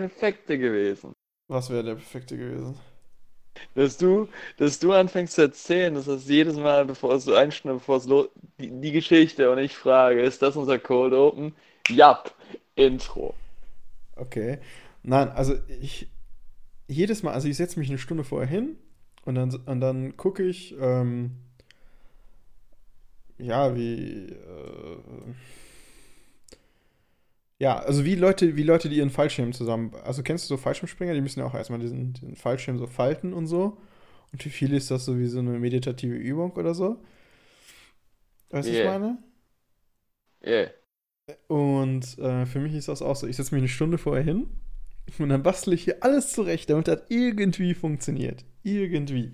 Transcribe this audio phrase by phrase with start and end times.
[0.00, 1.12] perfekte gewesen.
[1.48, 2.78] Was wäre der perfekte gewesen?
[3.74, 7.80] Dass du, dass du anfängst zu erzählen, dass das jedes Mal, bevor es so einschneidet,
[7.80, 8.28] bevor es los,
[8.58, 11.54] die, die Geschichte und ich frage, ist das unser Cold Open?
[11.88, 12.34] Jap,
[12.76, 13.34] Intro.
[14.16, 14.58] Okay.
[15.02, 16.08] Nein, also ich
[16.86, 18.76] jedes Mal, also ich setze mich eine Stunde vorher hin
[19.24, 21.36] und dann, und dann gucke ich, ähm,
[23.38, 24.98] ja, wie, äh,
[27.60, 31.14] ja, also wie Leute, wie Leute, die ihren Fallschirm zusammen, also kennst du so Fallschirmspringer,
[31.14, 33.78] die müssen ja auch erstmal diesen, diesen Fallschirm so falten und so.
[34.32, 36.98] Und für viele ist das so wie so eine meditative Übung oder so.
[38.50, 39.18] Weißt du, was ich Yeah, meine?
[40.42, 40.68] yeah.
[41.48, 43.26] Und äh, für mich ist das auch so.
[43.26, 44.48] Ich setze mich eine Stunde vorher hin
[45.18, 48.44] und dann bastle ich hier alles zurecht, damit das irgendwie funktioniert.
[48.62, 49.32] Irgendwie.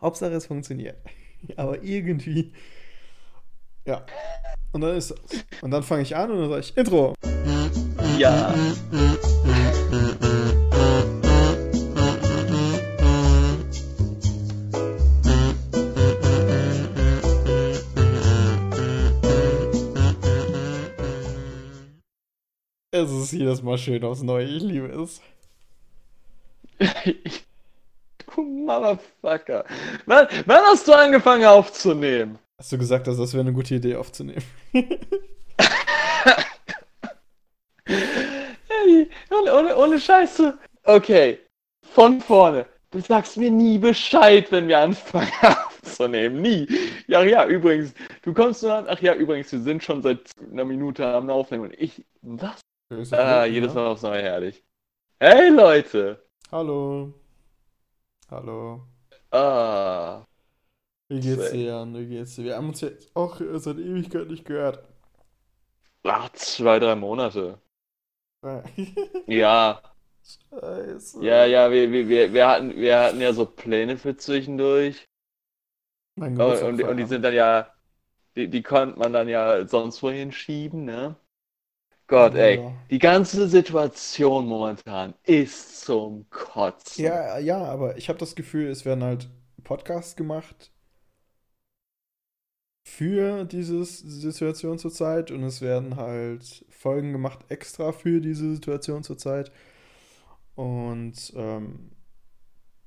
[0.00, 0.96] Hauptsache es funktioniert.
[1.56, 2.52] Aber irgendwie.
[3.84, 4.04] Ja.
[4.72, 5.20] Und dann ist das.
[5.60, 7.14] Und dann fange ich an und dann sage ich Intro.
[8.16, 8.54] Ja.
[22.94, 24.44] Es ist jedes Mal schön aufs Neue.
[24.44, 25.20] Ich liebe es.
[28.34, 29.64] Du Motherfucker.
[30.06, 32.38] Wann, wann hast du angefangen aufzunehmen?
[32.62, 34.44] Hast du gesagt, dass das wäre eine gute Idee aufzunehmen?
[34.72, 34.86] Ey,
[39.32, 40.56] ohne, ohne, ohne Scheiße.
[40.84, 41.40] Okay,
[41.82, 42.66] von vorne.
[42.92, 46.40] Du sagst mir nie Bescheid, wenn wir anfangen aufzunehmen.
[46.40, 46.68] Nie.
[47.08, 47.94] Ja, ja, übrigens.
[48.22, 48.86] Du kommst nur an.
[48.88, 51.64] Ach ja, übrigens, wir sind schon seit einer Minute am Aufnehmen.
[51.64, 52.04] Und ich.
[52.20, 52.60] Was?
[53.10, 53.80] Ah, Blöden, jedes ja.
[53.80, 54.62] Mal aufs Neue herrlich.
[55.18, 56.24] Hey, Leute.
[56.52, 57.12] Hallo.
[58.30, 58.84] Hallo.
[59.32, 60.22] Ah.
[61.12, 61.94] Wie geht's dir, Jan?
[61.94, 62.42] Wie geht's dir?
[62.44, 64.82] Wir haben uns jetzt auch seit Ewigkeit nicht gehört.
[66.04, 67.60] Ach, zwei, drei Monate.
[69.26, 69.82] Ja,
[70.24, 71.18] Scheiße.
[71.20, 75.08] ja, ja, wir, wir, wir, hatten, wir hatten ja so Pläne für zwischendurch.
[76.16, 77.72] Mein Und, Geburtstag und, die- und die sind dann ja,
[78.36, 81.16] die, die konnte man dann ja sonst wohin schieben, ne?
[82.08, 82.72] Gott, ey, Ja.
[82.90, 87.04] die ganze Situation momentan ist zum Kotzen.
[87.04, 89.28] Ja, ja, aber ich habe das Gefühl, es werden halt
[89.64, 90.71] Podcasts gemacht
[92.84, 99.52] für diese Situation zurzeit und es werden halt Folgen gemacht extra für diese Situation zurzeit.
[100.54, 101.90] Und ähm,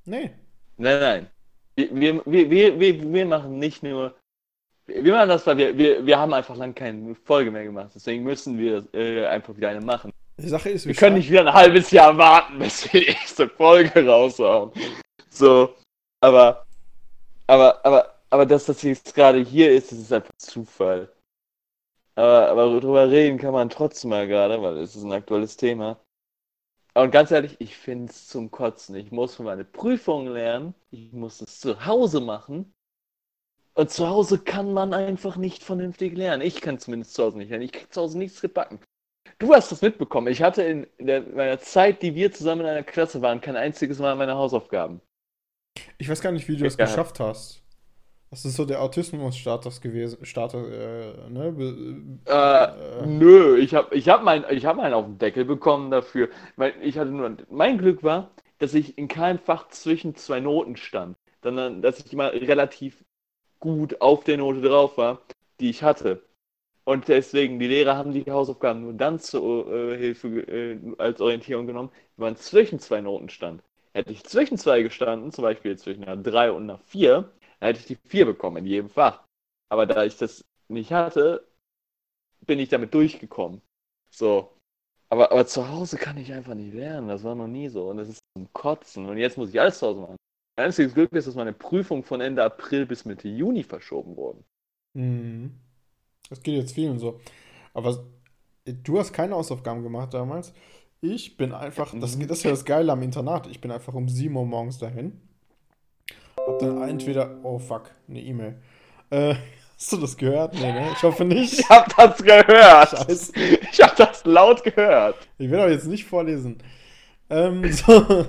[0.04, 0.30] nee.
[0.76, 1.26] Nein, nein.
[1.74, 4.14] Wir, wir, wir, wir, wir, machen nicht nur.
[4.86, 7.90] Wir machen das, weil wir, wir, wir haben einfach lang keine Folge mehr gemacht.
[7.94, 10.12] Deswegen müssen wir äh, einfach wieder eine machen.
[10.38, 13.06] Die Sache ist, wir Wir können nicht wieder ein halbes Jahr warten, bis wir die
[13.08, 14.70] nächste Folge raushauen.
[15.28, 15.74] So,
[16.20, 16.66] aber,
[17.46, 21.12] aber, aber, aber dass das jetzt gerade hier ist, das ist einfach Zufall.
[22.14, 26.00] Aber, aber drüber reden kann man trotzdem mal gerade, weil es ist ein aktuelles Thema.
[26.94, 28.96] Und ganz ehrlich, ich finde es zum Kotzen.
[28.96, 30.74] Ich muss für meine Prüfung lernen.
[30.90, 32.74] Ich muss es zu Hause machen.
[33.74, 36.40] Und zu Hause kann man einfach nicht vernünftig lernen.
[36.42, 37.64] Ich kann zumindest zu Hause nicht lernen.
[37.64, 38.80] Ich krieg zu Hause nichts gebacken.
[39.38, 40.28] Du hast das mitbekommen.
[40.28, 43.98] Ich hatte in der, meiner Zeit, die wir zusammen in einer Klasse waren, kein einziges
[43.98, 45.02] Mal meine Hausaufgaben.
[45.98, 46.86] Ich weiß gar nicht, wie du das Ja.
[46.86, 47.65] geschafft hast.
[48.30, 50.24] Das ist so der Autismus-Status gewesen.
[50.24, 51.52] Status, äh, ne?
[51.52, 55.44] Be- Äh, äh, nö, ich habe ich hab mein, ich hab einen auf den Deckel
[55.44, 56.28] bekommen dafür.
[56.56, 60.76] Weil ich hatte nur, mein Glück war, dass ich in keinem Fach zwischen zwei Noten
[60.76, 61.16] stand.
[61.42, 63.04] Sondern, dass ich immer relativ
[63.60, 65.22] gut auf der Note drauf war,
[65.60, 66.22] die ich hatte.
[66.84, 71.66] Und deswegen, die Lehrer haben die Hausaufgaben nur dann zur äh, Hilfe äh, als Orientierung
[71.66, 73.62] genommen, wenn man zwischen zwei Noten stand.
[73.94, 77.30] Hätte ich zwischen zwei gestanden, zum Beispiel zwischen einer 3 und einer 4,
[77.60, 79.24] dann hätte ich die 4 bekommen in jedem Fach.
[79.68, 81.46] Aber da ich das nicht hatte,
[82.46, 83.62] bin ich damit durchgekommen.
[84.10, 84.52] So.
[85.08, 87.08] Aber, aber zu Hause kann ich einfach nicht lernen.
[87.08, 87.90] Das war noch nie so.
[87.90, 89.06] Und das ist zum Kotzen.
[89.06, 90.16] Und jetzt muss ich alles zu Hause machen.
[90.56, 94.44] Mein einziges Glück ist, dass meine Prüfung von Ende April bis Mitte Juni verschoben wurden.
[94.94, 95.60] Mhm.
[96.28, 97.20] Das geht jetzt vielen so.
[97.74, 98.06] Aber
[98.66, 100.54] du hast keine Hausaufgaben gemacht damals.
[101.00, 102.28] Ich bin einfach, das, Mhm.
[102.28, 103.46] das ist ja das Geile am Internat.
[103.48, 105.20] Ich bin einfach um 7 Uhr morgens dahin.
[106.38, 108.56] Hab dann entweder, oh fuck, eine E-Mail.
[109.10, 109.34] Äh,
[109.76, 110.54] hast du das gehört?
[110.54, 110.90] Nee, ne?
[110.92, 111.60] Ich hoffe nicht.
[111.60, 112.90] Ich hab das gehört.
[112.90, 113.32] Scheiße.
[113.72, 115.16] Ich hab das laut gehört.
[115.38, 116.58] Ich will aber jetzt nicht vorlesen.
[117.30, 118.26] Ähm, so.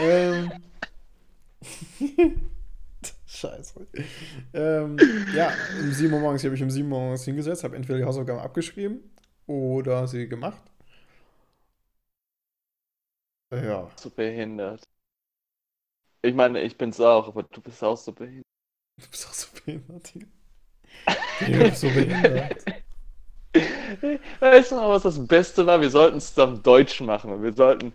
[0.00, 0.52] ähm.
[3.26, 3.86] Scheiße.
[4.52, 4.96] Ähm,
[5.34, 7.98] ja, um 7 Uhr morgens, ich habe mich um 7 Uhr morgens hingesetzt, habe entweder
[7.98, 9.00] die Hausaufgaben abgeschrieben
[9.46, 10.62] oder sie gemacht.
[13.52, 13.90] Ja.
[13.96, 14.88] So behindert.
[16.24, 18.46] Ich meine, ich bin's auch, aber du bist auch so behindert.
[18.98, 20.26] Du bist auch so behindert, Digga.
[21.40, 22.64] Digga, Du bist so behindert.
[24.40, 25.82] Weißt du noch, was das Beste war?
[25.82, 27.30] Wir sollten es auf Deutsch machen.
[27.30, 27.92] Und wir sollten,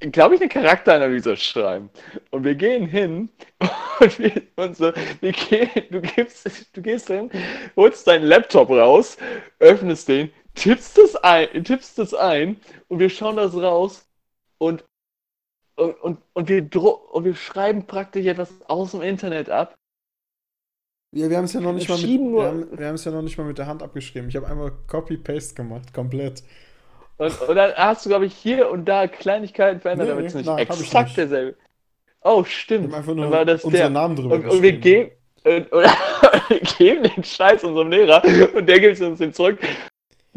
[0.00, 1.90] glaube ich, eine Charakteranalyse schreiben.
[2.30, 3.28] Und wir gehen hin
[4.00, 7.30] und, wir, und so, wir gehen, du, gibst, du gehst hin,
[7.76, 9.18] holst deinen Laptop raus,
[9.58, 12.58] öffnest den, tippst das ein, tippst das ein
[12.88, 14.08] und wir schauen das raus
[14.56, 14.82] und,
[15.78, 16.68] und, und, und, wir,
[17.12, 19.74] und wir schreiben praktisch etwas aus dem Internet ab
[21.12, 23.12] ja, wir haben es ja noch nicht mal mit, wir haben, wir haben es ja
[23.12, 24.28] noch nicht mal mit der Hand abgeschrieben.
[24.28, 26.42] Ich habe einmal Copy-Paste gemacht, komplett.
[27.16, 30.34] Und, und dann hast du, glaube ich, hier und da Kleinigkeiten verändert, Nee, damit es
[30.34, 31.16] nicht nein, exakt nicht.
[31.16, 31.56] derselbe.
[32.22, 32.92] Oh, stimmt.
[32.94, 33.90] einfach Dann nur war das unsere der.
[33.90, 35.10] Namen drüber Und, und wir geben,
[35.44, 35.90] und, oder,
[36.48, 38.22] wir geben den Scheiß unserem Lehrer
[38.54, 39.58] und der gibt uns den zurück.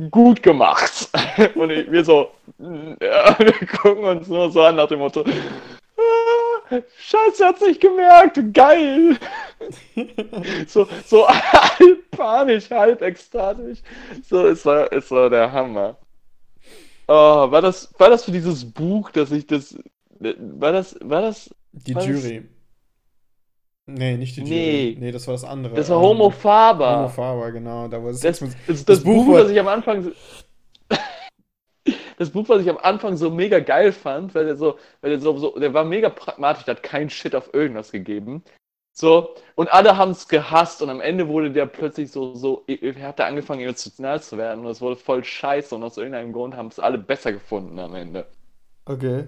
[0.10, 1.10] Gut gemacht.
[1.56, 6.78] Und ich- wir so, ja, wir gucken uns nur so an nach dem Motto, ah,
[6.98, 9.18] Scheiße, hat's nicht gemerkt, geil.
[10.68, 13.80] So, so halb panisch, halb ekstatisch.
[14.28, 15.98] So, es war, es war der Hammer.
[17.08, 19.78] Oh, war das, war das für dieses Buch, dass ich das,
[20.20, 22.06] war das, war das, Die Was?
[22.08, 22.48] Jury.
[23.94, 24.82] Nee, nicht die Nee.
[24.90, 24.98] Jury.
[25.00, 25.76] Nee, das war das andere.
[25.76, 26.98] das war Ähm, Homo Faber.
[27.00, 27.88] Homo Faber, genau.
[27.88, 30.12] Da war Das, mit, das, das, das Buch Buch, was ich am Anfang so-
[32.18, 35.20] das Buch, was ich am Anfang so mega geil fand, weil der so, weil der
[35.20, 38.44] so, so der war mega pragmatisch, der hat keinen Shit auf irgendwas gegeben.
[38.94, 43.08] So, und alle haben es gehasst und am Ende wurde der plötzlich so, so, er
[43.08, 46.56] hat da angefangen emotional zu werden und es wurde voll scheiße und aus irgendeinem Grund
[46.58, 48.28] haben es alle besser gefunden am Ende.
[48.86, 49.26] okay.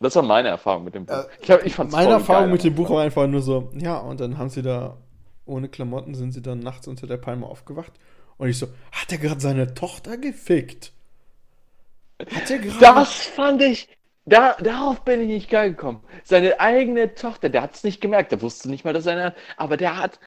[0.00, 1.14] Das war meine Erfahrung mit dem Buch.
[1.14, 3.70] Äh, ich hab, ich fand's Meine Erfahrung geil mit dem Buch war einfach nur so,
[3.74, 4.96] ja, und dann haben sie da,
[5.44, 7.92] ohne Klamotten sind sie dann nachts unter der Palme aufgewacht.
[8.38, 10.92] Und ich so, hat er gerade seine Tochter gefickt?
[12.18, 12.80] Hat er gerade.
[12.80, 13.88] Das fand ich,
[14.24, 16.02] da, darauf bin ich nicht geil gekommen.
[16.24, 19.34] Seine eigene Tochter, der hat es nicht gemerkt, der wusste nicht mal, dass er eine,
[19.58, 20.18] aber der hat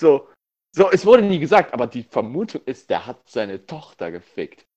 [0.00, 0.28] so,
[0.74, 4.67] so, es wurde nie gesagt, aber die Vermutung ist, der hat seine Tochter gefickt.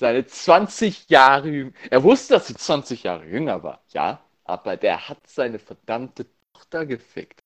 [0.00, 1.72] Seine 20 Jahre jünger.
[1.90, 6.24] Er wusste, dass sie 20 Jahre jünger war, ja, aber der hat seine verdammte
[6.54, 7.38] Tochter gefickt.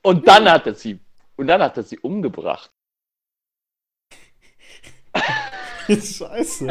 [0.00, 0.98] Und dann hat er sie,
[1.36, 2.70] und dann hat er sie umgebracht.
[5.86, 6.66] Scheiße.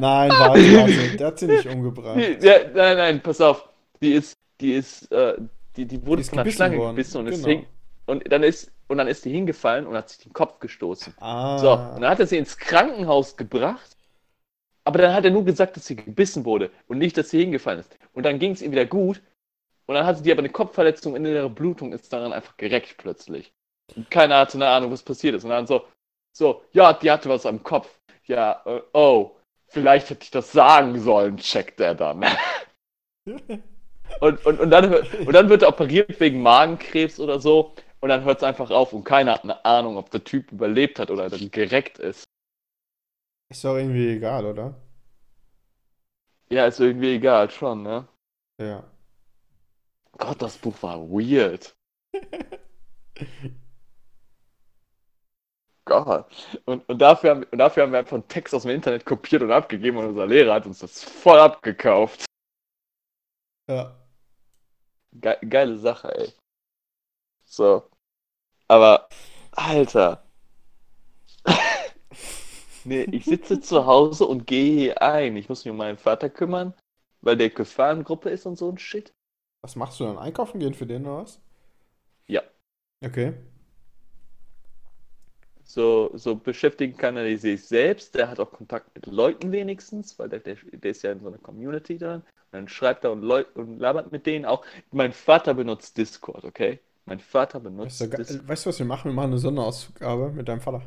[0.00, 1.16] Nein, warte, warte.
[1.18, 2.18] Der hat sie nicht umgebracht.
[2.42, 3.68] Ja, nein, nein, pass auf.
[4.00, 5.36] Die ist, die ist, äh,
[5.76, 6.96] die, die wurde Die ist von gebissen Schlange worden.
[6.96, 7.46] gebissen und Genau.
[7.46, 7.66] hing,
[8.06, 11.14] und dann ist und dann ist die hingefallen und hat sich den Kopf gestoßen.
[11.18, 11.58] Ah.
[11.58, 13.96] So, und dann hat er sie ins Krankenhaus gebracht,
[14.84, 17.80] aber dann hat er nur gesagt, dass sie gebissen wurde und nicht, dass sie hingefallen
[17.80, 17.96] ist.
[18.12, 19.22] Und dann ging es ihr wieder gut
[19.86, 23.52] und dann hatte die aber eine Kopfverletzung in ihrer Blutung ist daran einfach gereckt plötzlich.
[23.96, 25.44] Und keiner hatte eine Ahnung, was passiert ist.
[25.44, 25.84] Und dann so,
[26.32, 27.88] so, ja, die hatte was am Kopf.
[28.24, 29.32] Ja, äh, oh,
[29.68, 32.24] vielleicht hätte ich das sagen sollen, checkt er dann.
[34.20, 37.72] Und, und, und, dann, und dann wird er operiert wegen Magenkrebs oder so.
[38.02, 40.98] Und dann hört es einfach auf und keiner hat eine Ahnung, ob der Typ überlebt
[40.98, 42.24] hat oder dann gereckt ist.
[43.48, 44.74] Ist doch irgendwie egal, oder?
[46.50, 48.08] Ja, ist irgendwie egal, schon, ne?
[48.58, 48.82] Ja.
[50.18, 51.76] Gott, das Buch war weird.
[55.84, 56.60] Gott.
[56.64, 59.42] Und, und, dafür haben, und dafür haben wir einfach einen Text aus dem Internet kopiert
[59.42, 62.24] und abgegeben und unser Lehrer hat uns das voll abgekauft.
[63.68, 63.96] Ja.
[65.12, 66.32] Ge geile Sache, ey.
[67.44, 67.91] So.
[68.72, 69.06] Aber,
[69.50, 70.24] Alter.
[72.84, 75.36] nee, ich sitze zu Hause und gehe hier ein.
[75.36, 76.72] Ich muss mich um meinen Vater kümmern,
[77.20, 79.12] weil der Gefahrengruppe ist und so ein Shit.
[79.60, 80.16] Was machst du dann?
[80.16, 81.38] Einkaufen gehen für den oder was?
[82.26, 82.42] Ja.
[83.04, 83.34] Okay.
[85.64, 88.14] So, so beschäftigen kann er sich selbst.
[88.14, 91.28] Der hat auch Kontakt mit Leuten wenigstens, weil der, der, der ist ja in so
[91.28, 92.22] einer Community drin.
[92.22, 94.64] Und dann schreibt er und, Leut, und labert mit denen auch.
[94.92, 96.80] Mein Vater benutzt Discord, okay?
[97.04, 98.18] Mein Vater benutzt ja geil.
[98.24, 98.48] Discord.
[98.48, 99.10] Weißt du, was wir machen?
[99.10, 100.82] Wir machen eine Sonderausgabe mit deinem Vater.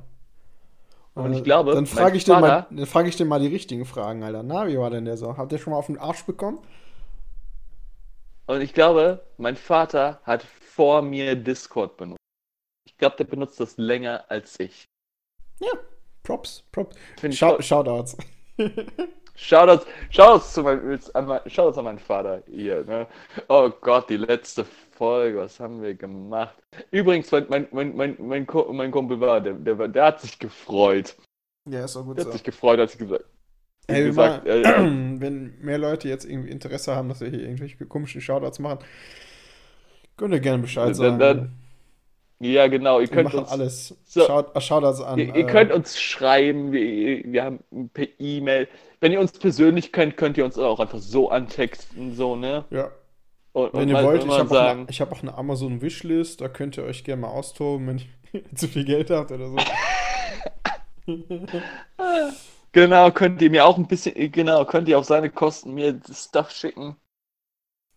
[1.13, 3.85] Und Äh, ich glaube, dann frage ich, mal- dann frage ich den mal die richtigen
[3.85, 4.43] Fragen, Alter.
[4.43, 5.37] Na, wie war denn der so?
[5.37, 6.59] Habt ihr schon mal auf den Arsch bekommen?
[8.47, 12.19] Und ich glaube, mein Vater hat vor mir Discord benutzt.
[12.87, 14.85] Ich glaube, der benutzt das länger als ich.
[16.23, 16.95] Props, Props.
[17.31, 18.17] Schau voll- Shoutouts.
[19.35, 22.83] Shoutouts, Shoutouts, zu mein, an mein, Shoutouts an meinen Vater hier.
[22.85, 23.07] Ne?
[23.49, 26.55] Oh Gott, die letzte Folge, was haben wir gemacht?
[26.91, 30.39] Übrigens, mein, mein, mein, mein, mein, Ku- mein Kumpel war, der, der, der hat sich
[30.39, 31.15] gefreut.
[31.69, 32.29] Ja, ist auch gut Der so.
[32.29, 33.25] hat sich gefreut, als ich gesagt,
[33.87, 34.63] Ey, wir gesagt mal, äh,
[35.19, 38.79] wenn mehr Leute jetzt irgendwie Interesse haben, dass wir hier irgendwelche komischen Shoutouts machen,
[40.17, 41.19] könnt ihr gerne Bescheid sagen.
[41.19, 41.51] dann-
[42.39, 43.95] ja genau, ihr wir könnt machen uns, alles.
[44.03, 44.25] So.
[44.25, 45.17] Shout, äh, Shoutouts an.
[45.19, 47.59] ihr, ihr äh, könnt uns schreiben, wir, wir haben
[47.93, 48.67] per E-Mail.
[48.99, 52.65] Wenn ihr uns persönlich könnt, könnt ihr uns auch einfach so antexten, so, ne?
[52.71, 52.91] Ja,
[53.55, 56.49] Und, wenn und ihr wollt, ich habe auch, ich hab auch eine Amazon Wishlist, da
[56.49, 58.01] könnt ihr euch gerne mal austoben, wenn
[58.33, 59.57] ihr zu viel Geld habt oder so.
[62.73, 66.51] Genau, könnt ihr mir auch ein bisschen, genau, könnt ihr auf seine Kosten mir Stuff
[66.51, 66.97] schicken.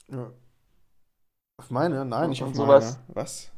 [0.07, 0.31] Ja.
[1.57, 2.05] Auf meine?
[2.05, 3.01] Nein, nicht Und auf sowas.
[3.09, 3.17] meine.
[3.17, 3.51] Was?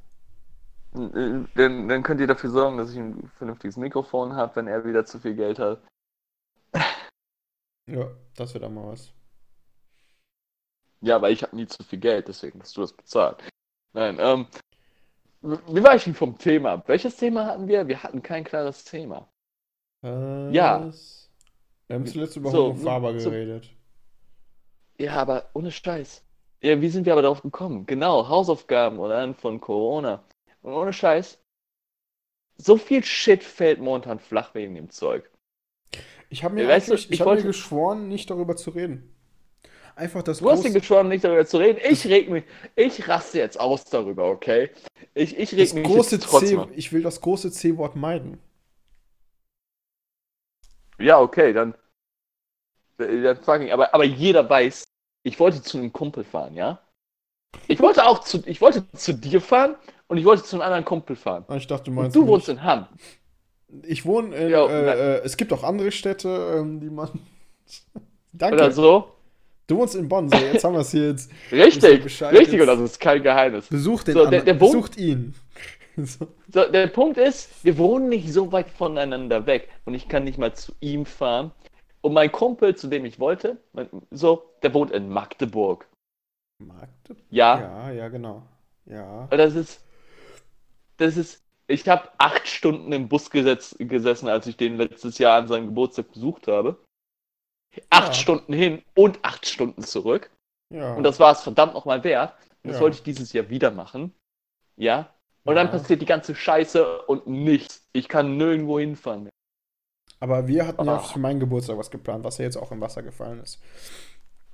[0.93, 5.05] Dann, dann könnt ihr dafür sorgen, dass ich ein vernünftiges Mikrofon habe, wenn er wieder
[5.05, 5.83] zu viel Geld hat.
[7.87, 9.13] Ja, das wird auch mal was.
[11.03, 13.43] Ja, aber ich habe nie zu viel Geld, deswegen hast du das bezahlt.
[13.93, 14.47] Nein, ähm,
[15.43, 16.89] wie war ich denn vom Thema ab?
[16.89, 17.89] Welches Thema hatten wir?
[17.89, 19.29] Wir hatten kein klares Thema.
[20.03, 20.87] Ja.
[20.87, 21.31] Was?
[21.87, 23.71] Wir haben zuletzt über So, Homo Faber so- geredet.
[24.99, 26.23] Ja, aber ohne Scheiß.
[26.63, 27.87] Ja, wie sind wir aber darauf gekommen?
[27.87, 30.23] Genau, Hausaufgaben oder dann von Corona.
[30.63, 31.39] Und ohne Scheiß.
[32.59, 35.31] So viel Shit fällt momentan flach wegen dem Zeug.
[36.29, 39.15] Ich habe mir, Weißt du, ich ich hab mir wollte- geschworen, nicht darüber zu reden.
[40.01, 41.79] Einfach das Du hast dir geschworen, nicht darüber zu reden.
[41.87, 44.71] Ich reg mich, ich raste jetzt aus darüber, okay?
[45.13, 46.69] Ich, ich reg das mich große jetzt trotzdem.
[46.69, 48.39] C, ich will das große C-Wort meiden.
[50.99, 51.75] Ja, okay, dann.
[52.97, 54.85] dann fucking, aber, aber jeder weiß,
[55.23, 56.81] ich wollte zu einem Kumpel fahren, ja?
[57.69, 59.77] Ich wollte auch zu, ich wollte zu dir fahren
[60.09, 61.45] und ich wollte zu einem anderen Kumpel fahren.
[61.49, 62.29] Ah, Ich dachte, du Und meinst du mich.
[62.31, 62.87] wohnst in Hamm.
[63.83, 67.11] Ich wohne in, Ja, äh, äh, es gibt auch andere Städte, ähm, die man.
[68.33, 68.55] Danke.
[68.57, 69.20] Oder so.
[69.71, 71.31] Du wohnst in Bonn, so, jetzt haben wir es hier jetzt.
[71.53, 72.61] Richtig, richtig, jetzt.
[72.61, 73.69] und das ist kein Geheimnis.
[73.69, 75.35] Besucht den So, der- der besucht ihn.
[75.97, 76.27] so.
[76.53, 80.39] So, der Punkt ist, wir wohnen nicht so weit voneinander weg und ich kann nicht
[80.39, 81.53] mal zu ihm fahren.
[82.01, 85.87] Und mein Kumpel, zu dem ich wollte, mein, so, der wohnt in Magdeburg.
[86.59, 87.25] Magdeburg?
[87.31, 88.43] Ja, Ja, ja, genau.
[88.87, 89.29] Ja.
[89.31, 89.85] Und Das ist,
[90.97, 95.39] das ist, ich habe acht Stunden im Bus gesetz, gesessen, als ich den letztes Jahr
[95.39, 96.77] an seinem Geburtstag besucht habe.
[97.91, 98.15] Acht Ja.
[98.15, 100.31] Stunden hin und acht Stunden zurück.
[100.73, 100.95] Ja.
[100.95, 102.35] Und das war es verdammt nochmal wert.
[102.63, 102.83] Und das Ja.
[102.83, 104.13] wollte ich dieses Jahr wieder machen.
[104.77, 105.13] Ja.
[105.45, 107.83] Und dann passiert die ganze Scheiße und nichts.
[107.93, 109.23] Ich kann nirgendwo hinfahren.
[109.25, 109.31] mehr.
[110.23, 110.99] Aber wir hatten ja Ah.
[110.99, 113.59] für meinen Geburtstag was geplant, was ja jetzt auch im Wasser gefallen ist.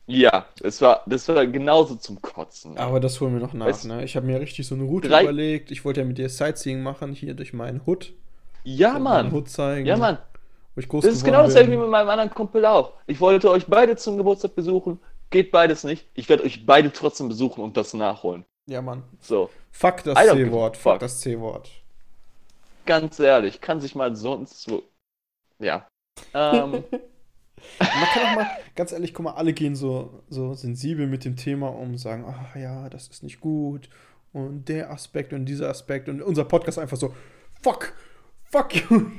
[0.06, 2.78] Ja, das war, das war genauso zum Kotzen.
[2.78, 4.04] Aber das holen wir noch nach, Weißt- ne?
[4.04, 5.72] Ich habe mir richtig so eine Route Drei- überlegt.
[5.72, 8.12] Ich wollte ja mit dir Sightseeing machen, hier durch meinen Hood.
[8.62, 9.32] ja, Meinen Mann.
[9.32, 9.86] Hood zeigen.
[9.86, 10.18] Ja, Mann.
[10.76, 12.92] Das ist genau dasselbe wie mit meinem anderen Kumpel auch.
[13.06, 15.00] Ich wollte euch beide zum Geburtstag besuchen.
[15.30, 16.06] Geht beides nicht.
[16.14, 18.44] Ich werde euch beide trotzdem besuchen und das nachholen.
[18.68, 19.02] Ja, Mann.
[19.20, 20.76] So, Fuck das C-Wort.
[20.76, 21.00] Fuck fuck.
[21.00, 21.70] das C-Wort.
[22.84, 24.82] ganz ehrlich, kann sich mal sonst so.
[25.58, 25.88] Ja.
[26.34, 26.84] Ähm,
[27.78, 31.36] Man kann auch mal, ganz ehrlich, guck mal, alle gehen so, so sensibel mit dem
[31.36, 33.88] Thema um und sagen, ach ja, das ist nicht gut
[34.32, 37.14] und der Aspekt und dieser Aspekt und unser Podcast einfach so,
[37.62, 37.94] fuck,
[38.50, 39.10] fuck you.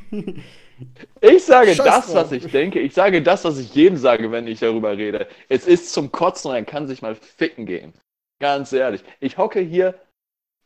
[1.21, 2.15] ich sage Scheiß das, drauf.
[2.15, 2.79] was ich denke.
[2.79, 5.27] Ich sage das, was ich jedem sage, wenn ich darüber rede.
[5.49, 7.93] Es ist zum Kotzen und er kann sich mal ficken gehen.
[8.39, 9.03] Ganz ehrlich.
[9.19, 9.95] Ich hocke hier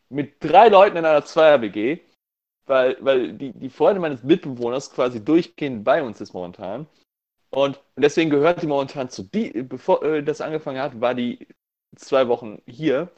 [0.09, 1.99] mit drei Leuten in einer Zweier-WG,
[2.65, 6.87] weil, weil die, die Freundin meines Mitbewohners quasi durchgehend bei uns ist momentan.
[7.49, 11.47] Und, und deswegen gehört die momentan zu die, bevor äh, das angefangen hat, war die
[11.95, 13.09] zwei Wochen hier.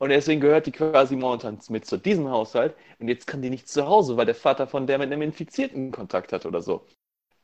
[0.00, 2.74] Und deswegen gehört die quasi momentan mit zu diesem Haushalt.
[2.98, 5.92] Und jetzt kann die nicht zu Hause, weil der Vater von der mit einem Infizierten
[5.92, 6.86] Kontakt hat oder so.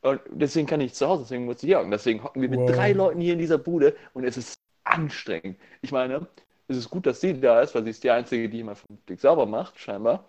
[0.01, 1.91] Und deswegen kann die nicht zu Hause, deswegen muss sie hier hocken.
[1.91, 2.71] Deswegen hocken wir mit Wow.
[2.71, 5.59] drei Leuten hier in dieser Bude und es ist anstrengend.
[5.81, 6.27] Ich meine,
[6.67, 9.21] es ist gut, dass sie da ist, weil sie ist die Einzige, die immer vernünftig
[9.21, 10.25] sauber macht, scheinbar.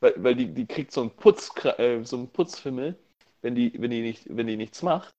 [0.00, 2.98] Weil, weil die, die kriegt so einen, Putz, äh, so einen Putzfimmel,
[3.42, 5.14] wenn die, wenn, die nicht, wenn die nichts macht.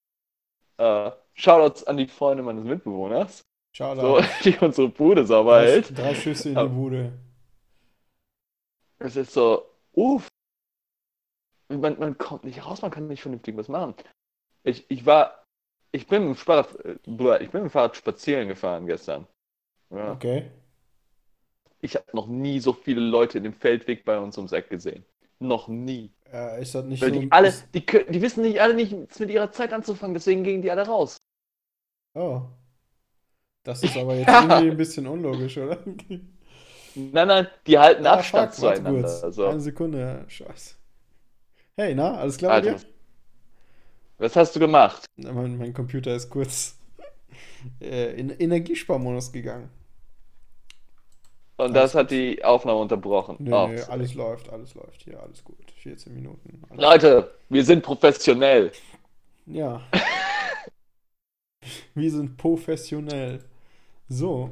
[0.78, 3.44] Äh, Shoutouts an die Freunde meines Mitbewohners,
[3.77, 5.96] Ciao, so, die unsere Bude sauber drei, hält.
[5.96, 7.13] drei Schüsse in die Bude.
[8.98, 10.27] Es ist so, uff.
[11.69, 13.93] Man, man kommt nicht raus, man kann nicht vernünftig was machen.
[14.63, 15.43] Ich, ich war,
[15.91, 16.93] ich bin mit dem Fahrrad, äh,
[17.43, 19.27] ich bin mit dem Fahrrad spazieren gefahren gestern.
[19.91, 20.12] Ja.
[20.13, 20.50] Okay.
[21.79, 25.05] Ich habe noch nie so viele Leute in dem Feldweg bei uns ums Eck gesehen.
[25.38, 26.10] Noch nie.
[26.34, 29.29] Äh, ist das nicht Weil so die alle, die, die wissen nicht alle nichts mit
[29.29, 31.17] ihrer Zeit anzufangen, deswegen gehen die alle raus.
[32.15, 32.41] Oh.
[33.68, 34.44] Das ist aber jetzt Ja.
[34.44, 35.78] irgendwie ein bisschen unlogisch, oder?
[36.96, 39.02] Nein, nein, die halten Ah, Abstand fuck, zueinander.
[39.02, 39.24] kurz.
[39.24, 40.76] Also, Eine Sekunde, scheiße.
[41.76, 42.86] Hey, na, alles klar bei Alter, dir?
[44.20, 45.06] was hast du gemacht?
[45.18, 46.78] Mein, mein Computer ist kurz
[47.82, 49.70] äh, in Energiesparmodus gegangen.
[51.58, 53.36] Und das hat die Aufnahme unterbrochen.
[53.40, 55.58] Nö, Oh, nö, alles läuft, alles läuft hier, alles gut.
[55.82, 56.62] 14 Minuten.
[56.74, 58.72] Leute, wir sind professionell.
[59.46, 59.82] Ja.
[61.96, 63.44] Wir sind professionell.
[64.10, 64.50] So.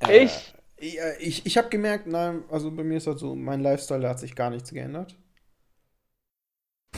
[0.00, 0.54] Äh, Ich?
[0.76, 4.18] Ich, ich, ich habe gemerkt, nein, also bei mir ist das so, mein Lifestyle, hat
[4.20, 5.16] sich gar nichts geändert.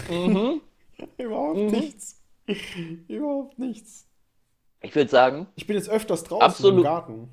[0.09, 0.61] Mhm.
[1.19, 1.71] Überhaupt Mhm.
[1.71, 2.21] nichts.
[3.09, 4.07] Überhaupt nichts.
[4.81, 6.77] Ich würde sagen, Ich bin jetzt öfters draußen Absolut.
[6.77, 7.31] im Garten.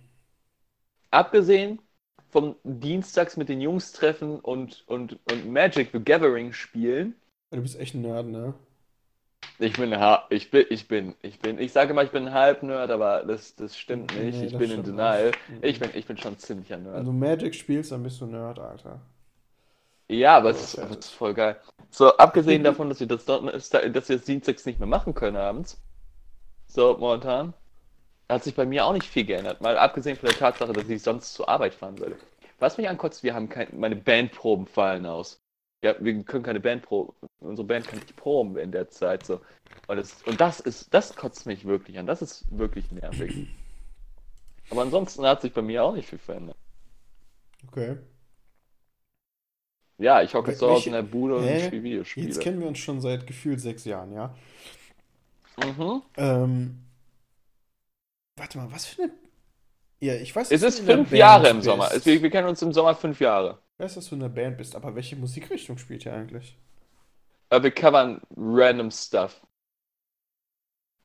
[1.12, 1.81] abgesehen
[2.29, 7.15] vom Dienstags mit den Jungs treffen und, und, und Magic the Gathering spielen.
[7.51, 8.53] Du bist echt ein Nerd, ne?
[9.60, 9.93] Ich bin,
[10.29, 13.55] ich bin, ich bin, ich bin, ich sage mal, ich bin ein Halb-Nerd, aber das,
[13.55, 14.41] das stimmt nicht.
[14.41, 15.31] Nee, ich bin in Denial.
[15.48, 15.63] nicht.
[15.65, 17.05] Ich bin, ich bin schon ziemlicher Wenn Nerd.
[17.05, 19.01] du Magic spielst, dann bist du Nerd, Alter.
[20.10, 21.60] Ja, aber es Oh, ist, ist voll geil.
[21.91, 23.72] So, abgesehen davon, dass wir das, dort- dass
[24.10, 25.81] wir das Dienstags nicht mehr machen können abends.
[26.67, 27.53] So, momentan.
[28.29, 29.62] Hat sich bei mir auch nicht viel geändert.
[29.62, 32.17] Mal abgesehen von der Tatsache, dass ich sonst zur Arbeit fahren würde.
[32.60, 35.41] Was mich ankotzt, wir haben kein, meine Bandproben fallen aus.
[35.81, 39.39] Ja, wir können keine Bandproben, unsere Band kann nicht proben in der Zeit so.
[39.88, 42.05] Und das, und das ist, das kotzt mich wirklich an.
[42.05, 43.48] Das ist wirklich nervig.
[44.69, 46.57] Aber ansonsten hat sich bei mir auch nicht viel verändert.
[47.67, 47.98] Okay.
[49.98, 52.27] Ja, ich hocke zu Hause welche- in der Bude und spiele Videospiele.
[52.27, 54.36] Jetzt kennen wir uns schon seit gefühlt sechs Jahren, ja?
[55.57, 56.01] Mhm.
[56.17, 56.79] Ähm,
[58.38, 59.12] warte mal, was für eine.
[60.01, 61.62] Ja, ich weiß, Es ist fünf Band Jahre im.
[61.62, 61.91] Sommer.
[61.93, 63.59] Es, wir, wir kennen uns im Sommer fünf Jahre.
[63.79, 66.57] Ich weiß, dass du in einer Band bist, aber welche Musikrichtung spielt ihr eigentlich?
[67.50, 69.39] Aber wir covern random stuff.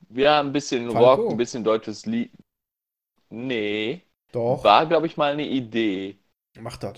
[0.08, 1.22] Wir haben ein bisschen Falco?
[1.22, 2.32] Rock, ein bisschen deutsches Lied.
[3.30, 4.02] Nee.
[4.32, 6.18] Doch, War, glaube ich, mal eine Idee.
[6.58, 6.94] mach das.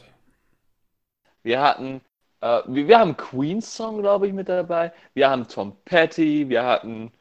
[1.43, 2.01] Wir hatten,
[2.41, 4.95] äh, wir, wir haben Queen's Song, glaube ich, mit dabei.
[5.13, 6.49] Wir haben Tom Petty.
[6.49, 7.13] Wir hatten,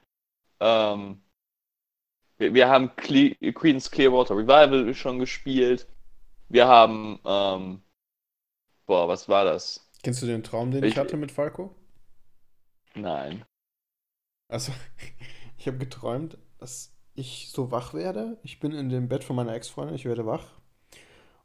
[0.62, 1.22] ähm,
[2.38, 5.90] wir, wir haben Cle Queen's Clearwater Revival schon gespielt.
[6.48, 7.82] Wir haben, ähm,
[8.86, 9.88] boah, was war das?
[10.04, 11.76] Kennst du den Traum, den ich, Ich- hatte mit Falco?
[12.96, 13.46] Nein.
[14.48, 14.72] Also,
[15.58, 18.38] ich habe geträumt, dass ich so wach werde.
[18.44, 20.46] Ich bin in dem Bett von meiner Ex-Freundin, ich werde wach.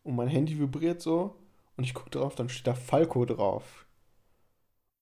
[0.02, 1.36] Und mein Handy vibriert so.
[1.76, 3.86] Und ich gucke drauf, dann steht da Falco drauf.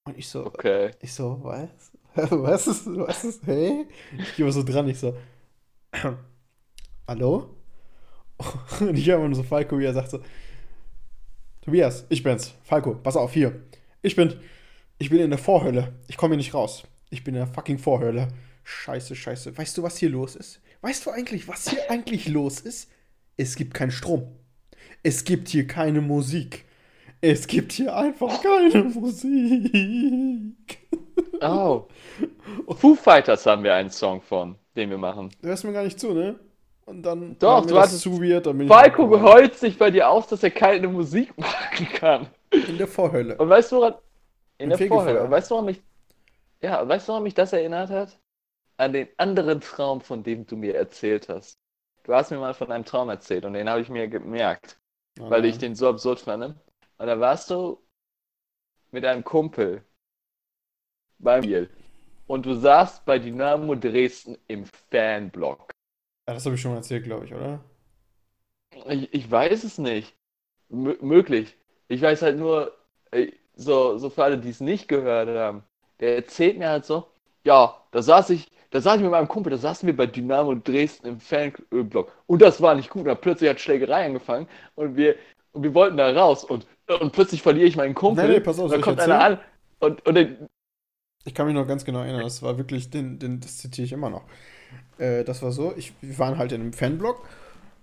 [0.05, 0.91] Und ich so, Okay.
[1.01, 1.93] ich so, was?
[2.31, 3.87] Was ist, was ist, hey?
[4.19, 5.15] Ich gehe mal so dran, ich so,
[7.07, 7.55] hallo?
[8.81, 10.21] Und ich höre immer nur so Falco, wie er sagt so,
[11.69, 12.55] Tobias, ich bin's.
[12.63, 13.61] Falco, pass auf, hier.
[14.01, 14.33] Ich bin,
[14.99, 15.93] ich bin in der Vorhölle.
[16.07, 16.85] Ich komme hier nicht raus.
[17.11, 18.29] Ich bin in der fucking Vorhölle.
[18.65, 19.59] Scheiße, scheiße.
[19.59, 20.63] Weißt du, was hier los ist?
[20.81, 22.91] Weißt du eigentlich, was hier eigentlich los ist?
[23.37, 24.35] Es gibt keinen Strom.
[25.03, 26.65] Es gibt hier keine Musik.
[27.21, 30.79] Es gibt hier einfach keine Musik.
[31.43, 31.87] Oh.
[32.77, 35.29] Foo Fighters haben wir einen Song von, den wir machen.
[35.43, 36.41] Du hörst mir gar nicht zu, ne?
[36.89, 40.09] Und dann Doch, du das hattest- zu weird, dann bin Falco geheult sich bei dir
[40.09, 42.27] aus, dass er keine Musik machen kann.
[42.51, 43.37] in der Vorhölle.
[43.37, 43.95] Und weißt du, woran.
[44.57, 44.89] In Im der.
[44.89, 45.23] Vorhölle.
[45.23, 45.83] Und weißt du, woran mich.
[46.63, 48.19] Ja, weißt du, woran mich das erinnert hat?
[48.79, 51.59] An den anderen Traum, von dem du mir erzählt hast.
[52.05, 54.79] Du hast mir mal von einem Traum erzählt und den habe ich mir gemerkt,
[55.21, 56.43] Oh weil ich den so absurd fand.
[56.45, 56.57] Und
[57.07, 57.83] da warst du
[58.93, 59.83] mit einem Kumpel
[61.19, 61.69] bei mir.
[62.27, 65.71] Und du saßt bei Dynamo Dresden im Fanblock.
[66.29, 67.65] Ja, das habe ich schon mal erzählt, glaube ich, oder?
[68.87, 70.15] Ich, ich weiß es nicht.
[70.71, 71.57] M möglich.
[71.89, 72.73] Ich weiß halt nur,
[73.57, 75.65] so, so für alle, die es nicht gehört haben,
[76.01, 77.09] der erzählt mir halt so,
[77.45, 80.55] ja, da saß ich, da saß ich mit meinem Kumpel, da saßen wir bei Dynamo
[80.57, 83.03] Dresden im Fanblock und das war nicht gut.
[83.03, 85.17] Und dann plötzlich hat Schlägerei angefangen und wir,
[85.53, 86.67] und wir wollten da raus und,
[87.01, 88.25] und plötzlich verliere ich meinen Kumpel.
[88.27, 89.41] Nein, nee, pass auf, dann ich kommt einer an
[89.81, 90.49] und, und den,
[91.25, 93.93] Ich kann mich noch ganz genau erinnern, das war wirklich, den, den, das zitiere ich
[93.93, 94.25] immer noch.
[94.99, 97.27] Äh, das war so, ich, wir waren halt in einem Fanblock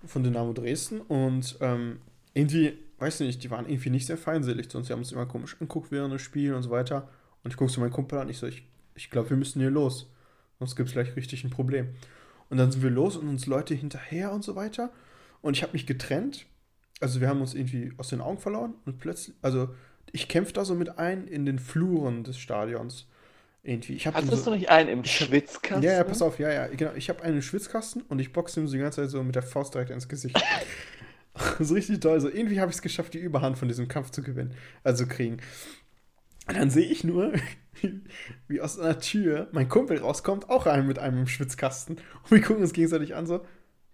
[0.06, 1.98] von Dynamo Dresden und ähm,
[2.34, 4.86] irgendwie, weiß nicht, die waren irgendwie nicht sehr feindselig zu uns.
[4.86, 7.08] Die haben uns immer komisch angeguckt während des Spiels und so weiter.
[7.42, 9.70] Und ich gucke so meinen Kumpel an, ich so, ich, ich glaube, wir müssen hier
[9.70, 10.10] los.
[10.58, 11.88] Sonst gibt es gleich richtig ein Problem.
[12.48, 14.90] Und dann sind wir los und uns Leute hinterher und so weiter.
[15.42, 16.46] Und ich habe mich getrennt.
[17.00, 19.68] Also wir haben uns irgendwie aus den Augen verloren und plötzlich, also
[20.12, 23.06] ich kämpfe da so mit ein in den Fluren des Stadions.
[23.66, 23.94] Irgendwie.
[23.94, 25.82] Ich hattest so, du nicht einen im Schwitzkasten?
[25.82, 26.92] ja, ja, pass auf, ja, ja, genau.
[26.94, 29.42] Ich habe einen Schwitzkasten und ich boxe ihm so die ganze Zeit so mit der
[29.42, 30.40] Faust direkt ins Gesicht.
[31.58, 32.20] so richtig toll.
[32.20, 35.38] So irgendwie habe ich es geschafft, die Überhand von diesem Kampf zu gewinnen, also kriegen.
[36.46, 37.32] Und dann sehe ich nur,
[38.46, 41.96] wie aus einer Tür mein Kumpel rauskommt, auch einen mit einem Schwitzkasten.
[41.96, 43.44] Und wir gucken uns gegenseitig an, so,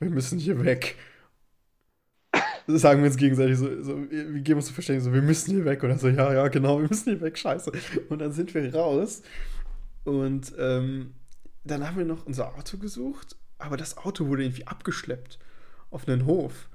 [0.00, 0.96] wir müssen hier weg.
[2.66, 5.54] Das sagen wir uns gegenseitig so, so, wir geben uns zu verstehen, so, wir müssen
[5.54, 5.80] hier weg.
[5.80, 7.72] Dann so, ja, ja, genau, wir müssen hier weg, scheiße.
[8.10, 9.22] Und dann sind wir raus
[10.04, 11.14] und ähm,
[11.64, 15.38] dann haben wir noch unser Auto gesucht, aber das Auto wurde irgendwie abgeschleppt
[15.90, 16.68] auf einen Hof.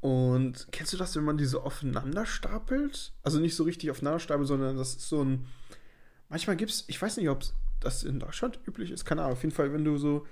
[0.00, 3.12] Und kennst du das, wenn man die so aufeinander stapelt?
[3.22, 5.46] Also nicht so richtig aufeinander stapelt, sondern das ist so ein.
[6.28, 7.42] Manchmal gibt es, ich weiß nicht, ob
[7.80, 9.34] das in Deutschland üblich ist, keine Ahnung.
[9.34, 10.26] Auf jeden Fall, wenn du so.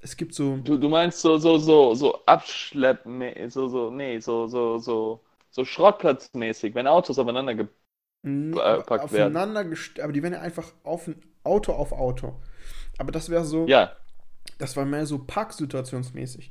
[0.00, 0.58] Es gibt so.
[0.58, 5.64] Du, du meinst so, so, so, so abschleppen, so, so, nee, so, so, so, so
[5.64, 7.68] Schrottplatzmäßig, wenn Autos aufeinander
[8.22, 9.34] Nee, äh, aber packt werden.
[9.34, 9.64] aufeinander
[10.02, 11.10] aber die werden ja einfach auf
[11.44, 12.40] Auto auf Auto.
[12.98, 13.66] Aber das wäre so.
[13.68, 13.92] Ja,
[14.58, 16.50] Das war mehr so parksituationsmäßig.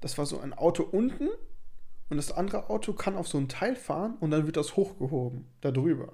[0.00, 1.28] Das war so ein Auto unten
[2.10, 5.46] und das andere Auto kann auf so ein Teil fahren und dann wird das hochgehoben,
[5.60, 6.12] da drüber.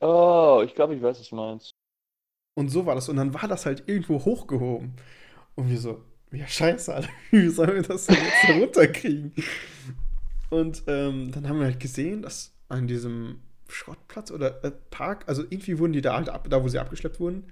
[0.00, 1.74] Oh, ich glaube, ich weiß, was du meinst.
[2.54, 3.08] Und so war das.
[3.08, 4.94] Und dann war das halt irgendwo hochgehoben.
[5.56, 9.34] Und wir so, ja, scheiße, Alter, wie sollen wir das denn jetzt runterkriegen?
[10.50, 13.40] Und ähm, dann haben wir halt gesehen, dass an diesem
[13.70, 17.20] Schrottplatz oder äh, Park, also irgendwie wurden die da halt ab, da wo sie abgeschleppt
[17.20, 17.44] wurden,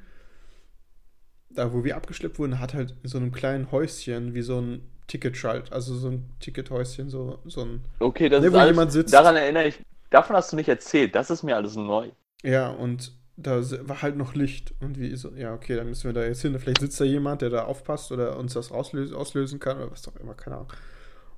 [1.50, 4.82] da wo wir abgeschleppt wurden, hat halt in so einem kleinen Häuschen wie so ein
[5.06, 7.84] Ticketschalt, also so ein Tickethäuschen, so, so ein.
[7.98, 9.12] Okay, das Ne, ist wo alles, jemand sitzt.
[9.14, 12.10] daran erinnere ich, davon hast du nicht erzählt, das ist mir alles neu.
[12.42, 14.74] Ja, und da war halt noch Licht.
[14.80, 16.58] Und wie so, ja, okay, dann müssen wir da jetzt hin.
[16.58, 20.06] Vielleicht sitzt da jemand, der da aufpasst oder uns das auslösen, auslösen kann oder was
[20.08, 20.72] auch immer, keine Ahnung.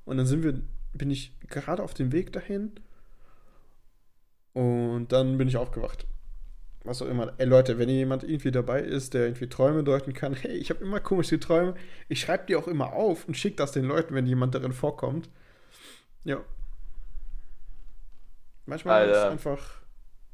[0.05, 0.61] Und dann sind wir,
[0.93, 2.71] bin ich gerade auf dem Weg dahin
[4.53, 6.05] und dann bin ich aufgewacht.
[6.83, 7.33] Was auch immer.
[7.37, 10.83] Ey Leute, wenn jemand irgendwie dabei ist, der irgendwie Träume deuten kann, hey, ich habe
[10.83, 11.75] immer komische Träume,
[12.09, 15.29] ich schreibe die auch immer auf und schicke das den Leuten, wenn jemand darin vorkommt.
[16.23, 16.37] Ja.
[18.65, 19.31] Manchmal ist es Alter.
[19.31, 19.73] einfach,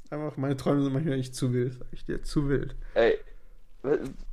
[0.10, 2.76] einfach, meine Träume sind manchmal echt zu wild, sag ich dir, zu wild.
[2.94, 3.18] Ey,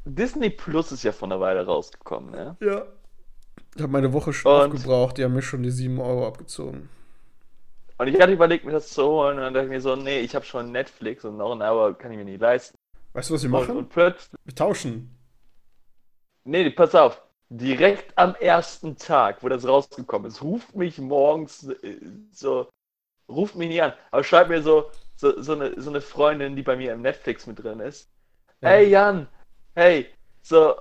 [0.05, 2.57] Disney Plus ist ja vor einer Weile rausgekommen, ne?
[2.61, 2.87] Ja.
[3.77, 6.89] Ich habe meine Woche schon Und- aufgebraucht, die haben mir schon die 7 Euro abgezogen.
[7.99, 10.21] Und ich hatte überlegt, mir das zu holen, und dann dachte ich mir so, nee,
[10.21, 12.77] ich habe schon Netflix und noch ein Abo kann ich mir nicht leisten.
[13.13, 13.77] Weißt du, was wir Und, machen?
[13.77, 15.17] und plötzlich, Wir tauschen.
[16.45, 22.01] nee, pass auf, direkt am ersten Tag, wo das rausgekommen ist, ruft mich morgens äh,
[22.33, 22.69] so,
[23.29, 26.63] ruft mich nie an, aber schreibt mir so, so, so, eine, so eine Freundin, die
[26.63, 28.09] bei mir im Netflix mit drin ist.
[28.61, 28.71] Ja.
[28.71, 29.29] Hey Jan,
[29.77, 30.09] hey,
[30.43, 30.75] so,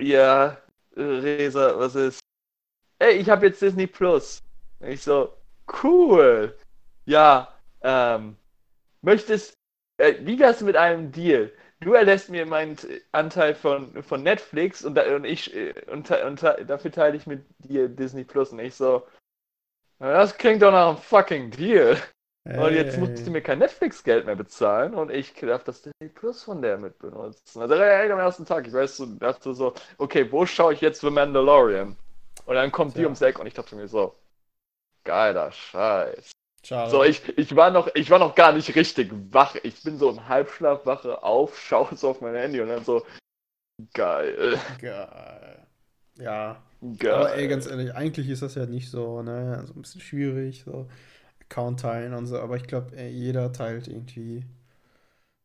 [0.00, 0.56] ja,
[0.96, 2.20] äh, Resa, was ist?
[3.00, 4.40] Ey, ich habe jetzt Disney Plus.
[4.80, 5.34] Und ich so,
[5.82, 6.56] cool.
[7.06, 8.36] Ja, ähm,
[9.02, 9.54] möchtest,
[9.98, 11.52] äh, wie wär's mit einem Deal?
[11.80, 12.76] Du erlässt mir meinen
[13.12, 17.44] Anteil von, von Netflix und, da, und ich äh, und, und dafür teile ich mit
[17.58, 19.06] dir Disney Plus und ich so,
[19.98, 21.96] das klingt doch nach einem fucking Deal.
[22.44, 23.00] Und jetzt Ey.
[23.00, 26.78] musst du mir kein Netflix-Geld mehr bezahlen und ich darf das Disney Plus von der
[26.78, 27.60] mit benutzen.
[27.60, 31.02] Also direkt am ersten Tag, ich weiß, so, dachte so, okay, wo schaue ich jetzt
[31.02, 31.96] The Mandalorian?
[32.46, 33.04] Und dann kommt die Tja.
[33.04, 34.14] ums Eck und ich dachte mir so,
[35.08, 36.32] geiler Scheiß.
[36.62, 36.90] Schade.
[36.90, 39.54] So, ich, ich, war noch, ich war noch gar nicht richtig wach.
[39.62, 43.06] Ich bin so im Halbschlaf, wache auf, schaue so auf mein Handy und dann so,
[43.94, 45.66] geil, Geil.
[46.18, 46.62] Ja.
[46.98, 47.14] geil.
[47.14, 49.64] Aber ey, ganz ehrlich, eigentlich ist das ja nicht so, ne?
[49.66, 50.88] So ein bisschen schwierig, so
[51.40, 54.44] Account teilen und so, aber ich glaube, jeder teilt irgendwie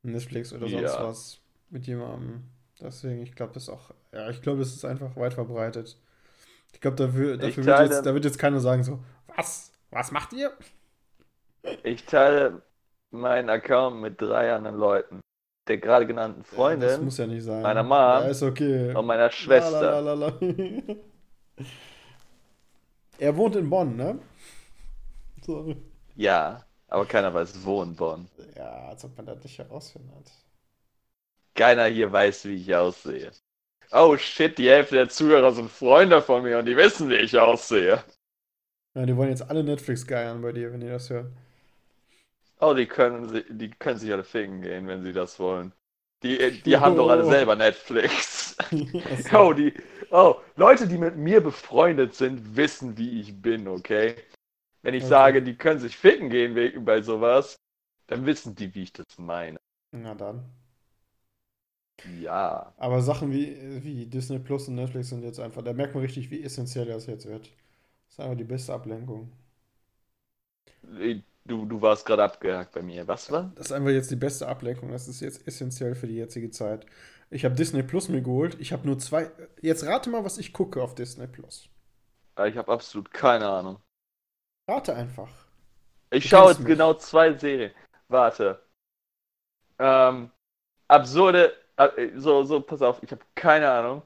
[0.02, 1.04] Netflix oder sonst Ja.
[1.08, 2.50] was mit jemandem.
[2.82, 5.98] Deswegen, ich glaube, das ist auch, ja, ich glaube, es ist einfach weit verbreitet.
[6.74, 9.00] Ich glaube, dafür, dafür wird teile- jetzt, da wird jetzt keiner sagen so,
[9.36, 9.72] was?
[9.92, 10.52] Was macht ihr?
[11.84, 12.62] Ich teile
[13.12, 15.20] meinen Account mit drei anderen Leuten.
[15.68, 17.62] Der gerade genannten Das Freundin muss ja nicht sein.
[17.62, 18.94] meiner Mom Ja, ist okay.
[18.94, 20.02] und meiner Schwester.
[20.02, 20.34] Lalalala.
[23.20, 24.20] Er wohnt in Bonn, ne?
[25.46, 25.74] So.
[26.16, 28.28] Ja, aber keiner weiß, wo in Bonn.
[28.56, 30.32] Ja, als ob man das nicht herausfindet.
[31.56, 33.32] Keiner hier weiß, wie ich aussehe.
[33.94, 37.40] Oh shit, die Hälfte der Zuhörer sind Freunde von mir und die wissen, wie ich
[37.40, 38.04] aussehe.
[38.96, 41.38] Ja, die wollen jetzt alle Netflix geiern bei dir, wenn die das hören.
[42.62, 45.74] Oh, die können, die können sich alle ficken gehen, wenn sie das wollen.
[46.24, 48.56] Die, die haben doch alle selber Netflix.
[49.34, 49.74] Oh, die,
[50.12, 54.16] oh, Leute, die mit mir befreundet sind, wissen, wie ich bin, okay?
[54.84, 55.08] Wenn ich Okay.
[55.08, 57.58] sage, die können sich ficken gehen bei sowas,
[58.08, 59.60] dann wissen die, wie ich das meine.
[59.94, 60.44] Na dann.
[62.04, 62.74] Ja.
[62.78, 66.30] Aber Sachen wie, wie Disney Plus und Netflix sind jetzt einfach, da merkt man richtig,
[66.32, 67.48] wie essentiell das jetzt wird.
[68.08, 69.32] Das ist einfach die beste Ablenkung.
[71.46, 73.08] Du, du warst gerade abgehakt bei mir.
[73.08, 73.54] Was war?
[73.56, 74.92] Das ist einfach jetzt die beste Ablenkung.
[74.92, 76.86] Das ist jetzt essentiell für die jetzige Zeit.
[77.32, 78.58] Ich habe Disney Plus mir geholt.
[78.60, 79.32] Ich habe nur zwei.
[79.62, 81.70] Jetzt rate mal, was ich gucke auf Disney Plus.
[82.46, 83.82] Ich habe absolut keine Ahnung.
[84.68, 85.30] Rate einfach.
[86.12, 86.66] Ich Du schaue jetzt mich.
[86.66, 87.74] genau zwei Serien.
[88.08, 88.64] Warte.
[89.80, 90.32] Ähm,
[90.88, 91.54] absurde, äh,
[92.16, 94.02] so, so, pass auf, ich habe keine Ahnung.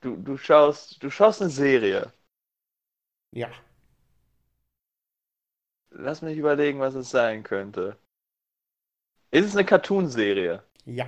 [0.00, 2.12] Du, du schaust, du schaust eine Serie.
[3.34, 3.50] Ja.
[5.90, 7.96] Lass mich überlegen, was es sein könnte.
[9.30, 10.62] Ist es eine Cartoon-Serie?
[10.84, 11.06] Ja.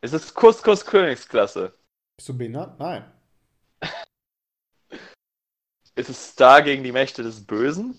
[0.00, 1.78] Ist es Kuss, Königsklasse?
[2.16, 2.78] Bist du behindert?
[2.78, 3.10] Nein.
[5.94, 7.98] Ist es Star gegen die Mächte des Bösen?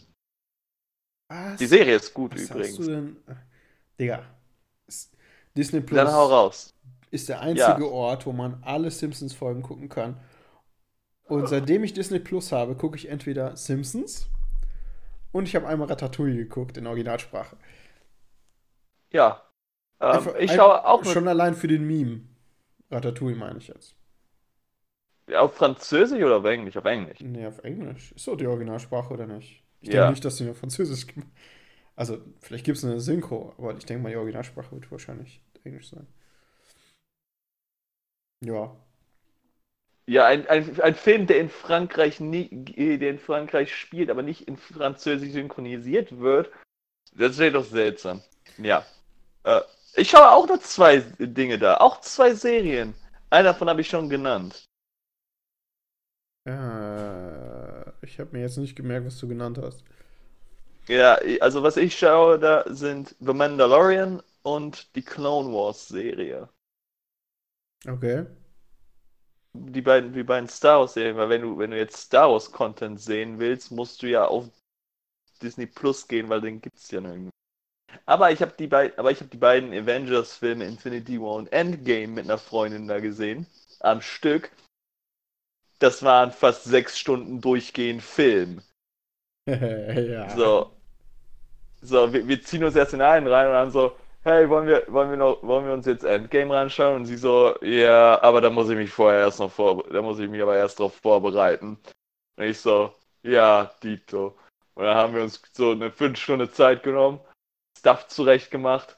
[1.29, 1.57] Was?
[1.59, 2.77] Die Serie ist gut Was hast übrigens.
[2.77, 3.23] du denn?
[3.99, 4.42] Digga.
[5.57, 6.73] Disney Plus Dann hau raus.
[7.11, 7.89] ist der einzige Ja.
[7.91, 10.19] Ort, wo man alle Simpsons-Folgen gucken kann.
[11.25, 14.27] Und seitdem ich Disney Plus habe, gucke ich entweder Simpsons
[15.31, 17.55] und ich habe einmal Ratatouille geguckt in Originalsprache.
[19.11, 19.41] Ja.
[19.99, 22.21] Ähm, Einfach- ich schaue auch Schon allein für den Meme.
[22.91, 23.95] Ratatouille meine ich jetzt.
[25.33, 26.75] Auf Französisch oder auf Englisch?
[26.75, 27.21] Auf Englisch.
[27.21, 28.11] Nee, auf Englisch.
[28.11, 29.63] Ist doch die Originalsprache, oder nicht?
[29.79, 30.09] Ich denke Ja.
[30.09, 31.07] nicht, dass die auf Französisch.
[31.95, 35.89] Also, vielleicht gibt es eine Synchro, aber ich denke mal, die Originalsprache wird wahrscheinlich Englisch
[35.89, 36.07] sein.
[38.41, 38.75] Ja.
[40.05, 42.49] Ja, ein, ein, ein Film, der in Frankreich nie,
[42.97, 46.51] der in Frankreich spielt, aber nicht in Französisch synchronisiert wird.
[47.13, 48.21] Das wäre doch seltsam.
[48.57, 48.85] Ja.
[49.43, 49.61] Äh,
[49.95, 51.77] ich schaue auch noch zwei Dinge da.
[51.77, 52.95] Auch zwei Serien.
[53.29, 54.65] Einer davon habe ich schon genannt.
[56.45, 59.83] Äh, ich habe mir jetzt nicht gemerkt, was du genannt hast.
[60.87, 66.49] Ja, also was ich schaue, da sind The Mandalorian und die Clone Wars Serie.
[67.87, 68.25] Okay.
[69.53, 72.51] Die beiden, die beiden Star Wars Serien, weil wenn du, wenn du jetzt Star Wars
[72.51, 74.49] Content sehen willst, musst du ja auf
[75.41, 77.31] Disney Plus gehen, weil den gibt's ja nirgends.
[78.05, 81.51] Aber ich habe die beiden, aber ich habe die beiden Avengers Filme Infinity War und
[81.51, 83.45] Endgame mit einer Freundin da gesehen,
[83.79, 84.51] am Stück.
[85.79, 88.61] Das waren fast sechs Stunden durchgehend Film.
[89.47, 90.35] ja.
[90.35, 90.71] So,
[91.81, 94.85] so wir, wir ziehen uns erst in einen rein und dann so, hey, wollen wir,
[94.87, 96.95] wollen wir noch, wollen wir uns jetzt Endgame reinschauen?
[96.95, 100.19] Und sie so, ja, aber da muss ich mich vorher erst noch vor, da muss
[100.19, 101.77] ich mich aber erst drauf vorbereiten.
[102.37, 104.37] Und ich so, ja, Dito.
[104.75, 107.19] Und dann haben wir uns so eine Viertelstunde Zeit genommen,
[107.77, 108.97] Stuff zurecht gemacht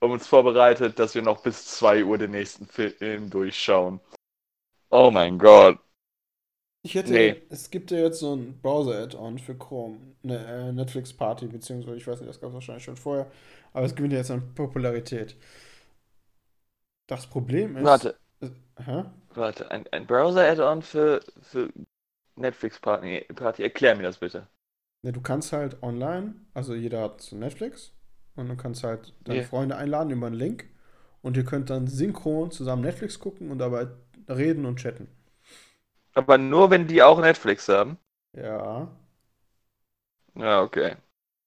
[0.00, 4.00] und uns vorbereitet, dass wir noch bis 2 Uhr den nächsten Film durchschauen.
[4.90, 5.78] Oh mein Gott.
[6.84, 7.42] Ich hätte, Nee.
[7.48, 12.20] es gibt ja jetzt so ein Browser-Add-on für Chrome, eine äh, Netflix-Party, beziehungsweise ich weiß
[12.20, 13.26] nicht, das gab es wahrscheinlich schon vorher,
[13.72, 15.36] aber es gewinnt ja jetzt an Popularität.
[17.06, 18.04] Das Problem ist.
[18.04, 18.50] Warte, Äh,
[18.84, 19.04] hä?
[19.34, 21.70] warte, ein, ein Browser-Add-on für, für
[22.36, 23.26] Netflix-Party.
[23.34, 23.62] Party.
[23.64, 24.48] Erklär mir das bitte.
[25.02, 27.92] Ne, du kannst halt online, also jeder hat so Netflix
[28.34, 29.44] und du kannst halt deine Ja.
[29.44, 30.68] Freunde einladen über einen Link
[31.22, 33.88] und ihr könnt dann synchron zusammen Netflix gucken und dabei
[34.28, 35.08] reden und chatten.
[36.14, 37.98] Aber nur, wenn die auch Netflix haben.
[38.32, 38.88] Ja.
[40.34, 40.96] Ja, okay.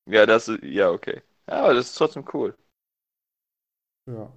[0.08, 1.21] Ja, das ist, ja, okay.
[1.49, 2.58] Ja, aber das ist trotzdem cool.
[4.06, 4.32] Ja.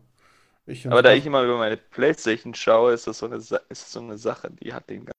[0.66, 3.82] Ich Aber da ich immer über meine Playstation schaue, ist das so eine, Sa ist
[3.82, 5.14] das so eine Sache, die hat den ganzen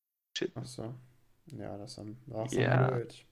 [0.55, 0.93] Achso.
[1.47, 2.69] Ja, das ist das Ja.
[2.69, 3.25] blöd.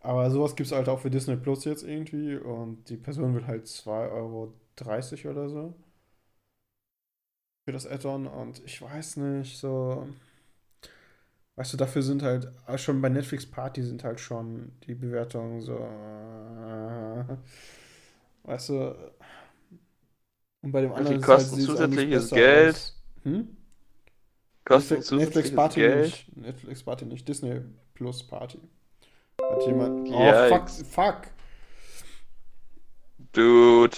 [0.00, 3.46] Aber sowas gibt es halt auch für Disney Plus jetzt irgendwie und die Person will
[3.46, 5.74] halt 2,30 Euro oder so
[7.64, 10.06] für das Add-on und ich weiß nicht, so.
[11.56, 15.60] Weißt du, dafür sind halt, ah, schon bei Netflix Party sind halt schon die Bewertungen
[15.60, 15.76] so.
[15.76, 17.24] äh,
[18.44, 19.12] Weißt du.
[20.62, 22.74] Und bei dem anderen ist kosten halt, zusätzliches Geld?
[22.76, 23.02] aus.
[23.24, 23.56] Hm?
[24.64, 26.04] Kostet Netflix, Netflix zusätzliches Party Geld.
[26.04, 26.36] nicht.
[26.36, 27.28] Netflix Party nicht.
[27.28, 27.60] Disney
[27.94, 28.60] Plus Party.
[29.50, 30.08] Hat jemand.
[30.10, 30.48] Oh, Yikes.
[30.48, 31.22] fuck, fuck.
[33.32, 33.96] Dude.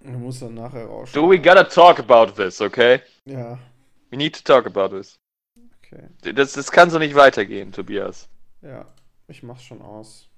[0.00, 1.30] Du musst dann nachher Do rausschauen.
[1.30, 3.00] we gotta talk about this, okay?
[3.24, 3.58] Ja,
[4.10, 5.18] We need to talk about this.
[5.94, 6.32] Okay.
[6.34, 8.28] Das, das kann so nicht weitergehen, Tobias.
[8.62, 8.86] Ja,
[9.28, 10.28] ich mach's schon aus.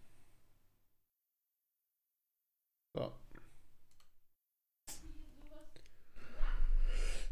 [2.95, 3.12] So.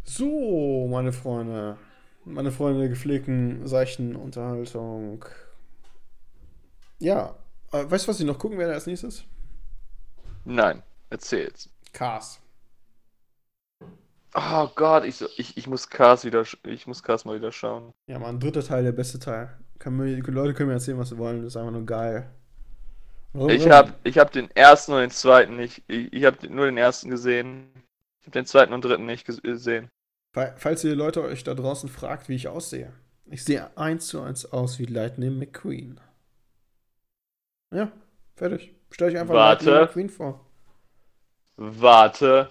[0.05, 1.79] So, meine Freunde.
[2.25, 5.25] Meine Freunde der gepflegten, seichten Unterhaltung.
[6.99, 7.37] Ja,
[7.73, 9.25] äh, weißt du, was ich noch gucken werde als nächstes?
[10.45, 11.69] Nein, erzähl's.
[11.93, 12.41] Cars.
[14.37, 17.93] Oh Gott, ich, so, ich, ich muss Cars wieder, ich muss Cars mal wieder schauen.
[18.09, 19.57] Ja, Mann, dritter Teil, der beste Teil.
[19.79, 21.39] Kann mir, die Leute können mir erzählen, was sie wollen.
[21.43, 22.31] Das ist einfach nur geil.
[23.33, 23.73] Warum- Ich warum?
[23.73, 27.11] hab, ich hab den ersten und den zweiten nicht, ich, ich hab nur den ersten
[27.11, 27.69] gesehen.
[28.21, 29.89] Ich hab den zweiten und dritten nicht ges- gesehen.
[30.33, 32.93] Fa- Falls ihr Leute euch da draußen fragt, wie ich aussehe.
[33.27, 36.01] Ich sehe eins zu eins aus wie Lightning McQueen.
[37.73, 37.93] Ja,
[38.37, 38.75] fertig.
[38.91, 39.65] Stell euch einfach Warte.
[39.71, 40.47] Lightning McQueen vor.
[41.57, 42.51] Warte.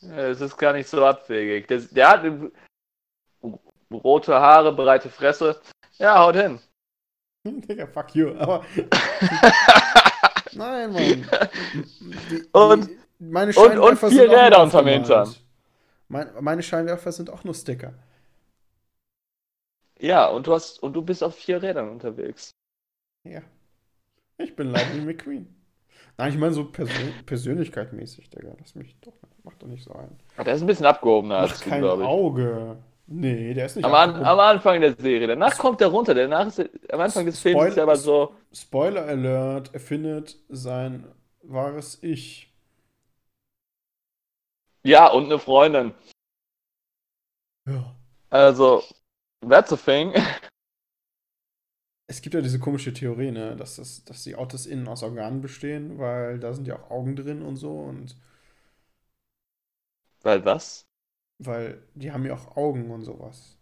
[0.00, 1.66] Es ist gar nicht so abwegig.
[1.68, 2.22] Der, der hat
[3.92, 5.60] rote Haare, breite Fresse.
[5.98, 6.60] Ja, haut hin.
[7.44, 8.34] Digga, fuck you.
[8.36, 8.64] Aber
[10.52, 11.28] nein, Mann.
[12.30, 14.86] Die, Und- die, meine und Scheinwerfer vier Räder unterm.
[14.86, 15.34] Hintern.
[16.06, 17.94] Mein, meine Scheinwerfer sind auch nur Sticker.
[19.98, 22.52] Ja, und du hast und du bist auf vier Rädern unterwegs.
[23.24, 23.42] Ja.
[24.36, 25.52] Ich bin Lightning McQueen.
[26.16, 28.54] Nein, ich meine so Persön persönlichkeitmäßig, Digga.
[28.60, 29.17] Lass mich doch.
[29.48, 30.10] Mach doch nicht so ein.
[30.36, 32.08] Aber Der ist ein bisschen abgehobener Mach als du, kein glaube ich.
[32.08, 32.76] Auge.
[33.06, 35.26] Nee, der ist nicht Am, an, am Anfang der Serie.
[35.26, 36.14] Danach kommt er runter.
[36.14, 38.34] Danach ist er, am Anfang des Films ist er aber so.
[38.52, 41.06] Spoiler Alert, er findet sein
[41.42, 42.52] wahres Ich.
[44.84, 45.94] Ja, und eine Freundin.
[47.66, 47.96] Ja.
[48.28, 48.82] Also,
[49.48, 50.12] that's a thing.
[52.06, 55.40] Es gibt ja diese komische Theorie, ne, dass, das, dass die Autos innen aus Organen
[55.40, 58.16] bestehen, weil da sind ja auch Augen drin und so und
[60.28, 60.86] Weil was?
[61.40, 63.58] Weil die haben ja auch Augen und sowas.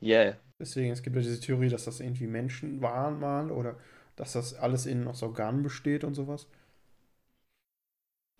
[0.00, 0.34] Yeah.
[0.60, 3.76] Deswegen, es gibt ja diese Theorie, dass das irgendwie Menschen waren mal oder
[4.16, 6.46] dass das alles innen aus Organen besteht und sowas.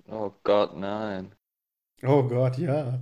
[0.09, 1.37] Oh Gott, nein.
[2.03, 2.99] Oh Gott, ja.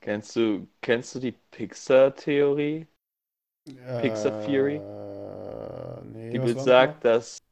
[0.00, 2.86] Kennst du, kennst du die Pixar-Theorie?
[3.98, 4.82] Pixar Theory?
[4.82, 7.42] Äh, nee, Die besagt, dass,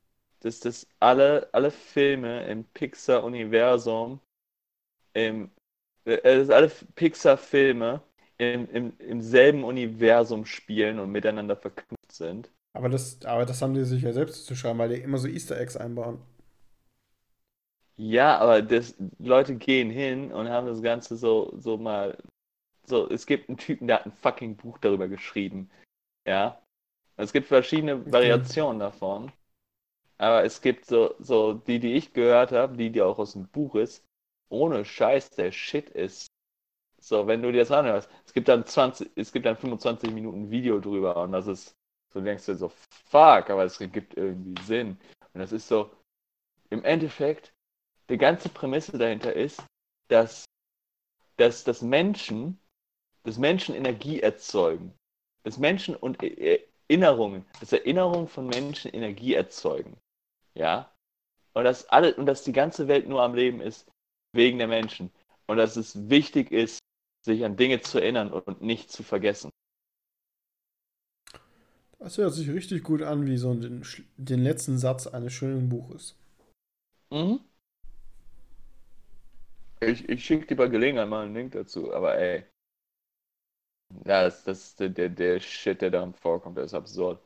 [0.41, 4.21] dass das alle, alle Filme im Pixar-Universum,
[5.15, 5.51] im,
[6.05, 8.03] äh, dass alle Pixar-Filme
[8.39, 12.51] im, im, im selben Universum spielen und miteinander verknüpft sind.
[12.73, 15.29] Aber das, aber das haben die sich ja selbst zu schreiben, weil die immer so
[15.29, 16.21] Easter Eggs einbauen.
[17.97, 22.19] Ja, aber das, Leute gehen hin und haben das Ganze so, so mal.
[22.87, 25.71] So, es gibt einen Typen, der hat ein fucking Buch darüber geschrieben.
[26.27, 26.61] Ja.
[27.17, 29.31] Es gibt verschiedene Variationen davon.
[30.19, 33.47] Aber es gibt so, so die, die ich gehört habe, die, die auch aus dem
[33.49, 34.05] Buch ist,
[34.49, 36.29] ohne Scheiß, der Shit ist.
[37.01, 40.51] So, wenn du dir das anhörst, es gibt dann 20, es gibt dann 25 Minuten
[40.51, 41.75] Video drüber und das ist,
[42.13, 42.73] so denkst du so,
[43.07, 44.99] fuck, aber es gibt irgendwie Sinn.
[45.35, 45.91] Und das ist so,
[46.71, 47.53] im Endeffekt,
[48.09, 49.63] die ganze Prämisse dahinter ist,
[50.09, 50.45] dass,
[51.37, 52.59] dass, dass Menschen,
[53.25, 54.95] dass Menschen Energie erzeugen.
[55.43, 59.97] Dass Menschen und E- Erinnerungen, dass Erinnerungen von Menschen Energie erzeugen.
[60.55, 60.91] Ja?
[61.55, 63.91] Und dass alle, und dass die ganze Welt nur am Leben ist
[64.35, 65.11] wegen der Menschen.
[65.47, 66.81] Und dass es wichtig ist,
[67.25, 69.51] sich an Dinge zu erinnern und nicht zu vergessen.
[71.99, 73.83] Das hört sich richtig gut an, wie so den,
[74.19, 76.17] den letzten Satz eines schönen Buches.
[77.11, 77.41] Mhm.
[79.81, 82.45] Ich, ich schicke dir bei Gelegenheit mal einen Link dazu, aber ey.
[84.05, 87.23] Ja, das, das ist der, der, der Shit, der darin vorkommt, der ist absurd.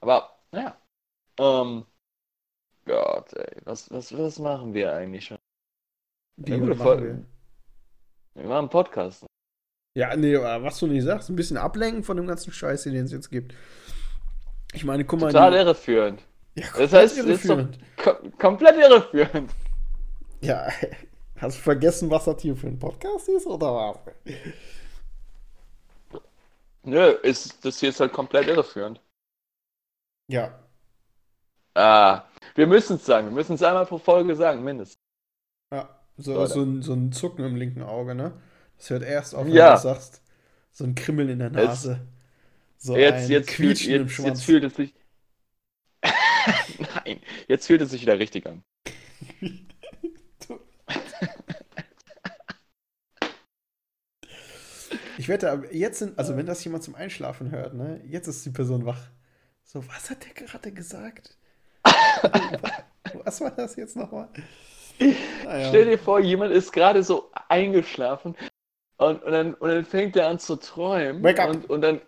[0.00, 0.80] Aber, ja.
[1.38, 1.86] Ähm,
[2.84, 5.38] Gott, ey, was, was, was machen wir eigentlich schon?
[6.44, 7.24] Wie Ja, gut gute Folge.
[8.34, 8.42] wir?
[8.42, 9.26] Wir machen einen Podcast.
[9.96, 12.94] Ja, nee, aber was du nicht sagst, ein bisschen ablenken von dem ganzen Scheiß, den
[12.96, 13.54] es jetzt gibt.
[14.72, 15.26] Ich meine, guck mal.
[15.32, 16.22] Total die- irreführend.
[16.54, 17.78] ja, Das heißt, es ist so irreführend.
[17.98, 19.52] kom komplett irreführend.
[20.40, 20.68] Ja,
[21.36, 23.98] hast du vergessen, was das hier für ein Podcast ist, oder was?
[26.84, 29.00] Nö, ist, das hier ist halt komplett irreführend.
[30.28, 30.58] Ja,
[31.74, 32.24] Ah,
[32.54, 33.28] wir müssen es sagen.
[33.28, 34.98] Wir müssen es einmal pro Folge sagen, mindestens.
[35.72, 36.01] ja.
[36.18, 36.54] So, Leute.
[36.54, 38.32] so, ein, so ein Zucken im linken Auge, ne?
[38.78, 39.66] Das hört erst auf, wenn Ja.
[39.66, 40.22] du das sagst.
[40.72, 42.00] So ein Kribbeln in der Nase.
[42.78, 44.38] So jetzt, ein jetzt, fühlt, Quietschen im jetzt, Schwanz.
[44.38, 44.94] jetzt fühlt es sich.
[47.04, 48.62] Nein, jetzt fühlt es sich wieder richtig an.
[55.16, 58.44] Ich wette, aber jetzt sind, also wenn das jemand zum Einschlafen hört, ne, jetzt ist
[58.46, 59.08] die Person wach.
[59.64, 61.36] So, was hat der gerade gesagt?
[63.24, 64.28] was war das jetzt nochmal?
[64.98, 65.68] Naja.
[65.68, 68.36] Stell dir vor, jemand ist gerade so eingeschlafen
[68.96, 71.50] und, und, dann, und dann fängt er an zu träumen Wake up.
[71.50, 72.00] und, und, dann,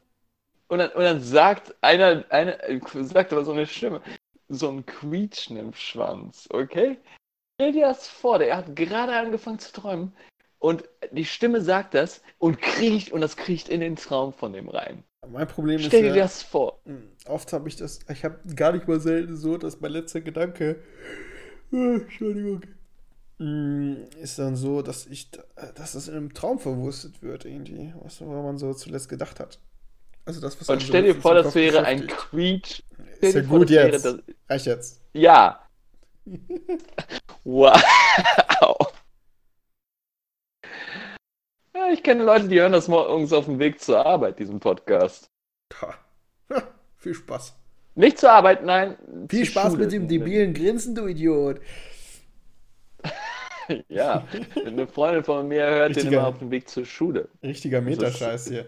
[0.69, 2.57] und, dann, und dann sagt einer, einer
[3.03, 4.01] sagt aber so eine Stimme,
[4.49, 6.99] so ein Quietschen im Schwanz, okay?
[7.57, 10.13] Stell dir das vor, der hat gerade angefangen zu träumen
[10.59, 14.69] und die Stimme sagt das und kriecht und das kriecht in den Traum von dem
[14.69, 15.05] rein.
[15.31, 16.81] Mein Problem ist Stell dir ja, das vor.
[16.85, 20.21] Hm, Oft habe ich das, ich habe gar nicht mal selten so, dass mein letzter
[20.21, 20.83] Gedanke,
[21.73, 22.63] Entschuldigung,
[23.39, 25.31] hm, ist dann so, dass ich,
[25.75, 29.59] dass das in einem Traum verwurstet wird irgendwie, was man so zuletzt gedacht hat.
[30.25, 32.07] Also das, was Und so stell dir vor, das wäre ein.
[32.07, 32.83] Quietsch.
[33.21, 34.05] Ist ja vor, gut jetzt.
[34.05, 35.01] das- Reicht jetzt.
[35.13, 35.61] Ja.
[37.47, 37.83] Wow.
[41.75, 45.27] Ja, ich kenne Leute, die hören das morgens auf dem Weg zur Arbeit, diesen Podcast.
[45.83, 45.95] Ha.
[46.51, 46.63] Ha.
[46.97, 47.55] Viel Spaß.
[47.95, 48.97] Nicht zur Arbeit, nein.
[49.29, 49.85] Viel Spaß Schule.
[49.85, 51.61] mit dem debilen Grinsen, du Idiot.
[53.89, 54.29] Ja,
[54.67, 57.31] eine Freundin von mir hört den Richtiger- immer auf dem Weg zur Schule.
[57.43, 58.67] Richtiger Das ist- Metascheiß hier.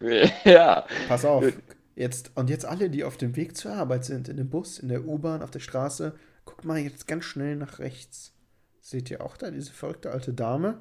[0.44, 0.86] Ja.
[1.06, 1.44] Pass auf.
[1.94, 4.88] Jetzt, und jetzt alle, die auf dem Weg zur Arbeit sind, in dem Bus, in
[4.88, 8.32] der U-Bahn, auf der Straße, guckt mal jetzt ganz schnell nach rechts.
[8.80, 10.80] Seht ihr auch da diese verrückte alte Dame?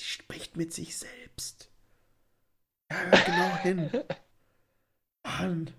[0.00, 1.70] Die spricht mit sich selbst.
[2.90, 3.90] Ja, hört genau hin.
[5.24, 5.70] Mann.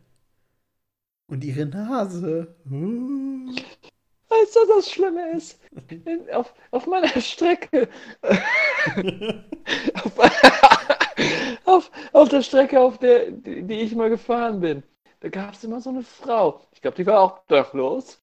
[1.30, 2.56] Und ihre Nase.
[2.70, 3.54] Uh.
[4.30, 5.60] Weißt du, was das Schlimme ist?
[5.90, 7.88] In- Auf, auf meiner Strecke.
[10.04, 10.20] auf,
[11.66, 14.84] auf, auf der Strecke, auf der, die, die ich mal gefahren bin,
[15.20, 16.62] da gab es immer so eine Frau.
[16.72, 18.22] Ich glaube, die war auch dachlos.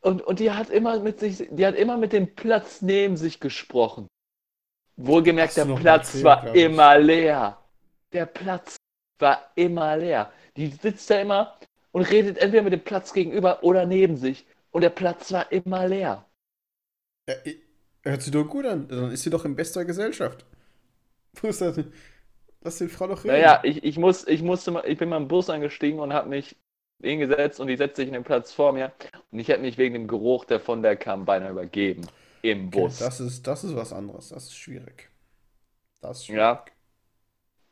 [0.00, 3.38] Und, und die hat immer mit sich, die hat immer mit dem Platz neben sich
[3.38, 4.08] gesprochen.
[4.96, 7.58] Wohlgemerkt, der Platz erzählt, war immer leer.
[8.12, 8.76] Der Platz
[9.18, 10.32] war immer leer.
[10.56, 11.56] Die sitzt da immer
[11.92, 14.46] und redet entweder mit dem Platz gegenüber oder neben sich.
[14.70, 16.26] Und der Platz war immer leer.
[17.28, 17.34] Ja,
[18.04, 18.88] Hört sich doch gut an.
[18.88, 20.44] Dann ist sie doch in bester Gesellschaft.
[21.42, 21.78] Wo ist das?
[22.62, 23.44] Lass die Frau doch reden.
[23.44, 26.28] Naja, ich, ich, muss, ich, musste mal, ich bin mal im Bus angestiegen und habe
[26.28, 26.56] mich
[27.02, 28.92] hingesetzt und die setzt sich in den Platz vor mir.
[29.30, 32.08] Und ich hätte mich wegen dem Geruch, der von der kam, beinahe übergeben.
[32.42, 32.96] Im Okay, Bus.
[32.98, 34.28] das ist, das ist was anderes.
[34.30, 35.10] Das ist schwierig.
[36.02, 36.50] Das ist schwierig.
[36.50, 36.64] Ja.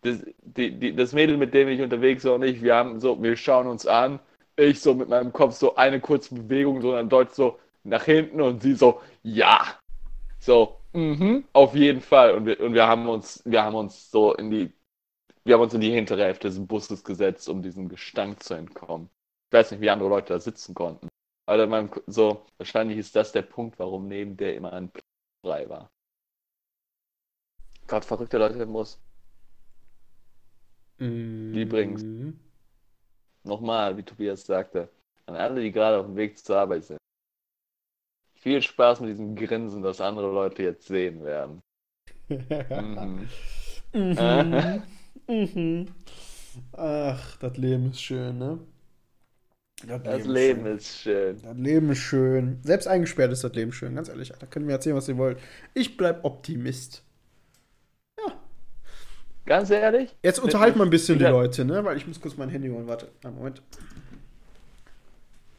[0.03, 3.23] Das, die, die, das Mädel, mit dem ich unterwegs war und ich, wir haben so,
[3.23, 4.19] wir schauen uns an.
[4.57, 8.41] Ich so mit meinem Kopf so eine kurze Bewegung, so dann deutsch so nach hinten
[8.41, 9.79] und sie so, ja.
[10.39, 12.35] So, mhm, auf jeden Fall.
[12.35, 14.73] Und wir, und wir haben uns, wir haben uns so in die,
[15.45, 19.11] wir haben uns in die hintere Hälfte des Busses gesetzt, um diesem Gestank zu entkommen.
[19.49, 21.09] Ich weiß nicht, wie andere Leute da sitzen konnten.
[21.47, 25.05] Aber man, so, wahrscheinlich ist das der Punkt, warum neben der immer ein Platz
[25.45, 25.91] frei war.
[27.87, 28.71] Gott, verrückte Leute im
[31.01, 31.09] Bus.
[31.57, 32.03] Übrigens.
[32.05, 32.39] Mhm.
[33.43, 34.91] Nochmal, wie Tobias sagte,
[35.27, 36.99] an alle, die gerade auf dem Weg zur Arbeit sind.
[38.35, 41.61] Viel Spaß mit diesem Grinsen, das andere Leute jetzt sehen werden.
[42.29, 43.29] Mhm.
[43.93, 44.83] Mhm.
[45.27, 45.87] Mhm.
[46.73, 48.59] Ach, das Leben ist schön, ne?
[49.87, 51.41] Das Leben ist schön.
[51.43, 52.59] Das Leben ist schön.
[52.63, 54.33] Selbst eingesperrt ist das Leben schön, ganz ehrlich.
[54.39, 55.39] Da können wir erzählen, was ihr wollt.
[55.73, 57.03] Ich bleib Optimist.
[59.47, 60.15] Ganz ehrlich?
[60.23, 61.25] Jetzt unterhalten wir ein bisschen die.
[61.25, 61.85] Leute, ne?
[61.85, 62.87] Weil ich muss kurz mein Handy holen.
[62.87, 63.63] Warte, einen Moment.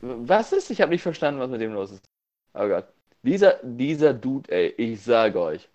[0.01, 0.69] Was ist?
[0.71, 2.03] Ich habe nicht verstanden, was mit dem los ist.
[2.53, 2.85] Oh Gott.
[3.23, 5.69] Dieser, dieser Dude, ey, ich sage euch,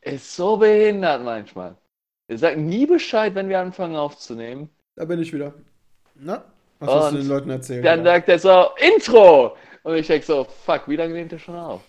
[0.00, 1.76] ist so behindert manchmal.
[2.28, 4.70] Er sagt nie Bescheid, wenn wir anfangen aufzunehmen.
[4.96, 5.54] Da bin ich wieder.
[6.14, 6.44] Na?
[6.78, 7.84] Was hast du Und den Leuten erzählt?
[7.84, 9.56] Dann sagt er so, Intro!
[9.82, 11.82] Und ich denke so, fuck, wie lange nimmt er schon auf?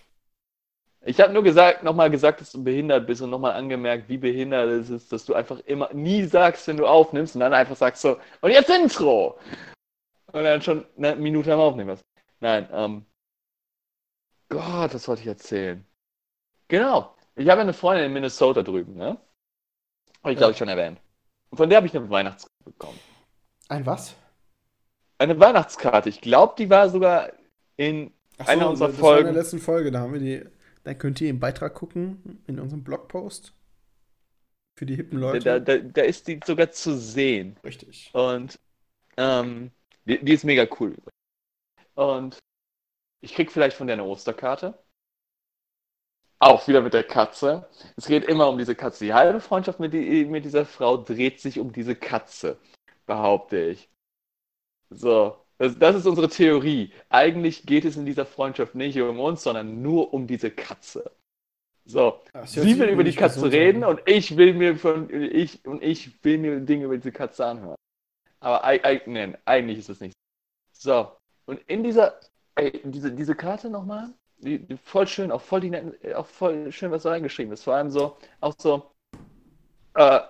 [1.02, 4.68] Ich habe nur gesagt, nochmal gesagt, dass du behindert bist und nochmal angemerkt, wie behindert
[4.68, 8.02] es ist, dass du einfach immer nie sagst, wenn du aufnimmst und dann einfach sagst
[8.02, 9.38] so, und jetzt Intro!
[10.32, 12.04] Und dann schon eine Minute am Aufnehmen hast.
[12.40, 13.06] Nein, ähm,
[14.48, 15.84] Gott, was wollte ich erzählen?
[16.68, 19.18] Genau, ich habe eine Freundin in Minnesota drüben, ne?
[20.22, 21.00] Habe ich glaube ich schon erwähnt.
[21.50, 23.00] Und von der habe ich eine Weihnachtskarte bekommen.
[23.68, 24.14] Ein was?
[25.18, 26.08] Eine Weihnachtskarte.
[26.08, 27.32] Ich glaube, die war sogar
[27.76, 29.38] in Ach Einer unserer das war in der Folgen.
[29.38, 29.90] letzten Folge.
[29.90, 30.46] Da haben wir die.
[30.82, 33.54] Da könnt ihr im Beitrag gucken, in unserem Blogpost.
[34.78, 35.40] Für die hippen Leute.
[35.40, 37.58] Da, da, da ist die sogar zu sehen.
[37.62, 38.10] Richtig.
[38.14, 38.58] Und
[39.16, 39.70] ähm,
[40.06, 40.96] die, die ist mega cool.
[41.94, 42.38] Und
[43.20, 44.82] ich krieg vielleicht von der eine Osterkarte.
[46.38, 47.68] Auch wieder mit der Katze.
[47.96, 49.04] Es geht immer um diese Katze.
[49.04, 52.58] Die halbe Freundschaft mit, die, mit dieser Frau dreht sich um diese Katze,
[53.04, 53.90] behaupte ich.
[54.88, 56.90] So, das, das ist unsere Theorie.
[57.10, 61.10] Eigentlich geht es in dieser Freundschaft nicht um uns, sondern nur um diese Katze.
[61.84, 66.24] So, Sie will über die Katze reden und ich will mir von ich und ich
[66.24, 67.76] will mir Dinge über diese Katze anhören.
[68.38, 68.62] Aber
[69.04, 70.14] nein, eigentlich ist es nicht.
[70.72, 71.12] So,
[71.44, 72.18] und in dieser
[72.54, 76.26] ey, diese, diese Karte nochmal, die, die voll schön, auch voll die netten, äh, auch
[76.26, 77.64] voll schön, was da reingeschrieben ist.
[77.64, 78.90] Vor allem so, auch so,
[79.94, 80.20] äh,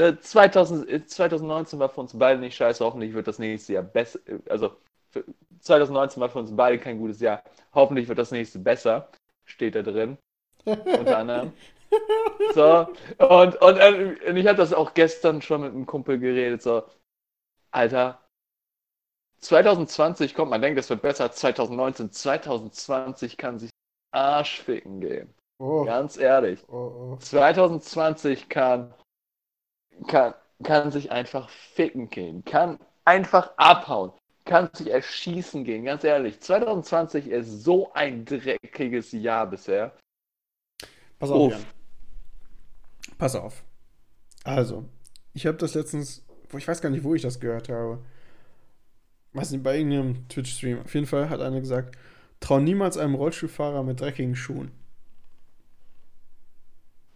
[0.00, 3.82] ne, 2000, äh, 2019 war für uns beide nicht scheiße, hoffentlich wird das nächste Jahr
[3.82, 4.76] besser, äh, also
[5.10, 5.24] für,
[5.60, 7.42] 2019 war für uns beide kein gutes Jahr,
[7.74, 9.08] hoffentlich wird das nächste besser,
[9.44, 10.18] steht da drin
[10.64, 11.52] unter anderem.
[12.54, 12.86] So,
[13.18, 16.84] und, und, äh, und ich hatte das auch gestern schon mit einem Kumpel geredet, so,
[17.72, 18.20] Alter,
[19.40, 23.70] 2020 kommt, man denkt, es wird besser als 2019, 2020 kann sich
[24.12, 25.34] Arsch ficken gehen.
[25.58, 26.62] Oh, Ganz ehrlich.
[26.68, 27.16] oh, oh.
[27.16, 28.94] 2020 kann,
[30.06, 34.12] kann, kann sich einfach ficken gehen, kann einfach abhauen,
[34.44, 36.40] kann sich erschießen gehen, ganz ehrlich.
[36.40, 39.96] 2020 ist so ein dreckiges Jahr bisher.
[41.18, 41.52] Pass auf, Uff.
[41.52, 41.66] Jan.
[43.18, 43.62] Pass auf.
[44.44, 44.88] Also,
[45.34, 48.02] ich habe das letztens, wo ich weiß gar nicht, wo ich das gehört habe.
[49.32, 50.80] Weiß nicht, bei irgendeinem Twitch-Stream.
[50.80, 51.96] Auf jeden Fall hat einer gesagt,
[52.40, 54.72] trau niemals einem Rollstuhlfahrer mit dreckigen Schuhen.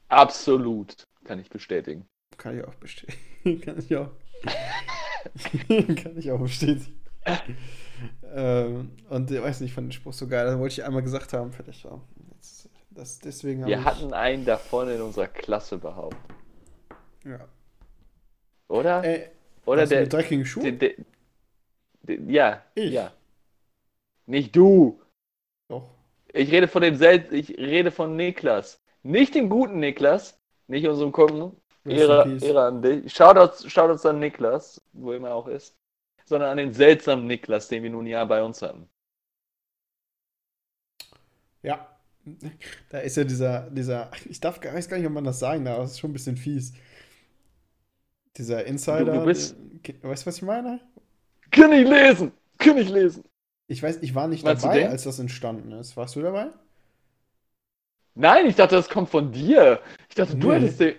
[0.08, 2.06] Absolut, kann ich bestätigen.
[2.36, 3.60] Kann ich auch bestätigen.
[3.60, 4.10] Kann ich auch.
[6.02, 7.00] Kann ich auch bestätigen.
[8.34, 10.46] ähm, und ich weiß nicht, ich fand den Spruch so geil.
[10.46, 11.52] Das wollte ich einmal gesagt haben.
[11.52, 12.00] Fertig war.
[12.32, 16.20] Jetzt, das, deswegen Wir ich, hatten einen davon in unserer Klasse behauptet.
[17.24, 17.48] Ja.
[18.68, 19.04] Oder?
[19.04, 19.30] Ey,
[19.66, 20.78] Oder der, mit dreckigen der, Schuhen?
[20.78, 20.92] der,
[22.02, 22.20] der.
[22.30, 22.92] Ja, Ich?
[22.92, 23.12] ja.
[24.26, 25.00] Nicht du.
[25.68, 25.88] Doch.
[26.32, 28.82] Ich rede von dem Sel ich rede von Niklas.
[29.02, 31.56] Nicht dem guten Niklas, nicht unserem Kunden.
[31.86, 32.38] Ehre.
[32.40, 33.12] Ehre an dich.
[33.12, 35.76] Shoutouts, Shoutouts an Niklas, wo immer er auch ist.
[36.24, 38.88] Sondern an den seltsamen Niklas, den wir nun ja bei uns hatten.
[41.62, 41.86] Ja.
[42.88, 45.64] Da ist ja dieser, dieser, ich darf gar, weiß gar nicht, ob man das sagen
[45.64, 46.72] darf, das ist schon ein bisschen fies.
[48.36, 49.56] Dieser Insider, Du- du bist-
[50.02, 50.80] weißt du, was ich meine?
[51.50, 52.32] Kann ich lesen!
[52.58, 53.24] Kann ich lesen!
[53.66, 55.96] Ich weiß, ich war nicht Meinst du dabei, als das entstanden ist.
[55.96, 56.48] Warst du dabei?
[58.14, 59.80] Nein, ich dachte, das kommt von dir.
[60.08, 60.54] Ich dachte, du Nee.
[60.60, 60.94] hättest den.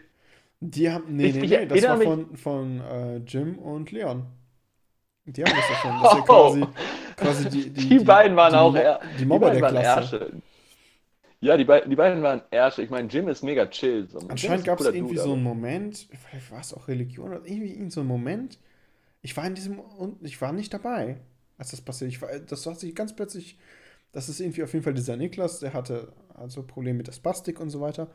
[0.60, 1.16] Die haben.
[1.16, 4.26] Nee, Ich- nee, nee, das war von, von äh, Jim und Leon.
[5.26, 6.02] Die haben das davon.
[6.02, 6.24] Das ist ja Oh.
[6.26, 6.66] quasi,
[7.18, 10.18] quasi die, die, Die beiden waren die auch Mo- die Die Mobber der Klasse.
[10.18, 10.34] Ärsche.
[11.42, 12.82] Ja, die, beiden, die beiden waren Ärsche.
[12.82, 14.08] Ich meine, Jim ist mega chill.
[14.10, 14.20] So.
[14.28, 17.46] Anscheinend ein gab es irgendwie Dude, so einen Moment, vielleicht war es auch Religion oder
[17.46, 18.58] irgendwie irgend so ein Moment.
[19.22, 21.18] Ich war in diesem und ich war nicht dabei,
[21.58, 22.10] als das passiert.
[22.12, 23.58] Ich war, das hat sich ganz plötzlich,
[24.12, 27.60] das ist irgendwie auf jeden Fall dieser Niklas, der hatte also Probleme mit der Spastik
[27.60, 28.10] und so weiter.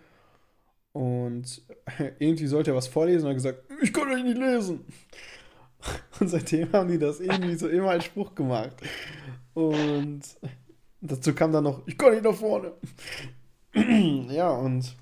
[0.92, 1.62] Und
[2.18, 4.84] irgendwie sollte er was vorlesen und hat gesagt, ich kann euch nicht lesen.
[6.20, 8.76] Und seitdem haben die das irgendwie so immer als Spruch gemacht.
[9.54, 10.20] Und
[11.00, 12.72] dazu kam dann noch, ich kann nicht nach vorne.
[14.28, 14.96] Ja, und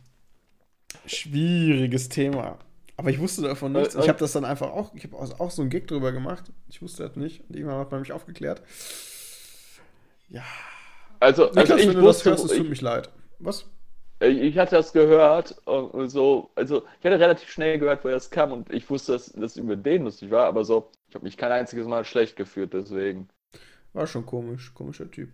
[1.07, 2.59] schwieriges Thema.
[2.99, 3.95] Aber ich wusste davon nichts.
[3.95, 6.53] Ich habe das dann einfach auch, ich habe auch so einen Gag drüber gemacht.
[6.69, 7.49] Ich wusste das nicht.
[7.49, 8.63] Und irgendwann hat man mich aufgeklärt.
[10.29, 10.43] Ja.
[11.21, 13.11] Also, Niklas, also ich wenn du das wusste, hörst, es tut ich, mich leid.
[13.39, 13.65] Was?
[14.21, 18.53] Ich hatte das gehört und so, also ich hatte relativ schnell gehört, woher das kam
[18.53, 21.53] und ich wusste, dass das über den lustig war, aber so, ich habe mich kein
[21.53, 23.29] einziges Mal schlecht gefühlt, deswegen.
[23.93, 24.75] War schon komisch.
[24.75, 25.31] Komischer Typ.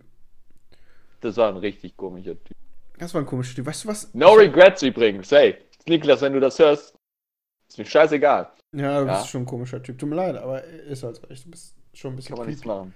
[1.21, 2.55] Das war ein richtig komischer Typ.
[2.97, 3.65] Das war ein komischer Typ.
[3.65, 4.13] Weißt du was?
[4.13, 5.31] No regrets übrigens.
[5.31, 5.57] Hey,
[5.87, 6.95] Niklas, wenn du das hörst,
[7.67, 8.49] ist mir scheißegal.
[8.73, 9.17] Ja, du Ja.
[9.19, 9.97] bist schon ein komischer Typ.
[9.97, 11.27] Tut mir leid, aber ist halt so.
[11.27, 11.45] echt.
[11.45, 12.77] Du bist schon ein bisschen Kann man nichts creepy.
[12.77, 12.95] machen.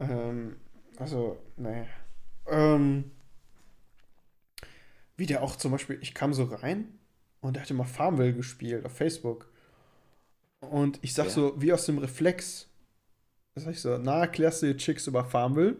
[0.00, 0.56] Ähm,
[0.98, 1.84] also, nee.
[2.48, 3.10] Ähm,
[5.16, 6.98] wie der auch zum Beispiel, ich kam so rein
[7.40, 9.48] und der hatte mal Farmville gespielt auf Facebook.
[10.60, 11.30] Und ich sag Ja.
[11.30, 12.68] so, wie aus dem Reflex,
[13.54, 15.76] sag ich so, na, erklärst du dir Chicks über Farmville?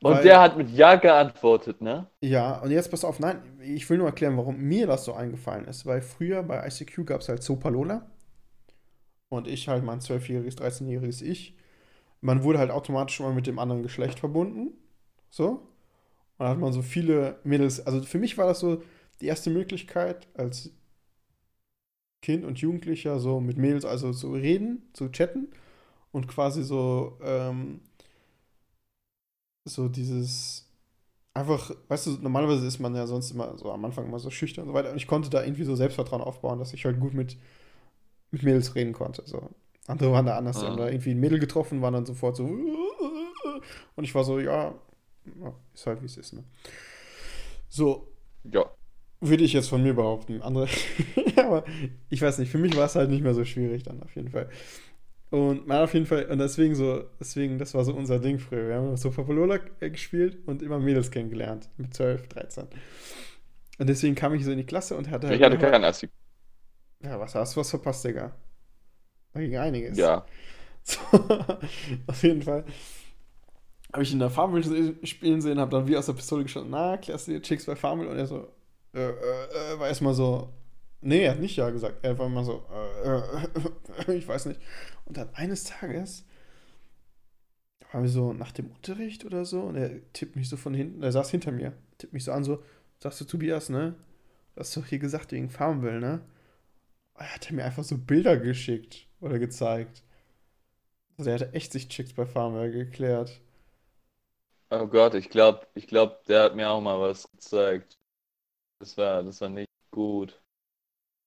[0.00, 2.08] Und Weil- der hat mit Ja geantwortet, ne?
[2.20, 5.64] Ja, und jetzt pass auf, nein, ich will nur erklären, warum mir das so eingefallen
[5.66, 5.86] ist.
[5.86, 8.08] Weil früher bei ICQ gab es halt Sopalola.
[9.28, 11.56] Und ich halt mein 12-jähriges, 13-jähriges Ich.
[12.20, 14.72] Man wurde halt automatisch mal mit dem anderen Geschlecht verbunden.
[15.30, 15.67] So.
[16.38, 17.84] Und dann hat man so viele Mädels.
[17.86, 18.82] Also für mich war das so
[19.20, 20.70] die erste Möglichkeit, als
[22.22, 25.48] Kind und Jugendlicher so mit Mädels also zu reden, zu chatten.
[26.12, 27.80] Und quasi so, ähm,
[29.64, 30.64] so dieses
[31.34, 34.64] einfach, weißt du, normalerweise ist man ja sonst immer so am Anfang immer so schüchtern
[34.64, 34.90] und so weiter.
[34.90, 37.36] Und ich konnte da irgendwie so Selbstvertrauen aufbauen, dass ich halt gut mit,
[38.30, 39.22] mit Mädels reden konnte.
[39.26, 39.50] So.
[39.86, 40.58] Andere waren da anders.
[40.58, 40.70] Die Ah.
[40.70, 42.44] haben da irgendwie ein Mädel getroffen, waren dann sofort so.
[42.44, 44.74] Und ich war so, ja,
[45.42, 46.44] ja, ist halt wie es ist, ne?
[47.68, 48.08] So,
[48.44, 48.64] Ja.
[49.20, 50.42] würde ich jetzt von mir behaupten.
[50.42, 50.68] Andere,
[51.36, 51.64] aber
[52.08, 54.30] ich weiß nicht, für mich war es halt nicht mehr so schwierig dann auf jeden
[54.30, 54.48] Fall.
[55.30, 58.68] Und man auf jeden Fall, und deswegen so, deswegen, das war so unser Ding früher.
[58.68, 61.68] Wir haben so Papalola gespielt und immer Mädels kennengelernt.
[61.76, 62.66] Mit 12, 13.
[63.78, 66.08] Und deswegen kam ich so in die Klasse und hatte Ich hatte immer- keinen Assi.
[67.04, 68.34] Ja, was hast du was verpasst, Digga?
[69.34, 69.98] Da ging einiges.
[69.98, 70.24] Ja.
[70.84, 70.98] So,
[72.06, 72.64] auf jeden Fall.
[73.92, 76.96] Habe ich in der Farmville spielen sehen, habe dann wie aus der Pistole geschossen, na,
[76.98, 78.10] klärst du Chicks bei Farmville?
[78.10, 78.48] Und er so,
[78.94, 80.52] äh, äh, äh, war erstmal so,
[81.00, 81.98] nee, er hat nicht ja gesagt.
[82.02, 84.60] Er war immer so, äh, äh, ich weiß nicht.
[85.06, 86.26] Und dann eines Tages
[87.92, 91.02] waren wir so nach dem Unterricht oder so und er tippt mich so von hinten,
[91.02, 92.62] er saß hinter mir, tippt mich so an, so,
[92.98, 93.94] sagst du Tobias, ne?
[94.54, 96.20] Du hast doch hier gesagt wegen Farmville, ne?
[97.14, 100.02] Er hat mir einfach so Bilder geschickt oder gezeigt.
[101.16, 103.40] Also er hatte echt sich Chicks bei Farmville geklärt.
[104.70, 107.96] Oh Gott, ich glaube, ich glaub, der hat mir auch mal was gezeigt.
[108.80, 110.40] Das war, das war nicht gut.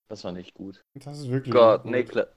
[0.08, 0.84] Das war nicht gut.
[0.94, 1.90] Das ist wirklich Gott, gut.
[1.92, 2.28] Niklas.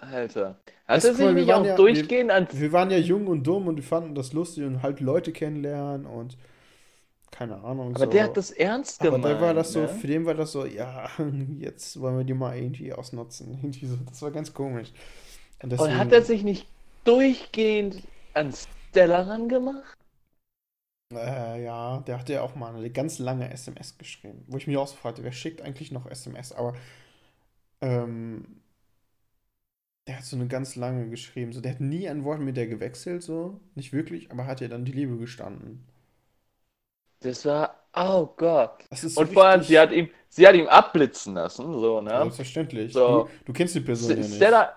[0.00, 0.60] Alter.
[0.86, 2.46] Hat er sich wir nicht auch ja- durchgehend an.
[2.52, 6.06] Wir waren ja jung und dumm und wir fanden das lustig und halt Leute kennenlernen
[6.06, 6.36] und
[7.32, 7.94] keine Ahnung.
[7.96, 8.10] Aber so.
[8.10, 9.36] der hat das ernst Aber gemeint.
[9.36, 9.88] da war das so, ne?
[9.88, 11.10] für den war das so, ja,
[11.58, 13.54] jetzt wollen wir die mal irgendwie ausnutzen.
[13.62, 14.92] Irgendwie so, das war ganz komisch.
[15.62, 16.66] Und Und hat deswegen- er sich nicht
[17.04, 18.02] durchgehend
[18.34, 19.97] an Stella rangemacht?
[21.12, 24.76] Äh, ja, der hat ja auch mal eine ganz lange SMS geschrieben, wo ich mich
[24.76, 26.52] auch so fragte, wer schickt eigentlich noch SMS?
[26.52, 26.74] Aber
[27.80, 28.60] ähm,
[30.08, 31.52] der hat so eine ganz lange geschrieben.
[31.52, 34.66] So, der hat nie ein Wort mit der gewechselt, so, nicht wirklich, aber hat ja
[34.66, 35.86] dann die Liebe gestanden.
[37.20, 38.84] Das war, oh Gott.
[38.92, 42.32] So Und vor allem, sie hat ihm, sie hat ihm abblitzen lassen, so, ne?
[42.32, 42.92] Selbstverständlich.
[42.92, 43.02] So.
[43.04, 44.54] Du, du kennst die Person ja S- nicht.
[44.54, 44.76] Stella,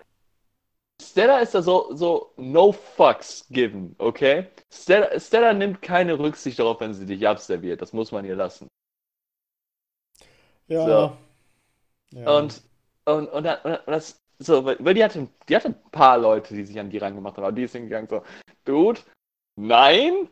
[1.02, 4.48] Stella ist da so, so no fucks given, okay?
[4.72, 7.82] Stella, Stella nimmt keine Rücksicht darauf, wenn sie dich abserviert.
[7.82, 8.68] Das muss man ihr lassen.
[10.68, 10.86] Ja.
[10.86, 11.18] So.
[12.18, 12.38] Ja.
[12.38, 12.62] Und,
[13.06, 16.66] und, und, dann, und das, so, weil, die hatte, die hatte ein paar Leute, die
[16.66, 18.24] sich an die rangemacht haben, aber die ist hingegangen so,
[18.66, 19.00] Dude,
[19.56, 20.30] nein.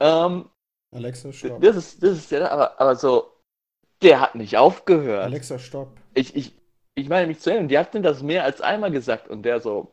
[0.00, 0.50] Ähm,
[0.94, 1.60] Alexa, stopp.
[1.60, 3.32] das ist, das ist Stella, aber, aber so,
[4.02, 5.24] der hat nicht aufgehört.
[5.24, 5.96] Alexa, stopp.
[6.14, 6.58] Ich, ich,
[6.98, 9.60] ich meine mich zu erinnern, die hat denn das mehr als einmal gesagt und der
[9.60, 9.92] so,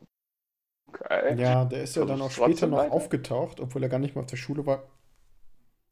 [0.88, 1.38] okay.
[1.38, 2.92] Ja, der ist ja dann auch später noch weiter.
[2.92, 4.84] aufgetaucht, obwohl er gar nicht mal auf der Schule war.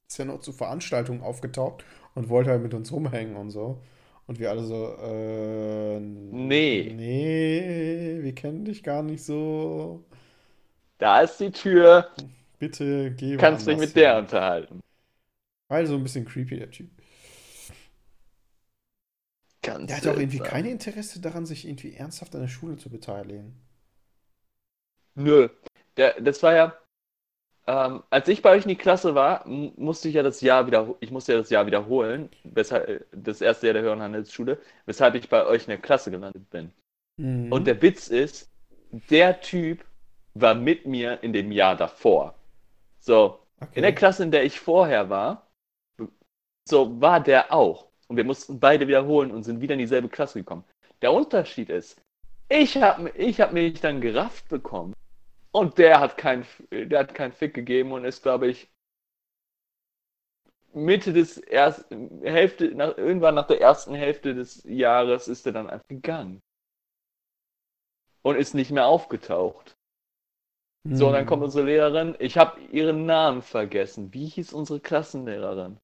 [0.08, 1.84] ist ja noch zu Veranstaltungen aufgetaucht
[2.16, 3.82] und wollte halt mit uns rumhängen und so.
[4.28, 6.00] Und wir alle so, äh,
[6.32, 10.06] Nee, nee, wir kennen dich gar nicht so.
[10.98, 12.10] da ist die Tür.
[12.60, 14.24] Bitte geh Kannst dich mit der hin.
[14.24, 14.80] unterhalten.
[15.68, 16.90] Weil so ein bisschen creepy, der Typ.
[19.64, 22.90] Ganz Der hat auch irgendwie kein Interesse daran, sich irgendwie ernsthaft an der Schule zu
[22.90, 23.56] beteiligen.
[25.16, 25.50] Nö.
[25.98, 26.78] Der, das war ja,
[27.66, 30.96] ähm, als ich bei euch in die Klasse war, musste ich ja das Jahr wieder,
[31.00, 35.30] ich musste ja das Jahr wiederholen, weshalb, das erste Jahr der Höheren Handelsschule, weshalb ich
[35.30, 36.72] bei euch in der Klasse gelandet bin.
[37.18, 37.52] Mhm.
[37.52, 38.52] Und der Witz ist,
[38.92, 39.86] der Typ
[40.34, 42.36] war mit mir in dem Jahr davor.
[43.00, 43.72] So, okay.
[43.76, 45.48] in der Klasse, in der ich vorher war,
[46.68, 47.93] so war der auch.
[48.08, 50.64] Und wir mussten beide wiederholen und sind wieder in dieselbe Klasse gekommen.
[51.02, 52.02] Der Unterschied ist,
[52.50, 54.94] ich habe ich hab mich dann gerafft bekommen
[55.54, 58.70] und der hat keinen der hat keinen Fick gegeben und ist, glaube ich,
[60.76, 65.70] Mitte des ersten, Hälfte, nach, irgendwann nach der ersten Hälfte des Jahres ist er dann
[65.70, 66.42] einfach gegangen.
[68.24, 69.78] Und ist nicht mehr aufgetaucht.
[70.90, 71.28] So, und dann Mhm.
[71.28, 72.16] kommt unsere Lehrerin.
[72.20, 74.14] Ich habe ihren Namen vergessen.
[74.14, 75.78] Wie hieß unsere Klassenlehrerin?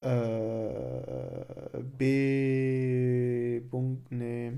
[0.00, 3.60] Äh, B.
[3.70, 4.52] Punkt, nee.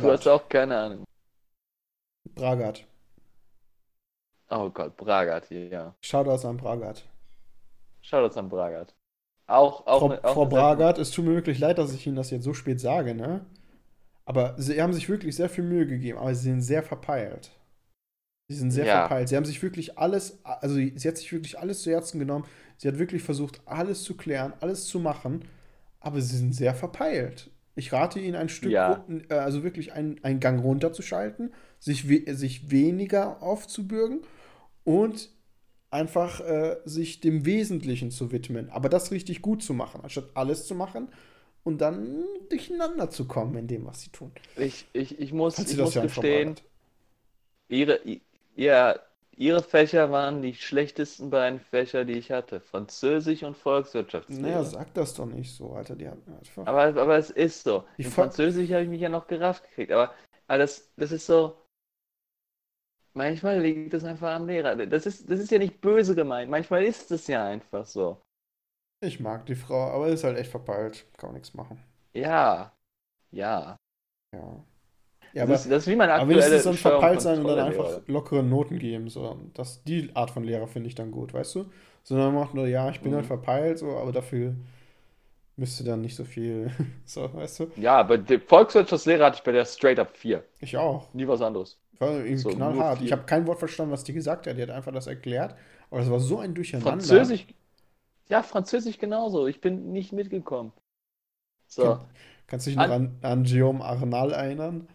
[0.00, 0.26] Du hast Bragat.
[0.26, 1.04] auch keine Ahnung.
[2.34, 2.86] Bragat.
[4.50, 5.94] Oh Gott, Bragat ja.
[6.02, 7.04] Shoutouts an Bragat.
[8.02, 8.94] Schaut uns an Bragat.
[9.46, 12.16] Auch, auch, Frau, eine- auch Frau Bragat, es tut mir wirklich leid, dass ich Ihnen
[12.16, 13.44] das jetzt so spät sage, ne?
[14.26, 17.52] Aber Sie haben sich wirklich sehr viel Mühe gegeben, aber Sie sind sehr verpeilt.
[18.50, 19.02] Sie sind sehr Ja.
[19.02, 19.28] verpeilt.
[19.28, 22.46] Sie haben sich wirklich alles, also sie hat sich wirklich alles zu Herzen genommen.
[22.78, 25.44] Sie hat wirklich versucht, alles zu klären, alles zu machen,
[26.00, 27.50] aber Sie sind sehr verpeilt.
[27.76, 29.04] Ich rate Ihnen ein Stück, Ja.
[29.28, 34.22] äh, also wirklich einen, einen Gang runterzuschalten, sich, we sich weniger aufzubürgen
[34.82, 35.30] und
[35.92, 40.66] einfach äh, sich dem Wesentlichen zu widmen, aber das richtig gut zu machen, anstatt alles
[40.66, 41.08] zu machen
[41.62, 44.32] und dann durcheinander zu kommen in dem, was sie tun.
[44.56, 46.56] Ich, ich, ich muss, ich muss gestehen,
[47.68, 48.00] ihre,
[48.60, 49.00] ihr,
[49.36, 52.60] ihre Fächer waren die schlechtesten beiden Fächer, die ich hatte.
[52.60, 54.42] Französisch und Volkswirtschaftslehre.
[54.42, 55.96] Naja, sag das doch nicht so, Alter.
[55.96, 56.66] Die hatten einfach.
[56.66, 57.84] Aber, aber es ist so.
[57.98, 59.92] Die In Französisch habe ich mich ja noch gerafft gekriegt.
[59.92, 60.14] Aber,
[60.46, 61.56] aber das, das ist so.
[63.14, 64.76] Manchmal liegt es einfach am Lehrer.
[64.86, 66.50] Das ist, das ist ja nicht böse gemeint.
[66.50, 68.20] Manchmal ist es ja einfach so.
[69.02, 71.06] Ich mag die Frau, aber ist halt echt verpeilt.
[71.16, 71.82] Kann man nichts machen.
[72.12, 72.72] Ja.
[73.32, 73.76] Ja.
[74.32, 74.64] Ja.
[75.32, 77.20] Ja, aber, das, ist, das ist wie mein aber aktuelle wenigstens dann Steuer- und verpeilt
[77.20, 79.08] sein und dann einfach lockere Noten geben.
[79.08, 79.38] So.
[79.54, 81.66] Das, die Art von Lehrer finde ich dann gut, weißt du?
[82.02, 83.16] Sondern macht nur, ja, ich bin Mhm.
[83.16, 84.54] halt verpeilt, so, aber dafür
[85.56, 86.70] müsste dann nicht so viel.
[87.04, 87.66] So, weißt du?
[87.76, 90.44] Ja, aber die Volkswirtschaftslehrer hatte ich bei der straight up 4.
[90.60, 91.12] Ich auch.
[91.12, 91.78] Nie was anderes.
[91.98, 93.02] War irgendwie So, knallhart.
[93.02, 94.56] Ich habe kein Wort verstanden, was die gesagt hat.
[94.56, 95.54] Die hat einfach das erklärt.
[95.90, 96.90] Aber das war so ein Durcheinander.
[96.92, 97.46] Französisch.
[98.28, 99.48] Ja, Französisch genauso.
[99.48, 100.72] Ich bin nicht mitgekommen.
[101.66, 101.82] So.
[101.82, 102.00] Kann-
[102.46, 104.88] Kannst du dich noch an, an Guillaume Arnal erinnern?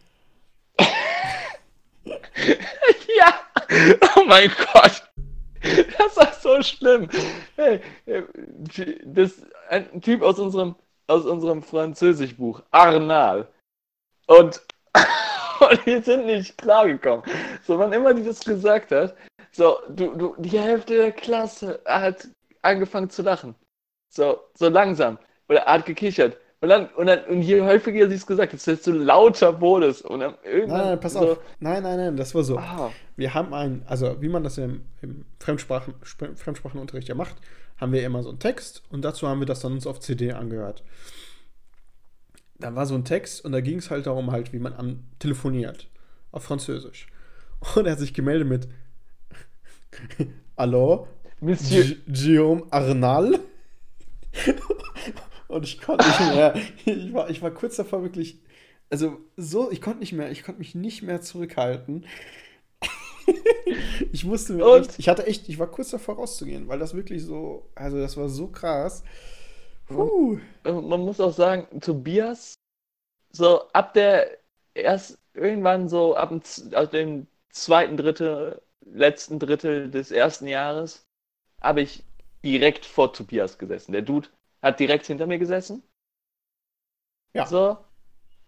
[3.17, 3.33] Ja!
[4.15, 5.03] Oh mein Gott!
[5.97, 7.09] Das war so schlimm.
[7.55, 8.23] Hey, äh,
[9.05, 10.75] das ein Typ aus unserem
[11.07, 13.47] aus unserem Französischbuch, Arnal.
[14.27, 14.61] Und,
[15.59, 17.23] und wir sind nicht klargekommen.
[17.63, 19.15] So, wann immer die das gesagt hat,
[19.51, 22.27] so, du, du, die Hälfte der Klasse hat
[22.61, 23.55] angefangen zu lachen.
[24.09, 25.17] So, so langsam.
[25.47, 26.38] Oder hat gekichert.
[26.62, 30.01] Und dann, und dann, und je häufiger sie es gesagt hat, desto lauter wurde es.
[30.01, 31.39] Und dann irgendwann Nein, nein, pass so, auf.
[31.60, 32.58] Nein, nein, nein, das war so.
[32.58, 37.36] Ah, Wir haben ein, also wie man das im, im Fremdsprachen, Sp- Fremdsprachenunterricht ja macht,
[37.78, 40.32] haben wir immer so einen Text und dazu haben wir das dann uns auf CD
[40.32, 40.84] angehört.
[42.58, 45.03] Da war so ein Text und da ging es halt darum, halt, wie man an,
[45.20, 45.88] telefoniert.
[46.32, 47.08] Auf Französisch.
[47.76, 48.68] Und er hat sich gemeldet mit
[50.58, 51.08] Hallo,
[51.41, 53.39] Monsieur, Gu- Guillaume Arnal.
[55.48, 56.56] Und ich konnte nicht mehr.
[56.86, 58.39] Ich war, ich war kurz davor wirklich.
[58.89, 62.06] Also, so, ich konnte nicht mehr, ich konnte mich nicht mehr zurückhalten.
[64.12, 64.82] Ich musste mir Und?
[64.82, 68.18] echt, ich hatte echt, ich war kurz davor rauszugehen, weil das wirklich so, also das
[68.18, 69.04] war so krass.
[69.88, 70.39] Puh.
[70.64, 72.56] man muss auch sagen, Tobias,
[73.32, 74.38] so ab der
[74.74, 76.41] erst irgendwann so ab dem,
[76.74, 81.06] aus dem zweiten Drittel, letzten Drittel des ersten Jahres,
[81.62, 82.04] habe ich
[82.43, 83.91] direkt vor Tobias gesessen.
[83.91, 84.30] Der Dude
[84.66, 85.84] hat direkt hinter mir gesessen.
[87.34, 87.45] Ja.
[87.45, 87.78] So.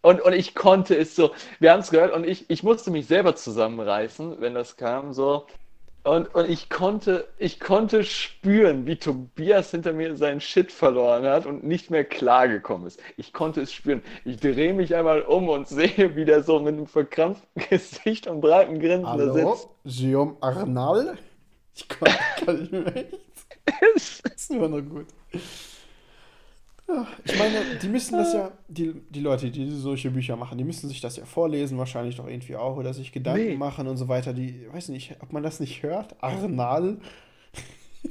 [0.01, 3.07] Und, und ich konnte es so, wir haben es gehört und ich, ich musste mich
[3.07, 5.45] selber zusammenreißen, wenn das kam, so.
[6.03, 11.45] Und, und ich konnte, ich konnte spüren, wie Tobias hinter mir seinen Shit verloren hat
[11.45, 13.01] und nicht mehr klargekommen ist.
[13.18, 14.01] Ich konnte es spüren.
[14.24, 18.41] Ich drehe mich einmal um und sehe, wie der so mit einem verkrampften Gesicht und
[18.41, 19.70] breitem Grinsen da Hallo, sitzt.
[19.84, 21.18] Guillaume Arnal.
[21.76, 22.09] Ich kann,
[22.43, 23.13] kann ich mir echt.
[24.26, 25.07] Das ist immer noch gut.
[27.25, 30.88] Ich meine, die müssen das ja, die, die Leute, die solche Bücher machen, die müssen
[30.88, 33.57] sich das ja vorlesen, wahrscheinlich doch irgendwie auch, oder sich Gedanken Nee.
[33.57, 34.33] machen und so weiter.
[34.33, 36.15] Die, weiß nicht, ob man das nicht hört.
[36.23, 36.97] Arnal.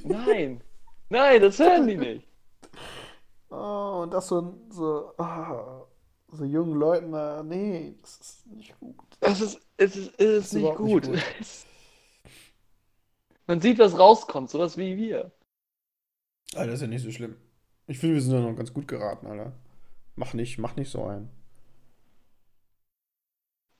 [0.04, 0.60] Nein.
[1.08, 2.26] Nein, das hören die nicht.
[3.50, 5.84] Oh, und das so, so, ah,
[6.28, 8.96] so jungen Leuten, ah, nee, das ist nicht gut.
[9.20, 11.04] Das ist, es ist, es ist nicht überhaupt nicht gut.
[11.04, 11.14] gut.
[13.48, 15.32] Man sieht, was rauskommt, sowas wie wir.
[16.56, 17.36] Alter, ist ja nicht so schlimm.
[17.86, 19.52] Ich finde, wir sind ja noch ganz gut geraten, Alter.
[20.16, 21.30] Mach nicht, mach nicht so ein.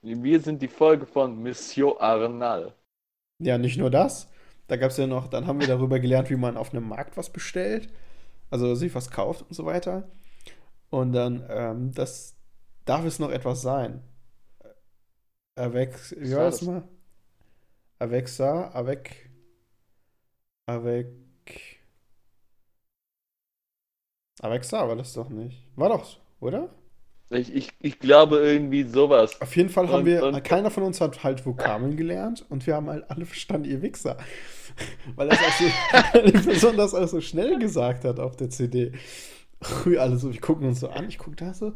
[0.01, 2.73] Wir sind die Folge von Monsieur Arnal.
[3.39, 4.29] Ja, nicht nur das.
[4.67, 7.17] Da gab es ja noch, dann haben wir darüber gelernt, wie man auf einem Markt
[7.17, 7.89] was bestellt.
[8.49, 10.09] Also sich was kauft und so weiter.
[10.89, 12.35] Und dann, ähm, das
[12.85, 14.01] darf es noch etwas sein.
[15.55, 16.61] Avec, wie war das?
[16.61, 16.87] mal?
[17.99, 19.29] Avec ça, avec,
[20.67, 21.07] avec,
[24.41, 25.63] avec ça war das doch nicht.
[25.75, 26.69] War doch, so, oder?
[27.29, 29.41] Ich, ich, ich glaube irgendwie sowas.
[29.41, 32.65] Auf jeden Fall haben Und- wir, und- keiner von uns hat halt Vokabeln gelernt und
[32.65, 34.17] wir haben halt alle verstanden, ihr Wichser.
[35.15, 38.93] Weil das auch so, das auch so schnell gesagt hat auf der CD.
[39.85, 41.73] Wir alle so, wir gucken uns so an, ich gucke da so,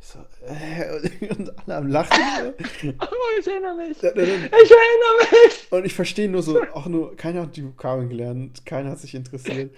[0.00, 2.16] ich so, äh, und alle am Lachen.
[2.82, 2.88] So.
[2.88, 3.96] Oh, ich erinnere mich.
[3.98, 4.36] Ich erinnere
[5.44, 5.66] mich.
[5.72, 9.14] Und ich verstehe nur so, auch nur, keiner hat die Vokabeln gelernt, keiner hat sich
[9.14, 9.74] interessiert.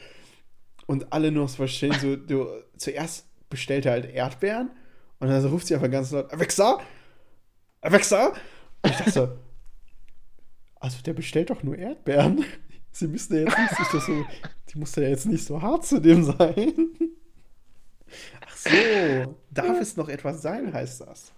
[0.89, 4.71] Und alle nur das Verstehen, so, du, zuerst bestellt er halt Erdbeeren
[5.21, 6.81] und dann ruft sie einfach ganz laut, Alexa!
[7.83, 8.29] Alexa!
[8.29, 9.29] Und ich dachte so,
[10.81, 12.43] also der bestellt doch nur Erdbeeren.
[12.91, 14.27] Sie müssen ja jetzt nicht das so,
[14.73, 16.89] die muss ja jetzt nicht so hart zu dem sein.
[18.47, 21.33] Ach so, darf es noch etwas sein, heißt das.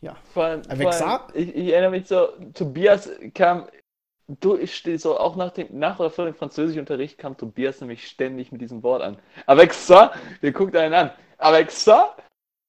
[0.00, 0.16] Ja.
[0.32, 3.66] Vor allem, Avec vor allem, ich, ich erinnere mich so, Tobias kam,
[4.40, 8.06] du, ich stehe so, auch nach dem, nach oder vor dem Französischunterricht kam Tobias nämlich
[8.06, 9.18] ständig mit diesem Wort an.
[9.46, 9.72] Avec?
[10.40, 11.10] Wir guckt einen an.
[11.38, 11.72] Avec?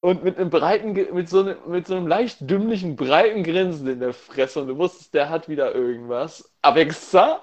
[0.01, 3.99] Und mit einem breiten, mit so einem, mit so einem leicht dümmlichen, breiten Grinsen in
[4.01, 6.53] der Fresse und du wusstest, der hat wieder irgendwas.
[6.61, 7.39] Avec ça?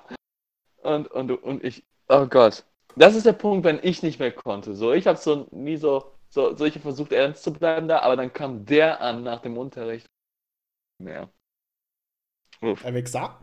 [0.82, 2.64] Und, und, du- und ich, oh Gott.
[2.96, 4.74] Das ist der Punkt, wenn ich nicht mehr konnte.
[4.74, 8.00] So, ich habe so nie so, so, so ich hab versucht ernst zu bleiben da,
[8.00, 10.06] aber dann kam der an nach dem Unterricht.
[12.60, 12.84] Uff.
[12.84, 13.38] Alexa?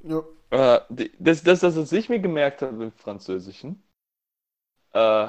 [0.00, 0.24] Ja.
[0.50, 0.80] Äh,
[1.18, 3.82] das, das, das, was ich mir gemerkt habe im Französischen,
[4.92, 5.28] äh,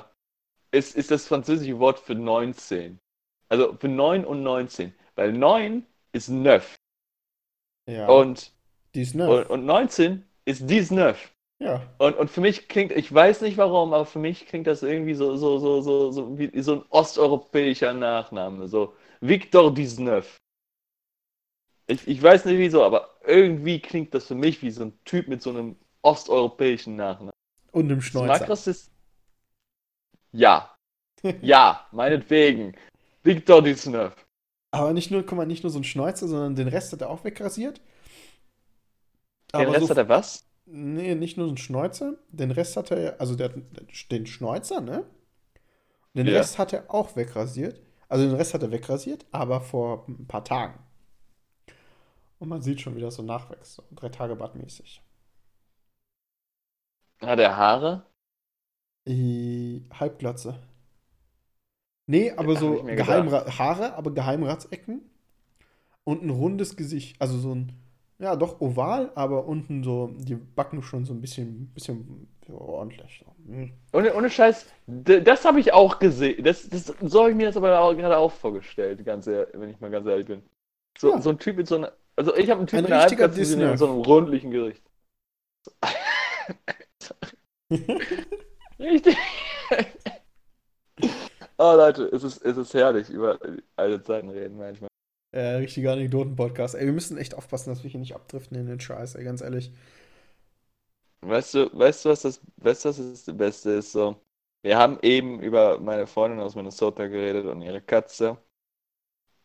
[0.72, 3.00] ist, ist das französische Wort für 19.
[3.50, 4.94] Also für 9 und 19.
[5.16, 6.76] Weil 9 ist neuf.
[7.88, 8.08] Ja.
[8.08, 8.54] Und,
[8.94, 9.50] die ist und, nerv.
[9.50, 11.16] und 19 ist 19.
[11.62, 11.82] Ja.
[11.98, 15.16] Und, und für mich klingt, ich weiß nicht warum, aber für mich klingt das irgendwie
[15.16, 18.68] so, so, so, so, so wie so ein osteuropäischer Nachname.
[18.68, 20.24] So Victor 19.
[21.90, 25.28] Ich, ich weiß nicht wieso, aber irgendwie klingt das für mich wie so ein Typ
[25.28, 27.34] mit so einem osteuropäischen Nachnamen.
[27.72, 28.50] Und im Ist das Schnäuzer.
[28.50, 28.92] Rassist?
[30.32, 30.76] Ja.
[31.42, 32.76] Ja, meinetwegen.
[33.24, 34.12] Victor 19.
[34.72, 37.10] Aber nicht nur, guck mal, nicht nur so ein Schnäuzer, sondern den Rest hat er
[37.12, 37.82] auch wegrasiert.
[39.56, 40.50] Den Aber Rest so, hat er was?
[40.66, 43.50] nee, nicht nur so ein Schnäuzer, den Rest hat er, also der,
[44.12, 45.06] den Schnäuzer, ne?
[46.14, 46.30] Den Ja.
[46.30, 47.82] Rest hat er auch wegrasiert.
[48.10, 50.78] Also den Rest hat er wegrasiert, aber vor ein paar Tagen.
[52.40, 53.76] Und man sieht schon, wie das so nachwächst.
[53.76, 55.02] So drei Tage badmäßig.
[57.22, 58.04] Hat er Haare?
[59.06, 60.58] Äh, Halbglatze.
[62.08, 65.02] Nee, aber Hab so Geheimra Haare, aber Geheimratsecken.
[66.04, 67.22] Und ein rundes Gesicht.
[67.22, 67.74] Also so ein,
[68.20, 73.24] ja, doch oval, aber unten so, die Backen schon so ein bisschen, bisschen ja, ordentlich.
[73.26, 73.52] So.
[73.52, 73.72] Hm.
[73.94, 76.44] Ohne, ohne Scheiß, das habe ich auch gesehen.
[76.44, 79.70] Das, das, so habe ich mir das aber auch, gerade auch vorgestellt, ganz ehrlich, wenn
[79.70, 80.44] ich mal ganz ehrlich bin.
[80.98, 81.22] So, Ja.
[81.22, 81.94] so ein Typ mit so einer.
[82.20, 84.84] Also ich habe einen Typ Ein gesehen und so einem rundlichen Gesicht.
[88.78, 89.16] Richtig.
[91.58, 93.40] oh Leute, es ist, es ist herrlich, über
[93.78, 94.90] alte Zeiten reden manchmal.
[95.32, 96.76] Äh, richtiger Anekdoten-Podcast.
[96.76, 99.40] Ey, wir müssen echt aufpassen, dass wir hier nicht abdriften in den Scheiß, ey, ganz
[99.40, 99.72] ehrlich.
[101.22, 103.94] Weißt du, weißt du, was das, weißt du, was das Beste ist?
[103.94, 104.18] So,
[104.62, 108.38] wir haben eben über meine Freundin aus Minnesota geredet und ihre Katze.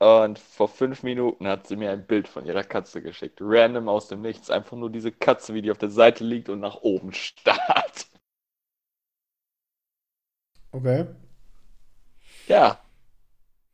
[0.05, 3.39] Und vor fünf Minuten hat sie mir ein Bild von ihrer Katze geschickt.
[3.41, 4.51] Random aus dem Nichts.
[4.51, 8.07] Einfach nur diese Katze, wie die auf der Seite liegt und nach oben starrt.
[10.75, 11.07] Okay.
[12.49, 12.81] Ja,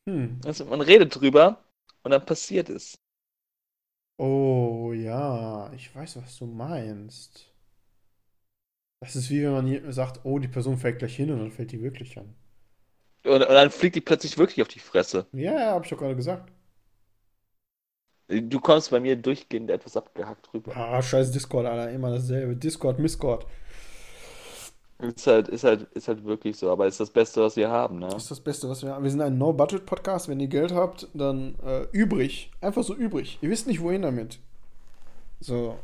[0.07, 0.41] Hm.
[0.45, 1.65] also man redet drüber
[2.03, 2.99] und dann passiert es.
[4.21, 7.53] Oh ja, ich weiß, was du meinst.
[9.01, 11.71] Das ist wie wenn man sagt, oh, die Person fällt gleich hin und dann fällt
[11.73, 12.35] die wirklich an.
[13.25, 15.27] Und, und dann fliegt die plötzlich wirklich auf die Fresse.
[15.33, 16.51] Ja, ja, hab ich doch gerade gesagt.
[18.29, 20.77] Du kommst bei mir durchgehend etwas abgehackt rüber.
[20.77, 22.55] Ah, scheiß Discord, Alter, immer dasselbe.
[22.57, 23.45] Discord, Misscord.
[25.01, 27.99] Ist halt, ist halt, ist halt wirklich so, aber ist das Beste, was wir haben,
[27.99, 28.09] ne?
[28.15, 29.03] Ist das Beste, was wir haben.
[29.03, 30.29] Wir sind ein No-Budget-Podcast.
[30.29, 32.51] Wenn ihr Geld habt, dann äh, übrig.
[32.61, 33.39] Einfach so übrig.
[33.41, 34.39] Ihr wisst nicht, wohin damit.
[35.41, 35.79] So.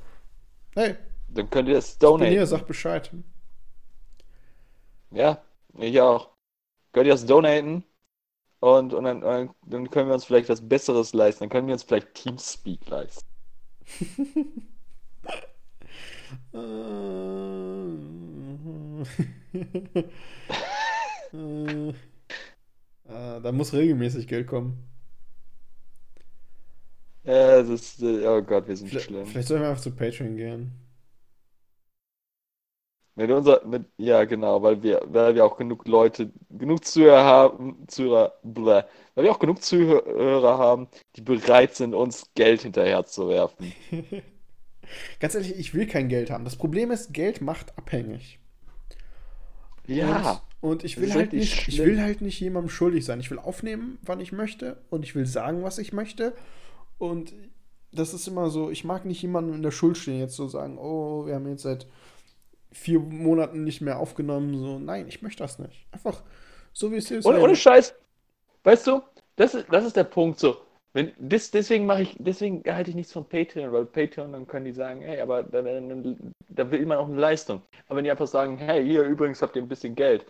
[0.74, 0.96] Hey,
[1.28, 2.46] Dann könnt ihr das ich bin hier, donaten.
[2.46, 3.10] sag Bescheid.
[5.10, 5.42] Ja,
[5.78, 6.28] ich auch.
[6.96, 7.84] Könnt ihr das donaten?
[8.60, 11.44] Und, und dann, dann dann können wir uns vielleicht was Besseres leisten.
[11.44, 13.26] Dann können wir uns vielleicht Teamspeak leisten.
[16.52, 16.58] Äh,
[21.32, 21.92] äh,
[23.04, 24.88] da muss regelmäßig Geld kommen.
[27.24, 29.26] Ja, das ist, oh Gott, wir sind Vielleicht, schlimm.
[29.26, 30.72] vielleicht sollen wir einfach zu Patreon gehen.
[33.16, 37.86] Mit unser, mit, ja, genau, weil wir, weil wir auch genug Leute, genug Zuhörer haben,
[37.88, 38.82] Zuhörer, bläh,
[39.14, 43.74] weil wir auch genug Zuhörer haben, die bereit sind, uns Geld hinterherzuwerfen.
[45.20, 46.44] Ganz ehrlich, ich will kein Geld haben.
[46.44, 48.38] Das Problem ist, Geld macht abhängig.
[49.86, 53.20] Ja, Und, und ich will halt nicht, ich will halt nicht jemandem schuldig sein.
[53.20, 56.34] Ich will aufnehmen, wann ich möchte und ich will sagen, was ich möchte.
[56.98, 57.34] Und
[57.92, 60.78] das ist immer so, ich mag nicht jemandem in der Schuld stehen, jetzt so sagen,
[60.78, 61.86] oh, wir haben jetzt seit
[62.76, 64.56] vier Monaten nicht mehr aufgenommen.
[64.58, 65.86] So, nein, ich möchte das nicht.
[65.92, 66.22] Einfach
[66.72, 67.26] so, wie es ist.
[67.26, 67.94] ohne, ohne Scheiß,
[68.64, 69.02] weißt du,
[69.36, 70.58] das ist, das ist der Punkt so.
[70.92, 74.64] Wenn, des, deswegen mache ich, deswegen halte ich nichts von Patreon, weil Patreon, dann können
[74.64, 77.62] die sagen, hey, aber da, da, will man auch eine Leistung.
[77.86, 80.24] Aber wenn die einfach sagen, hey, hier übrigens habt ihr ein bisschen Geld,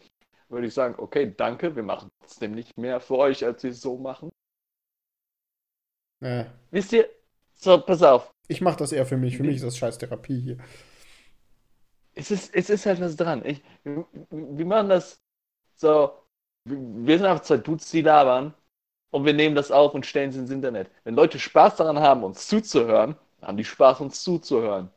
[0.49, 3.81] würde ich sagen, okay, danke, wir machen trotzdem nicht mehr für euch, als wir es
[3.81, 4.31] so machen.
[6.21, 7.09] Ja, Wisst ihr,
[7.55, 9.37] so, pass auf, ich mache das eher für mich.
[9.37, 10.59] Für mich ist das scheiß Therapie hier.
[12.17, 13.43] Es ist, es ist halt was dran.
[13.45, 15.23] Ich, wir, machen das
[15.77, 16.11] so,
[16.65, 18.55] wir sind einfach zwei Dudes, die labern
[19.11, 20.91] und wir nehmen das auf und stellen es ins Internet.
[21.05, 24.91] Wenn Leute Spaß daran haben, uns zuzuhören, haben die Spaß, uns zuzuhören.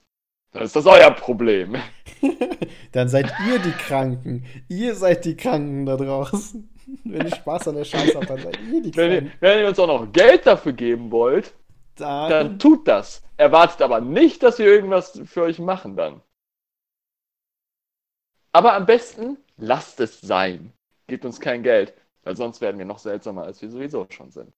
[0.51, 1.76] Dann ist das euer Problem.
[2.93, 4.45] Dann seid ihr die Kranken.
[4.67, 6.70] Ihr seid die Kranken da draußen.
[7.03, 9.38] Wenn ihr Spaß an der Scheiße habt, dann seid ihr die Wenn ihr, Kranken.
[9.41, 11.53] wenn ihr uns auch noch Geld dafür geben wollt,
[11.97, 13.22] Dann, dann tut das.
[13.38, 16.22] Erwartet aber nicht, dass wir irgendwas für euch machen dann.
[18.52, 20.74] Aber am besten lasst es sein.
[21.08, 21.93] Gebt uns kein Geld,
[22.24, 24.52] weil sonst werden wir noch seltsamer, als wir sowieso schon sind.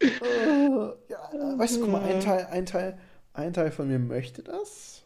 [0.00, 0.06] Äh,
[1.08, 2.98] ja, weißt du, guck mal, ein Teil, ein Teil,
[3.32, 5.02] ein Teil von mir möchte das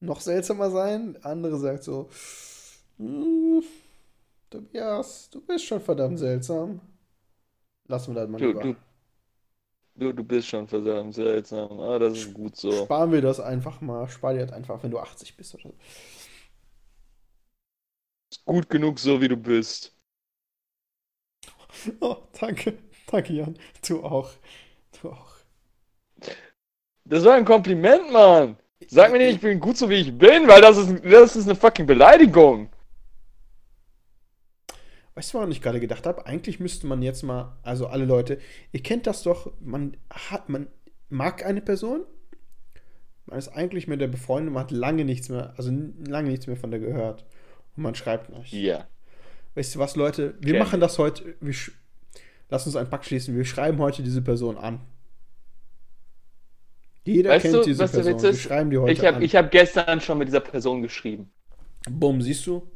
[0.00, 1.14] noch seltsamer sein.
[1.14, 2.08] Der andere sagt so,
[2.98, 3.62] "Hm,
[4.50, 6.80] Tobias, du bist schon verdammt seltsam.
[7.88, 8.60] Lassen wir das mal Du, lieber.
[8.62, 8.76] du,
[9.96, 11.80] du, du bist schon verdammt seltsam.
[11.80, 12.72] Ah, das ist gut so.
[12.84, 14.08] Sparen wir das einfach mal.
[14.08, 15.74] Spar dir das einfach, wenn du 80 bist oder so.
[18.30, 19.92] Ist gut genug so, wie du bist.
[22.00, 22.78] Oh, danke.
[23.06, 23.56] Danke, Jan.
[23.86, 24.30] Du auch.
[25.00, 25.36] Du auch.
[27.04, 28.56] Das war ein Kompliment, Mann.
[28.88, 31.46] Sag mir nicht, ich bin gut so, wie ich bin, weil das ist, das ist
[31.46, 32.68] eine fucking Beleidigung.
[35.16, 36.26] Weißt du, woran ich gerade gedacht habe?
[36.26, 38.38] Eigentlich müsste man jetzt mal, also alle Leute,
[38.72, 40.68] ihr kennt das doch, man hat, man
[41.08, 42.04] mag eine Person,
[43.24, 45.72] man ist eigentlich mit der befreundet, man hat lange nichts mehr, also
[46.06, 47.24] lange nichts mehr von der gehört.
[47.76, 48.52] Und man schreibt nicht.
[48.52, 48.86] Ja.
[49.54, 50.34] Weißt du was, Leute?
[50.40, 51.54] Wir Kenn machen das heute, wir
[52.50, 54.82] lass uns einen Pakt schließen, wir schreiben heute diese Person an.
[57.04, 58.22] Jeder Weißt kennt du, diese Person.
[58.22, 59.22] Wir schreiben die heute Ich habe an.
[59.22, 61.30] ich hab gestern schon mit dieser Person geschrieben.
[61.88, 62.70] Bumm, siehst du?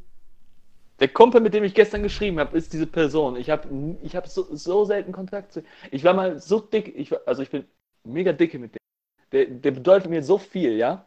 [1.00, 3.36] Der Kumpel, mit dem ich gestern geschrieben habe, ist diese Person.
[3.36, 3.68] Ich habe
[4.02, 7.42] ich hab so, so selten Kontakt zu Ich war mal so dick, ich, war- also
[7.42, 7.64] ich bin
[8.04, 8.78] mega dicke mit dem.
[9.32, 11.06] Der, der bedeutet mir so viel, ja?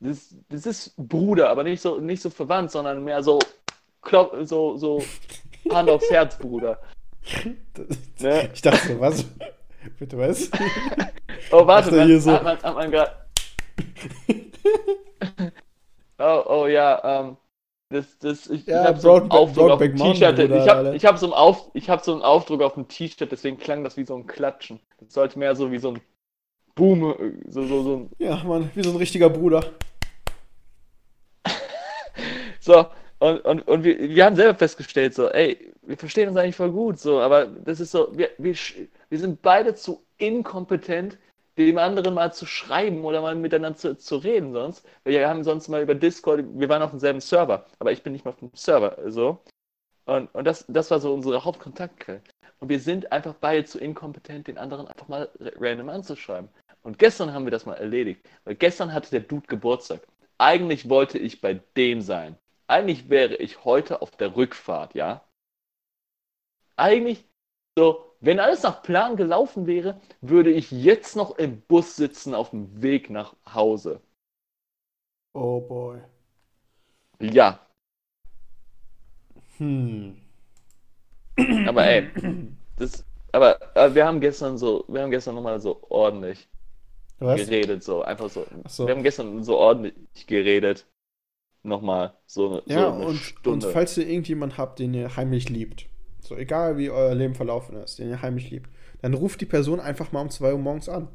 [0.00, 3.38] Das, das ist Bruder, aber nicht so, nicht so verwandt, sondern mehr so,
[4.02, 5.02] Klop, so, so
[5.70, 6.78] Hand aufs Herz, Bruder.
[8.18, 8.50] Ne?
[8.54, 9.24] Ich dachte so, was?
[9.98, 10.50] Bitte was?
[11.52, 13.26] Oh, warte, man, hier so- hat man, hat man grad...
[16.18, 17.36] Oh, oh ja, ähm,
[17.90, 20.38] das, das, ich, Ja, ich habe so einen Aufdruck auf dem T-Shirt.
[20.38, 23.58] Ich habe hab so, einen auf, ich hab so einen Aufdruck auf dem T-Shirt, deswegen
[23.58, 24.80] klang das wie so ein Klatschen.
[25.00, 26.00] Das sollte mehr so wie so ein
[26.76, 29.64] Boom, äh, so, so, so ein Ja, Mann, wie so ein richtiger Bruder.
[32.62, 32.86] So,
[33.20, 36.70] und, und, und wir, wir haben selber festgestellt, so, ey, wir verstehen uns eigentlich voll
[36.70, 38.54] gut, so, aber das ist so, wir, wir,
[39.08, 41.16] wir sind beide zu inkompetent,
[41.66, 44.86] dem anderen mal zu schreiben oder mal miteinander zu, zu reden sonst.
[45.04, 48.24] Wir haben sonst mal über Discord, wir waren auf demselben Server, aber ich bin nicht
[48.24, 49.42] mehr auf dem Server, so.
[50.06, 52.22] Und, und das, das war so unsere Hauptkontaktquelle.
[52.58, 56.50] Und wir sind einfach beide zu inkompetent, den anderen einfach mal random anzuschreiben.
[56.82, 60.06] Und gestern haben wir das mal erledigt, weil gestern hatte der Dude Geburtstag.
[60.38, 62.36] Eigentlich wollte ich bei dem sein.
[62.66, 65.24] eigentlich wäre ich heute auf der Rückfahrt, ja.
[66.76, 67.24] Eigentlich
[67.78, 72.50] so, wenn alles nach Plan gelaufen wäre, würde ich jetzt noch im Bus sitzen auf
[72.50, 74.00] dem Weg nach Hause.
[75.34, 75.98] Oh boy.
[77.20, 77.68] Ja,
[79.58, 80.14] Hm.
[81.62, 82.10] aber ey,
[82.76, 86.48] das, aber, aber wir haben gestern so, wir haben gestern nochmal so ordentlich
[87.20, 87.52] Was?
[87.52, 88.46] geredet, so einfach so.
[88.68, 88.86] So.
[88.86, 90.88] Wir haben gestern so ordentlich geredet.
[91.64, 93.66] Nochmal so eine, Ja, so eine und, und Stunde.
[93.66, 95.89] falls ihr irgendjemand habt, den ihr heimlich liebt,
[96.22, 98.68] so egal wie euer Leben verlaufen ist, den ihr heimlich liebt,
[99.02, 101.08] dann ruft die Person einfach mal um 2 Uhr morgens an.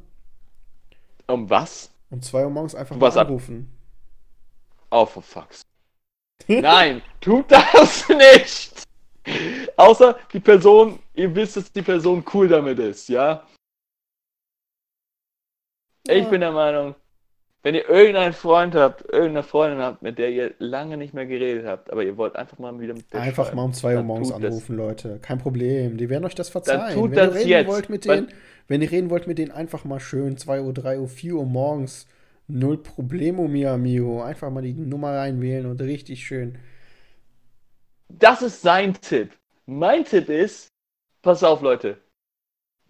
[1.26, 1.90] Um was?
[2.10, 3.72] Um 2 Uhr morgens einfach Was mal an- anrufen.
[4.90, 5.62] Oh, for fuck's.
[6.48, 8.84] Nein, tut das nicht!
[9.76, 13.44] Außer die Person, ihr wisst, dass die Person cool damit ist, ja?
[16.08, 16.28] Ich Ja.
[16.30, 16.94] bin der Meinung,
[17.66, 21.66] wenn ihr irgendeinen Freund habt, irgendeine Freundin habt, mit der ihr lange nicht mehr geredet
[21.66, 23.94] habt, aber ihr wollt einfach mal wieder mit der Einfach schreiben, mal um 2 Uhr
[23.96, 24.52] dann morgens tut das.
[24.52, 25.18] anrufen, Leute.
[25.20, 25.96] Kein Problem.
[25.96, 26.94] Die werden euch das verzeihen.
[26.94, 28.28] tut wenn ihr das reden jetzt, wollt mit denen,
[28.68, 31.44] wenn ihr reden wollt mit denen, einfach mal schön 2 Uhr, 3 Uhr, 4 Uhr
[31.44, 32.06] morgens.
[32.46, 34.22] Null Problemo, mi amigo.
[34.22, 36.58] Einfach mal die Nummer reinwählen und richtig schön.
[38.08, 39.32] Das ist sein Tipp.
[39.64, 40.68] Mein Tipp ist,
[41.20, 41.98] pass auf, Leute.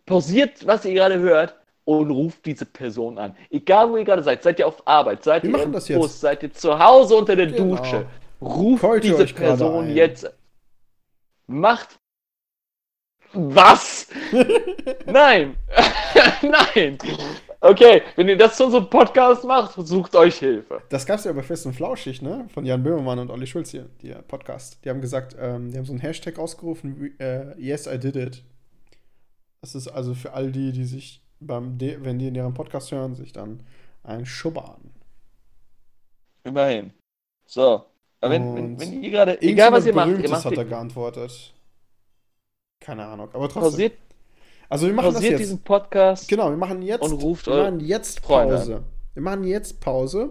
[0.05, 1.57] Pausiert, was ihr gerade hört
[1.87, 3.35] und ruft diese Person an.
[3.49, 4.43] Egal, wo ihr gerade seid.
[4.43, 5.87] Seid ihr auf Arbeit, seid Wir ihr im das.
[5.89, 7.77] Bus, seid ihr zu Hause unter der Genau.
[7.77, 8.07] Dusche.
[8.41, 10.31] Ruft Callt diese Person jetzt.
[11.47, 11.99] Macht.
[13.33, 14.09] Was?
[15.07, 15.57] Nein!
[16.43, 16.99] Nein!
[17.61, 20.83] Okay, wenn ihr das zu unserem Podcast macht, sucht euch Hilfe.
[20.89, 22.47] Das gab es ja bei Fest und Flauschig, ne?
[22.53, 24.85] Von Jan Böhmermann und Olli Schulz hier, der Podcast.
[24.85, 28.43] Die haben gesagt, ähm, die haben so einen Hashtag ausgerufen, äh, Yes, I did it.
[29.61, 32.91] Das ist also für all die, die sich beim, De wenn die in ihrem Podcast
[32.93, 33.61] hören, sich dann
[34.03, 34.93] ein Schubbern.
[36.45, 36.93] Immerhin.
[37.45, 37.85] So.
[38.21, 41.55] Aber wenn, wenn, wenn ihr gerade, egal was ihr macht, ihr macht hat er geantwortet.
[42.81, 43.63] Keine Ahnung, aber trotzdem.
[43.63, 43.93] pausiert,
[44.69, 45.39] also wir machen das jetzt.
[45.39, 46.29] diesen Podcast.
[46.29, 48.83] Genau, wir machen jetzt, Und ruft wir machen jetzt Freunde Pause.
[49.15, 50.31] Wir machen jetzt Pause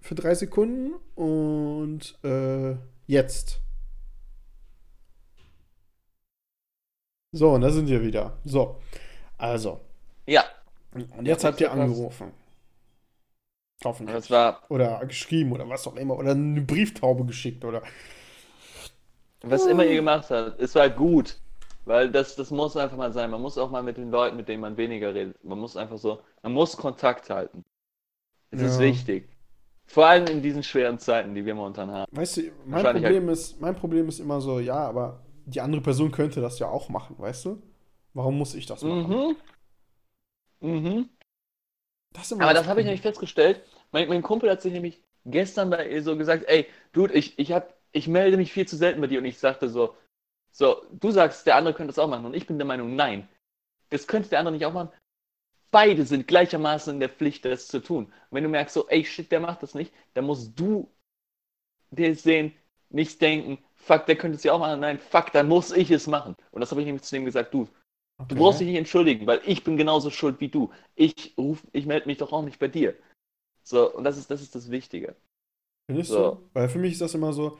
[0.00, 3.60] für drei Sekunden und äh, jetzt.
[7.32, 8.38] So, und da sind wir wieder.
[8.44, 8.80] So,
[9.44, 9.80] also.
[10.26, 10.44] Ja,
[10.94, 12.32] Und jetzt habt ihr angerufen.
[13.84, 14.16] Hoffentlich.
[14.16, 16.16] das war, Oder geschrieben oder was auch immer.
[16.16, 17.82] Oder eine Brieftaube geschickt oder.
[19.42, 21.38] was immer ihr gemacht habt, es war gut.
[21.84, 23.30] Weil das, das muss einfach mal sein.
[23.30, 25.42] Man muss auch mal mit den Leuten, mit denen man weniger redet.
[25.44, 27.62] Man muss einfach so, man muss Kontakt halten.
[28.50, 28.84] Es ist Ja.
[28.84, 29.28] wichtig.
[29.86, 32.16] Vor allem in diesen schweren Zeiten, die wir momentan haben.
[32.16, 36.10] Weißt du, mein Problem, ist, mein Problem ist immer so, ja, aber die andere Person
[36.10, 37.62] könnte das ja auch machen, weißt du?
[38.14, 39.36] Warum muss ich das machen?
[40.60, 40.68] Mhm.
[40.68, 41.08] Mhm.
[42.12, 43.62] Das Aber das das habe ich nämlich festgestellt.
[43.90, 47.52] Mein, mein Kumpel hat sich nämlich gestern bei ihr so gesagt, ey, Dude, ich, ich,
[47.52, 49.18] hab, ich melde mich viel zu selten bei dir.
[49.18, 49.96] Und ich sagte so,
[50.52, 52.26] so, du sagst, der andere könnte das auch machen.
[52.26, 53.28] Und ich bin der Meinung, nein,
[53.90, 54.90] das könnte der andere nicht auch machen.
[55.72, 58.04] Beide sind gleichermaßen in der Pflicht, das zu tun.
[58.06, 60.88] Und wenn du merkst, so, ey, shit, der macht das nicht, dann musst du
[61.90, 62.54] dir sehen,
[62.90, 64.78] nicht denken, fuck, der könnte es ja auch machen.
[64.78, 66.36] Nein, fuck, dann muss ich es machen.
[66.52, 67.68] Und das habe ich nämlich zu dem gesagt, du,
[68.28, 68.36] Du Okay.
[68.36, 70.70] brauchst dich nicht entschuldigen, weil ich bin genauso schuld wie du.
[70.94, 72.96] Ich ruf, ich melde mich doch auch nicht bei dir.
[73.64, 75.16] So, und das ist, das ist das Wichtige.
[75.86, 76.16] Findest So.
[76.16, 76.38] du?
[76.52, 77.58] Weil für mich ist das immer so,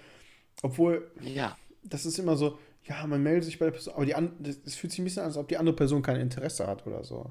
[0.62, 1.58] obwohl, Ja.
[1.84, 4.62] das ist immer so, ja, man meldet sich bei der Person, aber die an, das,
[4.62, 7.04] das fühlt sich ein bisschen an, als ob die andere Person kein Interesse hat oder
[7.04, 7.30] so.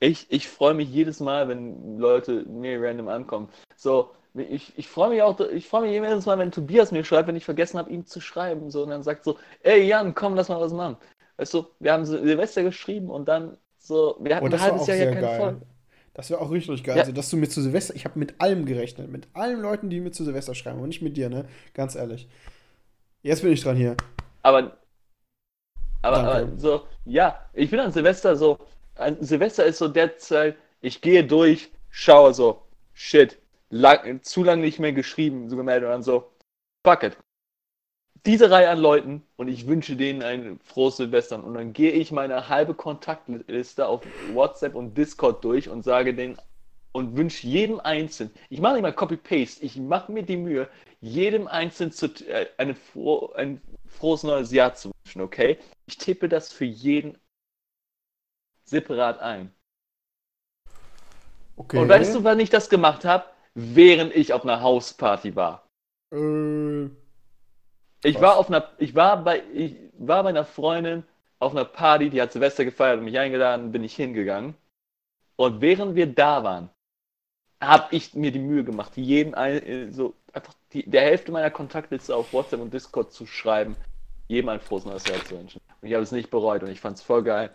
[0.00, 3.48] Ich, ich freue mich jedes Mal, wenn Leute mir random ankommen.
[3.76, 7.28] So, ich, ich freue mich auch, ich freue mich jedes Mal, wenn Tobias mir schreibt,
[7.28, 8.70] wenn ich vergessen habe, ihm zu schreiben.
[8.70, 10.96] So, und dann sagt so, ey Jan, komm, lass mal was machen.
[11.36, 14.86] Weißt du, wir haben Sil- Silvester geschrieben und dann so, wir hatten Oh, ein halbes
[14.86, 15.28] Jahr ja keine geil.
[15.28, 15.66] Folge.
[16.14, 16.96] Das wäre auch richtig geil.
[16.96, 17.00] Ja.
[17.00, 20.00] Also, dass du mir zu Silvester, ich habe mit allem gerechnet, mit allen Leuten, die
[20.00, 21.46] mir zu Silvester schreiben, aber nicht mit dir, ne?
[21.74, 22.28] Ganz ehrlich.
[23.22, 23.96] Jetzt bin ich dran hier.
[24.42, 24.78] Aber,
[26.02, 26.24] aber, Danke.
[26.24, 28.58] aber so, ja, ich bin an Silvester so,
[28.98, 33.38] an Silvester ist so der Zeit, ich gehe durch, schaue so, shit,
[33.70, 36.30] lang, zu lange nicht mehr geschrieben, so gemeldet und dann so,
[36.84, 37.16] fuck it.
[38.26, 42.10] Diese Reihe an Leuten und ich wünsche denen ein frohes Silvester und dann gehe ich
[42.10, 46.36] meine halbe Kontaktliste auf WhatsApp und Discord durch und sage denen
[46.92, 50.68] und wünsche jedem Einzelnen, ich mache nicht mal Copy-Paste, ich mache mir die Mühe,
[51.00, 52.74] jedem Einzelnen zu, äh, eine
[53.36, 55.58] ein frohes neues Jahr zu wünschen, okay?
[55.86, 57.16] Ich tippe das für jeden
[58.68, 59.52] separat ein.
[61.56, 61.78] Okay.
[61.78, 63.24] Und weißt du, wann ich das gemacht habe?
[63.54, 65.68] Während ich auf einer Hausparty war.
[66.12, 66.90] Äh,
[68.04, 68.22] Ich Was?
[68.22, 71.04] war auf einer, ich war bei, ich war bei einer Freundin
[71.40, 74.54] auf einer Party, die hat Silvester gefeiert und mich eingeladen, bin ich hingegangen.
[75.36, 76.70] Und während wir da waren,
[77.60, 81.50] habe ich mir die Mühe gemacht, jeden ein, äh, so einfach die, der Hälfte meiner
[81.50, 83.76] Kontaktliste auf WhatsApp und Discord zu schreiben,
[84.28, 85.60] jedem ein frohes neues Jahr zu wünschen.
[85.80, 87.54] Und ich habe es nicht bereut und ich fand es voll geil.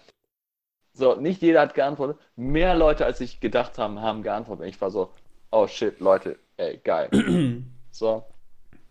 [0.93, 2.19] So, nicht jeder hat geantwortet.
[2.35, 4.67] Mehr Leute, als ich gedacht habe, haben geantwortet.
[4.67, 5.11] Ich war so,
[5.51, 7.09] oh shit, Leute, ey, geil.
[7.91, 8.23] so.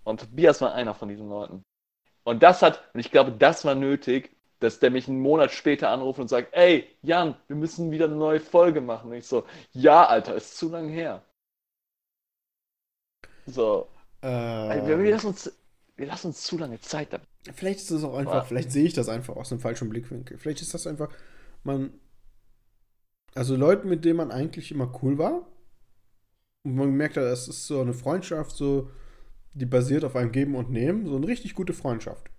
[0.04, 1.62] Und Tobias war einer von diesen Leuten.
[2.24, 5.90] Und das hat, und ich glaube, das war nötig, dass der mich einen Monat später
[5.90, 9.10] anruft und sagt, ey, Jan, wir müssen wieder eine neue Folge machen.
[9.10, 11.22] Und ich so, ja, Alter, ist zu lang her.
[13.46, 13.88] So.
[14.22, 15.52] Äh, wir, wir, lassen uns,
[15.96, 17.26] wir lassen uns zu lange Zeit damit.
[17.54, 18.44] Vielleicht ist es auch einfach, ja.
[18.44, 20.38] vielleicht sehe ich das einfach aus einem falschen Blickwinkel.
[20.38, 21.08] Vielleicht ist das einfach,
[21.64, 21.92] man,
[23.34, 25.46] also Leute, mit denen man eigentlich immer cool war,
[26.64, 28.90] und man merkt ja, das ist so eine Freundschaft, so,
[29.54, 32.30] die basiert auf einem Geben und Nehmen, so eine richtig gute Freundschaft.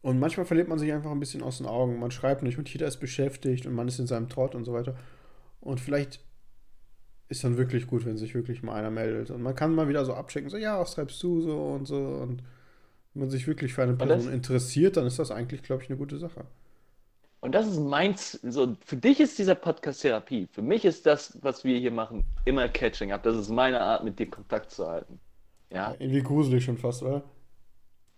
[0.00, 1.98] Und manchmal verliert man sich einfach ein bisschen aus den Augen.
[1.98, 4.72] Man schreibt nicht und jeder ist beschäftigt und man ist in seinem Trott und so
[4.72, 4.96] weiter.
[5.60, 6.20] Und vielleicht
[7.28, 9.30] ist dann wirklich gut, wenn sich wirklich mal einer meldet.
[9.30, 11.96] Und man kann mal wieder so abchecken, so, ja, was treibst du so und so.
[11.96, 12.42] Und
[13.12, 15.98] wenn man sich wirklich für eine Person interessiert, dann ist das eigentlich, glaube ich, eine
[15.98, 16.44] gute Sache.
[17.40, 20.48] Und das ist meins, so, für dich ist dieser Podcast Therapie.
[20.50, 23.22] Für mich ist das, was wir hier machen, immer Catching Up.
[23.22, 25.20] Das ist meine Art, mit dir Kontakt zu halten.
[25.70, 25.94] Ja.
[25.98, 27.22] irgendwie gruselig schon fast, oder?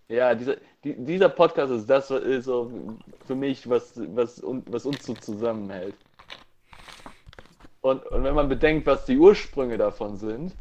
[0.07, 5.05] Ja, dieser, die, dieser Podcast ist das ist so für mich, was, was, was uns
[5.05, 5.95] so zusammenhält.
[7.81, 10.55] Und, und wenn man bedenkt, was die Ursprünge davon sind,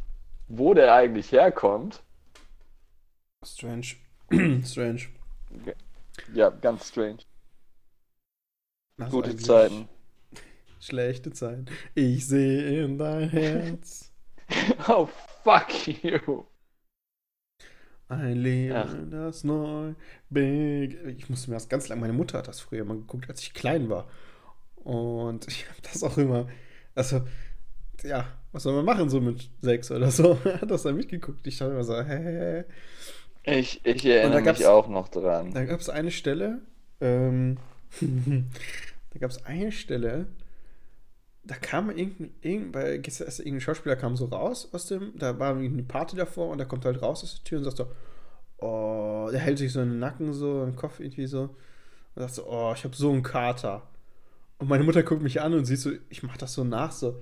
[0.48, 2.02] wo der eigentlich herkommt.
[3.44, 3.86] Strange.
[4.64, 5.02] strange.
[6.34, 7.18] Ja, ganz strange.
[9.08, 9.88] Gute Zeiten.
[10.80, 11.66] Schlechte Zeiten.
[11.94, 14.12] Ich sehe in dein Herz.
[14.88, 15.08] oh,
[15.42, 16.44] fuck you.
[18.08, 18.94] Ein Leben, Ach.
[19.10, 19.94] das neu
[20.28, 20.98] big.
[21.16, 22.00] Ich musste mir das ganz lange.
[22.00, 24.08] Meine Mutter hat das früher mal geguckt, als ich klein war.
[24.76, 26.48] Und ich habe das auch immer.
[26.94, 27.22] Also,
[28.02, 30.42] ja, was soll man machen so mit sechs oder so?
[30.44, 31.46] hat das dann mitgeguckt.
[31.46, 32.64] Ich dachte immer so, hä?
[33.44, 35.52] Ich, ich erinnere mich auch noch dran.
[35.52, 36.62] Da gab es eine Stelle,
[37.00, 37.58] ähm,
[38.00, 40.28] Da gab es eine Stelle,
[41.42, 46.16] da kam irgendein, irgendein, irgendein Schauspieler kam so raus aus dem, da war eine Party
[46.16, 47.90] davor und der kommt halt raus aus der Tür und sagt so,
[48.58, 51.56] oh, der hält sich so in den Nacken, so im Kopf irgendwie so
[52.14, 53.82] und sagt so, oh, ich habe so einen Kater.
[54.58, 57.20] Und meine Mutter guckt mich an und sieht so, ich mach das so nach, so,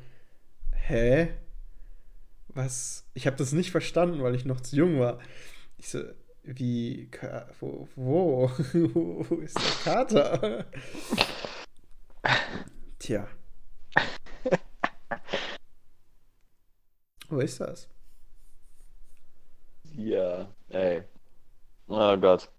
[0.73, 1.29] hä?
[2.49, 3.07] Was?
[3.15, 5.21] Ich habe das nicht verstanden, weil ich noch zu jung war.
[5.77, 6.01] Ich so,
[6.57, 7.11] wie,
[7.61, 8.51] wo, wo,
[9.29, 10.67] wo ist der Kater?
[12.99, 13.29] Tja.
[17.29, 17.89] Wo ist das?
[19.93, 21.03] Ja, ey.
[21.87, 22.51] Oh Gott.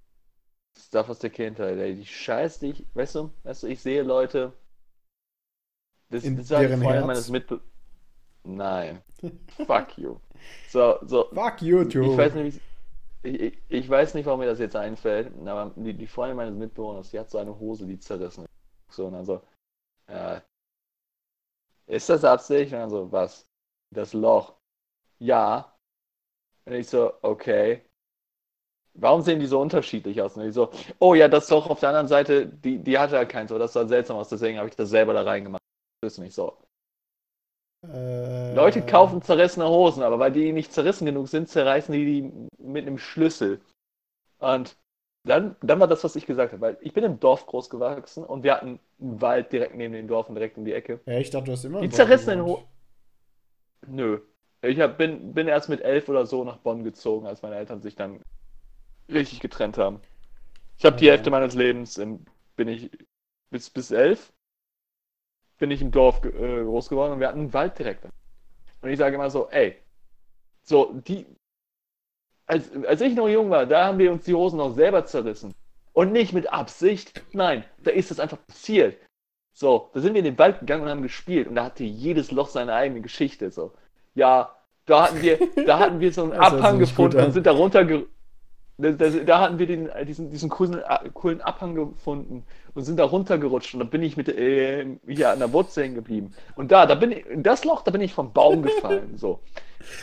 [0.78, 1.96] Stuff aus der Kindheit, ey.
[1.96, 4.54] Die Scheiße, die ich, weißt du, weißt du, ich sehe Leute.
[6.10, 7.62] Das, In das deren Freunde meines Mitbe
[8.44, 9.02] Nein.
[9.66, 10.20] Fuck you.
[10.70, 11.30] So, so.
[11.34, 12.12] Fuck you, too.
[12.12, 12.62] Ich weiß nicht,
[13.24, 17.12] ich, ich, weiß nicht, warum mir das jetzt einfällt, aber die, die Freundin meines Mitbewohners,
[17.12, 18.96] die hat so eine Hose, die zerrissen ist.
[18.96, 19.42] So, und also,
[20.10, 20.42] ja.
[21.88, 22.72] Ist das Absicht?
[22.74, 23.48] Und dann so, was?
[23.92, 24.56] Das Loch.
[25.20, 25.76] Ja.
[26.66, 27.86] Und ich so, okay.
[28.94, 30.38] Warum sehen die so unterschiedlich aus?
[30.38, 33.20] Und ich so, oh ja, das Loch auf der anderen Seite, die, die hatte ja
[33.20, 35.62] halt keins, so, das sah seltsam aus, deswegen habe ich das selber da reingemacht.
[36.02, 36.58] Das ist nicht so.
[37.88, 42.48] Äh, Leute kaufen zerrissene Hosen, aber weil die nicht zerrissen genug sind, zerreißen die die
[42.58, 43.62] mit einem Schlüssel.
[44.40, 44.78] Und
[45.24, 48.24] dann, dann war das, was ich gesagt habe, weil ich bin im Dorf groß gewachsen
[48.24, 51.00] und wir hatten einen Wald direkt neben dem Dorf und direkt um die Ecke.
[51.06, 51.82] Ja, ich dachte, du hast immer.
[51.82, 52.66] Die zerrissenen Hosen.
[53.88, 54.22] Nö.
[54.62, 57.82] Ich hab, bin, bin erst mit elf oder so nach Bonn gezogen, als meine Eltern
[57.82, 58.22] sich dann
[59.08, 60.02] richtig getrennt haben.
[60.78, 61.06] Ich habe okay.
[61.06, 62.26] die Hälfte meines Lebens im,
[62.58, 62.90] bin ich
[63.52, 64.34] bis, bis elf
[65.60, 68.06] bin ich im Dorf äh, groß geworden und wir hatten einen Wald direkt.
[68.82, 69.76] Und ich sage immer so, ey,
[70.64, 71.26] so, die,
[72.48, 75.54] als, als ich noch jung war, da haben wir uns die Hosen noch selber zerrissen.
[75.94, 77.24] Und nicht mit Absicht.
[77.34, 78.98] Nein, da ist das einfach passiert.
[79.54, 82.32] So, da sind wir in den Wald gegangen und haben gespielt und da hatte jedes
[82.32, 83.52] Loch seine eigene Geschichte.
[83.52, 83.74] So,
[84.16, 84.56] ja,
[84.86, 88.10] da hatten wir, da hatten wir so einen Abhang gefunden und sind da runtergerutscht.
[88.82, 90.82] Da, da, da, hatten wir den, diesen, diesen coolen,
[91.14, 95.40] coolen Abhang gefunden und sind da runtergerutscht und dann bin ich mit äh, hier an
[95.40, 96.34] der Wurzel hängen geblieben.
[96.56, 99.18] Und da, da bin ich, das Loch, da bin ich vom Baum gefallen.
[99.18, 99.42] So.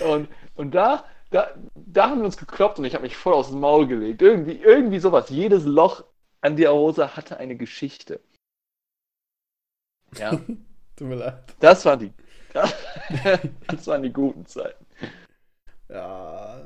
[0.07, 3.48] Und, und da, da, da haben wir uns gekloppt und ich habe mich voll aus
[3.48, 4.20] dem Maul gelegt.
[4.20, 5.31] Irgendwie, irgendwie sowas.
[5.31, 6.05] Jedes Loch
[6.43, 8.20] an der Hose hatte eine Geschichte.
[10.19, 10.31] Ja.
[10.97, 11.43] Tut mir leid.
[11.61, 12.12] Das waren die.
[12.53, 12.74] Das,
[13.66, 14.86] das waren die guten Zeiten.
[15.89, 16.61] Ja,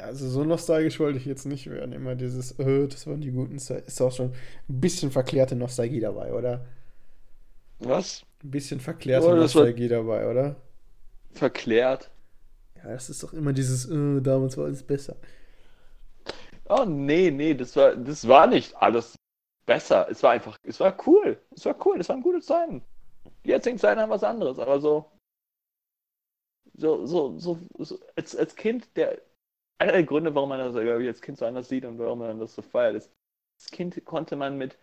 [0.00, 1.92] also so nostalgisch wollte ich jetzt nicht werden.
[1.92, 3.86] Immer dieses, oh, das waren die guten Zeiten.
[3.86, 4.30] Ist auch schon
[4.68, 6.64] ein bisschen verklärte Nostalgie dabei, oder?
[7.80, 8.24] Was?
[8.44, 10.56] Ein bisschen verklärte Oh, Nostalgie dabei, oder?
[11.32, 12.10] Verklärt.
[12.76, 15.16] Ja, das ist doch immer dieses, äh, damals war alles besser.
[16.68, 19.16] Oh nee, nee, das war, das war nicht alles
[19.66, 20.06] besser.
[20.10, 21.38] Es war einfach, es war cool.
[21.54, 22.82] Es war cool, es waren gute Zeiten.
[23.44, 25.10] Die jetzigen Zeiten haben was anderes, aber so,
[26.74, 29.20] so, so, so, so als, als Kind, der,
[29.78, 32.38] einer der Gründe, warum man das ich, als Kind so anders sieht und warum man
[32.38, 33.10] das so feiert, ist,
[33.58, 34.78] als Kind konnte man mit,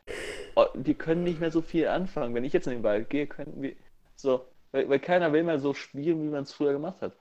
[0.55, 2.35] oh, wir können nicht mehr so viel anfangen.
[2.35, 3.75] Wenn ich jetzt in den Wald gehe, könnten wir,
[4.15, 7.15] so, weil, weil keiner will mehr so spielen, wie man es früher gemacht hat.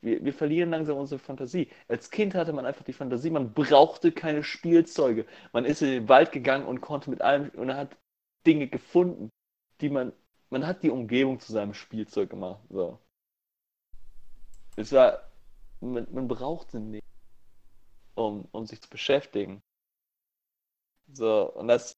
[0.00, 1.70] Wir, wir verlieren langsam unsere Fantasie.
[1.88, 5.26] Als Kind hatte man einfach die Fantasie, man brauchte keine Spielzeuge.
[5.52, 7.96] Man ist in den Wald gegangen und konnte mit allem und hat
[8.46, 9.30] Dinge gefunden,
[9.80, 10.12] die man,
[10.50, 12.60] man hat die Umgebung zu seinem Spielzeug gemacht.
[12.68, 12.98] So.
[14.76, 15.20] Es war,
[15.80, 17.04] man, man brauchte nicht,
[18.14, 19.62] um, um sich zu beschäftigen.
[21.12, 21.96] So, und das,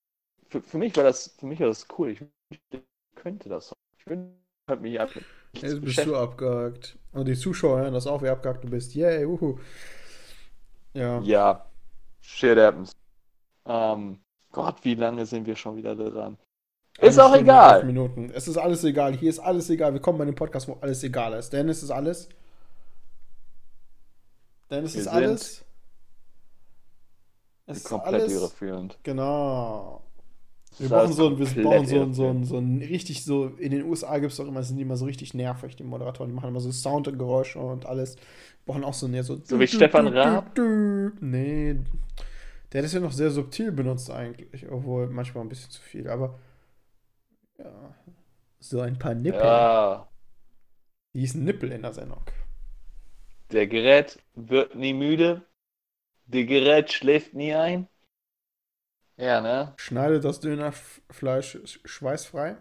[0.48, 2.10] für, für mich war das, für mich war das cool.
[2.10, 2.22] Ich
[2.70, 2.80] ich
[3.14, 3.72] könnte das.
[3.98, 4.36] Ich könnte
[4.80, 5.14] mich nichts
[5.54, 6.98] Jetzt bist du abgehakt.
[7.12, 8.94] Und die Zuschauer hören das auch, wie abgehakt du bist.
[8.94, 9.58] Yay, uhu.
[10.92, 11.20] Ja.
[11.20, 11.66] Ja,
[12.20, 12.92] shit happens.
[13.64, 14.20] Ähm,
[14.52, 16.36] Gott, wie lange sind wir schon wieder dran?
[16.98, 17.84] Ist auch Stunde, egal.
[17.84, 18.30] Minuten.
[18.32, 19.14] Es ist alles egal.
[19.14, 19.92] Hier ist alles egal.
[19.92, 21.52] Wir kommen bei dem Podcast, wo alles egal ist.
[21.52, 22.28] Dennis ist alles.
[24.70, 25.64] Dennis Wir ist alles.
[27.66, 28.32] Es ist Komplett alles.
[28.32, 28.98] irreführend.
[29.02, 30.02] Genau.
[30.78, 33.70] Wir brauchen so ein, wir brauchen so ein, so ein, so ein richtig so, in
[33.70, 36.34] den USA gibt es doch immer, sind die immer so richtig nervig, die Moderatoren, die
[36.34, 38.16] machen immer so Sound und Geräusche und alles.
[38.16, 39.40] Wir brauchen auch so ein, so.
[39.42, 40.56] So wie Stefan Raab?
[41.20, 41.76] Nee.
[42.72, 46.08] Der hat das ja noch sehr subtil benutzt eigentlich, obwohl manchmal ein bisschen zu viel,
[46.08, 46.38] aber
[47.58, 47.94] ja.
[48.58, 49.40] So ein paar Nippel.
[49.40, 50.08] Ja,
[51.14, 52.20] Die hießen Nippel in der Sendung.
[53.50, 55.42] Der Gerät wird nie müde.
[56.26, 57.88] Der Gerät schläft nie ein.
[59.16, 59.76] Ja, ne?
[59.76, 62.58] Schneidet das Dönerfleisch sch- schweißfrei.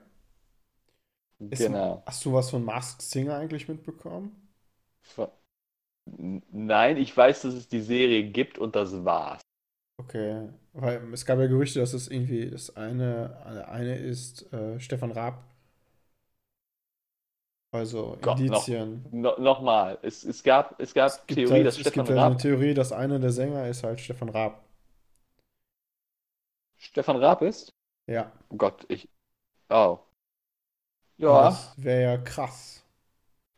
[1.49, 2.03] Ist- Genau.
[2.05, 4.47] Hast du was von Masked Singer eigentlich mitbekommen?
[6.51, 9.41] Nein, ich weiß, dass es die Serie gibt und das war's.
[9.97, 15.11] Okay, weil es gab ja Gerüchte, dass es irgendwie das eine, eine ist äh, Stefan
[15.11, 15.43] Raab.
[17.75, 19.05] Also Gott, noch- Indizien.
[19.11, 22.09] No, Nochmal, es, es gab, es gab Es gibt Theorie, halt, dass es Stefan gibt
[22.17, 24.63] ja eine Raab, Theorie, dass einer der Sänger ist halt Stefan Raab.
[26.77, 27.73] Stefan Raab ist?
[28.07, 28.31] Ja.
[28.49, 29.09] Oh Gott, ich.
[29.69, 29.99] Oh.
[31.17, 32.83] Ja, Das wäre ja krass.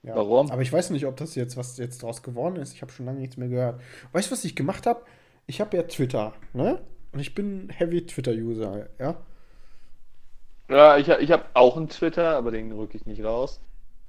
[0.03, 0.15] Ja.
[0.15, 0.51] warum?
[0.51, 2.73] Aber ich weiß nicht, ob das jetzt, was jetzt draus geworden ist.
[2.73, 3.81] Ich habe schon lange nichts mehr gehört.
[4.13, 5.01] Weißt du, was ich gemacht habe?
[5.47, 6.81] Ich habe ja Twitter, ne?
[7.11, 9.17] Und ich bin Heavy Twitter-User, ja?
[10.69, 13.59] Ja, ich, ich habe auch einen Twitter, aber den rücke ich nicht raus.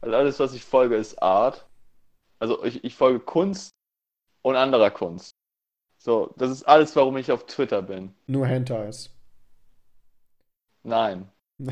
[0.00, 1.66] Weil alles, was ich folge, ist Art.
[2.38, 3.70] Also ich, ich folge Kunst
[4.42, 5.32] und anderer Kunst.
[5.98, 8.14] So, das ist alles, warum ich auf Twitter bin.
[8.26, 9.10] Nur Hentais.
[10.84, 11.28] Nein.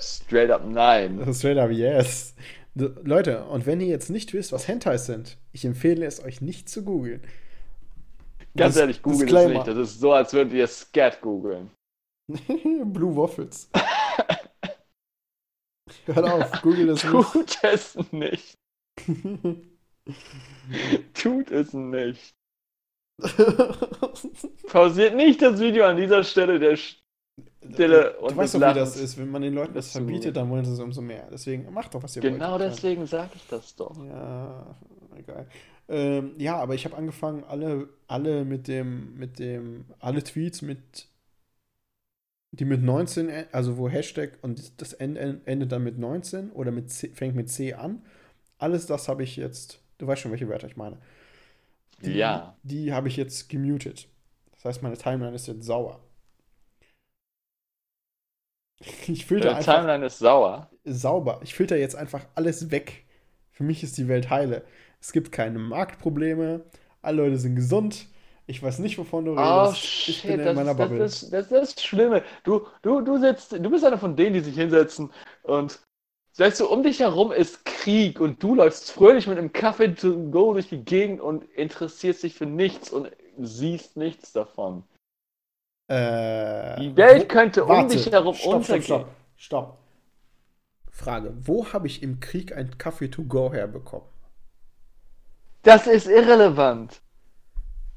[0.00, 1.34] Straight up nein.
[1.34, 2.34] Straight up yes.
[2.74, 6.68] Leute, und wenn ihr jetzt nicht wisst, was Hentais sind, ich empfehle es euch nicht
[6.68, 7.22] zu googeln.
[8.56, 9.54] Ganz ehrlich, das Disclaimer.
[9.54, 9.68] nicht.
[9.68, 11.70] Das ist so, als würdet ihr Scat googeln.
[12.28, 13.68] Blue Waffles.
[16.06, 17.12] Hört auf, google das nicht.
[17.12, 18.58] Tut es nicht.
[21.14, 22.34] Tut es nicht.
[24.70, 28.74] Pausiert nicht das Video an dieser Stelle der Stille du und weißt des doch, wie
[28.74, 29.18] das ist.
[29.18, 31.28] Wenn man den Leuten das verbietet, dann wollen sie es umso mehr.
[31.30, 32.62] Deswegen macht doch, was ihr Genau wollt.
[32.62, 33.96] deswegen sage ich das doch.
[34.04, 34.76] Ja,
[35.16, 35.48] egal.
[35.88, 41.08] Ähm, ja, aber ich habe angefangen, alle, alle mit dem, mit dem, alle Tweets mit,
[42.60, 46.70] die mit 19, en- also wo Hashtag und das Ende endet dann mit 19 oder
[46.72, 48.02] mit C, fängt mit C an.
[48.58, 50.98] Alles das habe ich jetzt, du weißt schon, welche Wörter ich meine.
[52.04, 52.56] Die, Ja.
[52.62, 54.08] Die habe ich jetzt gemutet.
[54.52, 56.00] Das heißt, meine Timeline ist jetzt sauer.
[59.08, 60.70] Ich filter Deine einfach Timeline ist sauer.
[60.84, 61.40] sauber.
[61.42, 63.04] Ich filter jetzt einfach alles weg.
[63.52, 64.64] Für mich ist die Welt heile.
[65.00, 66.64] Es gibt keine Marktprobleme.
[67.02, 68.06] Alle Leute sind gesund.
[68.46, 70.06] Ich weiß nicht, wovon du Oh redest.
[70.06, 71.04] ich bin shit, in das meiner ist, das, Bubble.
[71.04, 72.22] ist, das ist das Schlimme.
[72.44, 75.12] Du, du, du sitzt, du bist einer von denen, die sich hinsetzen
[75.42, 75.80] und
[76.36, 80.30] weißt du, um dich herum ist Krieg und du läufst fröhlich mit einem Kaffee to
[80.30, 84.84] go durch die Gegend und interessierst dich für nichts und siehst nichts davon.
[85.88, 87.96] Äh, Die Welt könnte um warte.
[87.96, 88.82] dich herum stopp, untergehen.
[88.82, 89.78] Stopp, stopp, stopp.
[90.90, 94.08] Frage: Wo habe ich im Krieg ein Kaffee to go herbekommen?
[95.62, 97.00] Das ist irrelevant.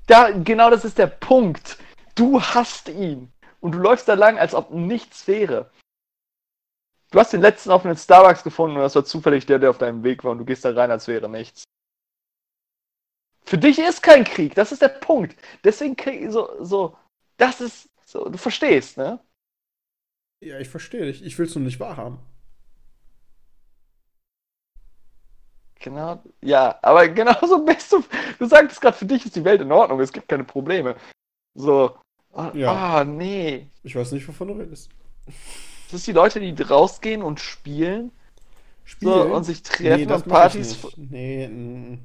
[0.08, 1.78] Da, genau das ist der Punkt.
[2.16, 3.32] Du hast ihn.
[3.60, 5.70] Und du läufst da lang, als ob nichts wäre.
[7.12, 10.04] Du hast den letzten offenen Starbucks gefunden und das war zufällig der, der auf deinem
[10.04, 11.64] Weg war und du gehst da rein, als wäre nichts.
[13.46, 15.38] Für dich ist kein Krieg, das ist der Punkt.
[15.64, 16.98] Deswegen Krieg, so, so,
[17.38, 19.22] das ist, so, du verstehst, ne?
[20.42, 21.24] Ja, ich verstehe dich.
[21.24, 22.20] Ich will es nur nicht wahrhaben.
[25.80, 28.04] Genau, ja, aber genauso bist du.
[28.40, 30.96] Du sagtest gerade, für dich ist die Welt in Ordnung, es gibt keine Probleme.
[31.56, 31.96] So,
[32.34, 32.72] ah, Ja.
[32.72, 33.68] ah, nee.
[33.84, 34.90] Ich weiß nicht, wovon du redest.
[35.26, 38.12] Das sind die Leute, die rausgehen und spielen
[39.00, 40.88] so, und sich treffen das und Partys.
[40.96, 41.50] Nee,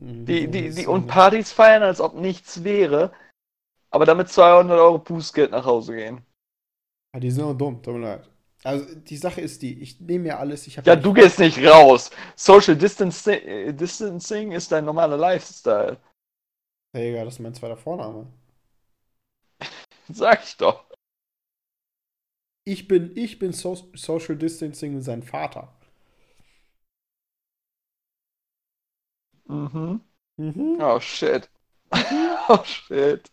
[0.01, 1.07] die, die, die und.
[1.07, 3.12] Partys feiern, als ob nichts wäre,
[3.90, 6.23] aber damit 200 Euro Bußgeld nach Hause gehen.
[7.15, 8.28] Ja, die sind auch dumm, tut mir leid.
[8.64, 11.59] Also, die Sache ist die, ich nehme mir alles, ich habe Ja, du gehst nicht
[11.66, 12.10] raus.
[12.36, 15.98] Social Distancing, äh, Distancing ist dein normaler Lifestyle.
[16.94, 18.26] Digga, das ist mein zweiter Vorname.
[20.12, 20.84] Sag ich doch.
[22.64, 25.72] Ich bin, ich bin so Social Distancing sein Vater.
[29.48, 30.01] Mhm.
[30.39, 30.78] Mhm.
[30.80, 31.48] Oh shit.
[32.48, 33.30] oh shit.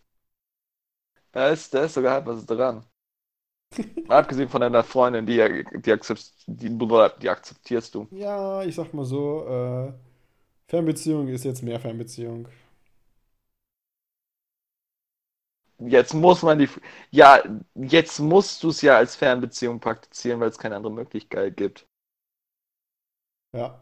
[1.32, 2.86] Da ist, da ist sogar halt was dran.
[4.08, 6.70] Abgesehen von deiner Freundin, die, die, akzept, die,
[7.22, 8.08] die akzeptierst du.
[8.12, 9.94] Ja, ich sag mal so, äh,
[10.68, 12.48] Fernbeziehung ist jetzt mehr Fernbeziehung.
[15.80, 16.68] Jetzt muss man die.
[17.12, 17.42] Ja,
[17.76, 21.88] jetzt musst du es ja als Fernbeziehung praktizieren, weil es keine andere Möglichkeit gibt.
[23.54, 23.82] Ja.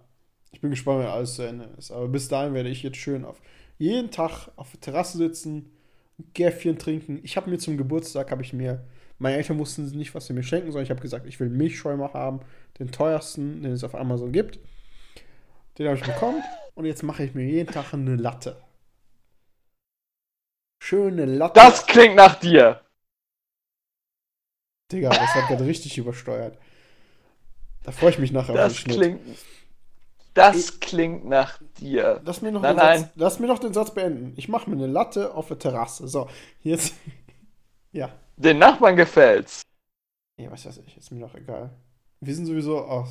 [0.51, 1.91] Ich bin gespannt, wenn alles zu Ende ist.
[1.91, 3.41] Aber bis dahin werde ich jetzt schön auf
[3.77, 5.71] jeden Tag auf der Terrasse sitzen,
[6.19, 7.19] ein Gäffchen trinken.
[7.23, 8.83] Ich habe mir zum Geburtstag, habe ich mir,
[9.19, 10.83] meine Eltern wussten nicht, was sie mir schenken sollen.
[10.83, 12.41] Ich habe gesagt, ich will Milchschäumer haben,
[12.79, 14.59] den teuersten, den es auf Amazon gibt.
[15.77, 16.43] Den habe ich bekommen
[16.75, 18.61] und jetzt mache ich mir jeden Tag eine Latte.
[20.81, 21.53] Schöne Latte.
[21.55, 22.81] Das klingt nach dir.
[24.91, 26.57] Digga, das hat gerade richtig übersteuert.
[27.83, 28.95] Da freue ich mich nachher auf den Das Schnitt.
[28.97, 29.21] klingt.
[30.33, 32.21] Das klingt nach dir.
[32.23, 33.09] Lass mir noch Nein, den Satz, nein.
[33.15, 34.33] lass mir noch den Satz beenden.
[34.37, 36.07] Ich mache mir eine Latte auf der Terrasse.
[36.07, 36.29] So,
[36.61, 36.93] jetzt.
[37.91, 38.11] ja.
[38.37, 39.63] Den Nachbarn gefällt's.
[40.37, 41.75] Ja, was weiß ich, ist mir doch egal.
[42.19, 43.07] Wir sind sowieso auch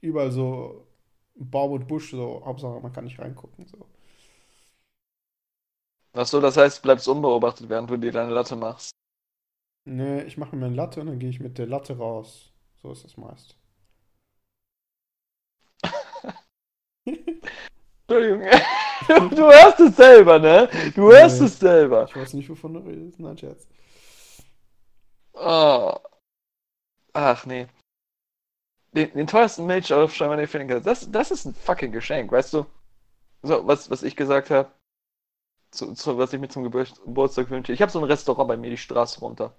[0.00, 0.86] überall so
[1.34, 3.66] Baum und Busch, so Hauptsache man kann nicht reingucken.
[3.66, 3.86] So.
[6.12, 8.90] Ach so, das heißt, du bleibst unbeobachtet, während du dir deine Latte machst.
[9.86, 12.52] Nee, ich mache mir eine Latte und dann gehe ich mit der Latte raus.
[12.82, 13.56] So ist das meist.
[18.08, 18.48] Entschuldigung.
[19.06, 20.66] Du, du hörst es selber, ne?
[20.94, 21.46] Du hörst Nee.
[21.46, 22.06] es selber.
[22.08, 23.20] Ich weiß nicht, wovon du redest.
[23.20, 23.68] Nein, Scherz.
[25.34, 25.94] Oh.
[27.12, 27.66] Ach nee.
[28.92, 32.54] Den, den teuersten Milchaufschäumer, den ich finden kann, das, das ist ein fucking Geschenk, weißt
[32.54, 32.66] du?
[33.42, 34.70] So, was, was ich gesagt habe,
[35.80, 37.72] was ich mir zum Gebur Geburtstag wünsche.
[37.72, 39.52] Ich habe so ein Restaurant bei mir die Straße runter.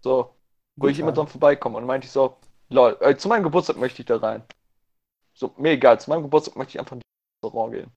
[0.00, 0.34] So,
[0.76, 1.78] wo ich immer dran vorbeikomme.
[1.78, 2.36] Und meinte ich so,
[2.68, 4.42] lol, äh, zu meinem Geburtstag möchte ich da rein.
[5.34, 7.90] So, mir egal, zu meinem Geburtstag möchte ich einfach in das Restaurant gehen.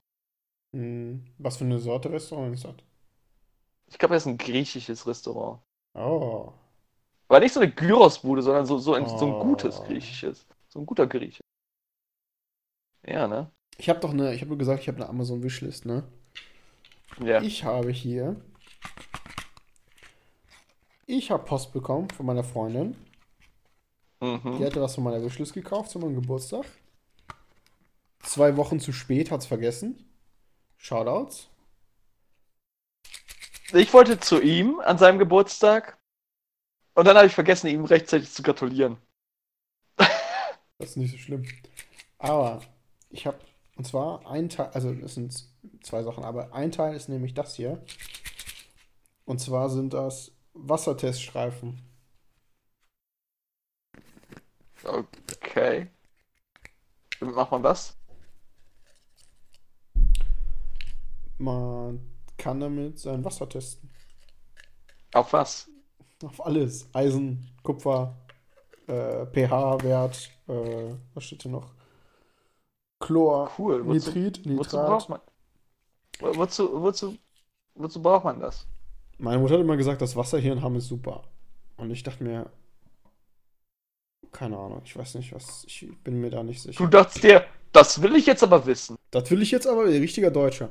[0.74, 2.76] Hm, was für eine Sorte Restaurant ist das?
[3.88, 5.62] Ich glaube, das ist ein griechisches Restaurant.
[5.96, 6.54] Oh.
[7.34, 9.40] Aber nicht so eine Gyrosbude, sondern so, so, ein, so ein Oh.
[9.44, 10.46] gutes griechisches.
[10.68, 11.42] So ein guter Grieche.
[13.08, 13.50] Ja, ne?
[13.80, 16.04] Ich habe doch eine, ich habe nur gesagt, ich habe eine Amazon Wishlist, ne?
[17.20, 17.42] Ja.
[17.42, 18.40] Ich habe hier.
[21.08, 22.96] Ich habe Post bekommen von meiner Freundin.
[24.22, 24.64] Die Mhm.
[24.64, 26.66] hatte was von meiner Wishlist gekauft zu meinem Geburtstag.
[28.20, 30.08] Zwei Wochen zu spät, hat's vergessen.
[30.78, 31.50] Shoutouts.
[33.74, 35.98] Ich wollte zu ihm an seinem Geburtstag
[36.96, 38.98] und dann habe ich vergessen, ihm rechtzeitig zu gratulieren.
[40.80, 41.46] Das ist nicht so schlimm.
[42.18, 42.62] Aber
[43.10, 43.38] ich habe,
[43.76, 45.48] und zwar ein Teil, also das sind
[45.82, 47.82] zwei Sachen, aber ein Teil ist nämlich das hier.
[49.24, 51.80] Und zwar sind das Wasserteststreifen.
[54.84, 55.88] Okay.
[57.20, 57.98] Womit macht man das?
[61.38, 62.02] Man
[62.38, 63.90] kann damit sein Wasser testen.
[65.14, 65.70] Auf was?
[66.24, 66.88] Auf alles.
[66.94, 68.16] Eisen, Kupfer,
[68.88, 71.72] äh, pH-Wert, äh, was steht hier noch?
[73.00, 73.86] Chlor, Cool.
[73.86, 74.88] Wozu, Nitrit, wozu Nitrat.
[74.88, 75.20] braucht man?
[76.20, 77.18] Wo- Wozu, wozu,
[77.76, 78.66] wozu braucht man das?
[79.18, 81.24] Meine Mutter hat immer gesagt, das Wasser hier in Hamm ist super.
[81.78, 82.50] Und ich dachte mir,
[84.32, 86.84] keine Ahnung, ich weiß nicht, was, ich bin mir da nicht sicher.
[86.84, 88.96] Du dachtest dir, das will ich jetzt aber wissen.
[89.12, 90.70] Das will ich jetzt aber, richtiger Deutscher.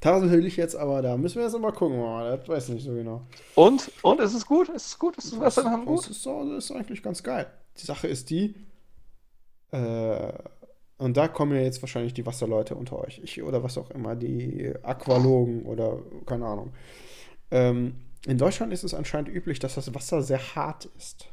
[0.00, 2.74] Das will ich jetzt aber, da müssen wir jetzt mal gucken, oh, das weiß ich
[2.74, 3.26] nicht so genau.
[3.54, 3.90] Und?
[4.02, 4.20] Und?
[4.20, 4.68] Ist es gut?
[4.68, 5.16] Ist es gut?
[5.16, 7.46] Ist das Wasser in Hamburg Das ist, so, das ist eigentlich ganz geil.
[7.78, 8.54] Die Sache ist die,
[9.72, 10.32] äh,
[10.98, 13.20] und da kommen ja jetzt wahrscheinlich die Wasserleute unter euch.
[13.22, 16.72] Ich, oder was auch immer, die Aqualogen oder keine Ahnung.
[17.50, 17.96] Ähm,
[18.26, 21.28] in Deutschland ist es anscheinend üblich, dass das Wasser sehr hart ist.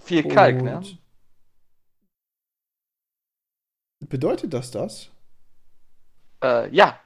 [0.00, 0.82] Viel Kalk, ne?
[4.00, 5.10] Und Bedeutet das das?
[6.42, 7.00] Äh, ja.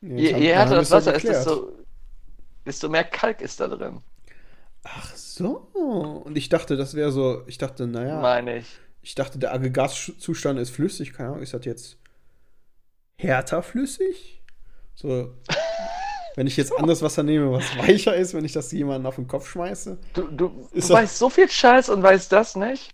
[0.00, 1.72] Je, je härter das Wasser ist, desto,
[2.66, 4.02] desto mehr Kalk ist da drin.
[4.82, 5.68] Ach so.
[6.24, 8.66] Und ich dachte, das wäre so, ich dachte, naja, Meine ich.
[9.02, 11.12] ich dachte, der Aggregatzustand ist flüssig.
[11.12, 11.98] Keine Ahnung, ist das jetzt
[13.16, 14.42] härter flüssig?
[14.94, 15.34] So,
[16.36, 19.26] wenn ich jetzt anderes Wasser nehme, was weicher ist, wenn ich das jemandem auf den
[19.28, 19.98] Kopf schmeiße.
[20.14, 22.92] Du, du, du weißt so viel Scheiß und weißt das nicht?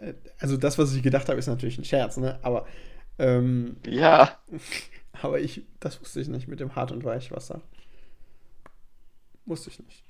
[0.00, 2.38] Äh, Also das, was ich gedacht habe, ist natürlich ein Scherz, ne?
[2.42, 2.66] Aber,
[3.20, 4.38] ähm, Ja.
[5.22, 7.60] aber ich, das wusste ich nicht mit dem Hart- und Weichwasser.
[9.46, 10.04] Wusste ich nicht.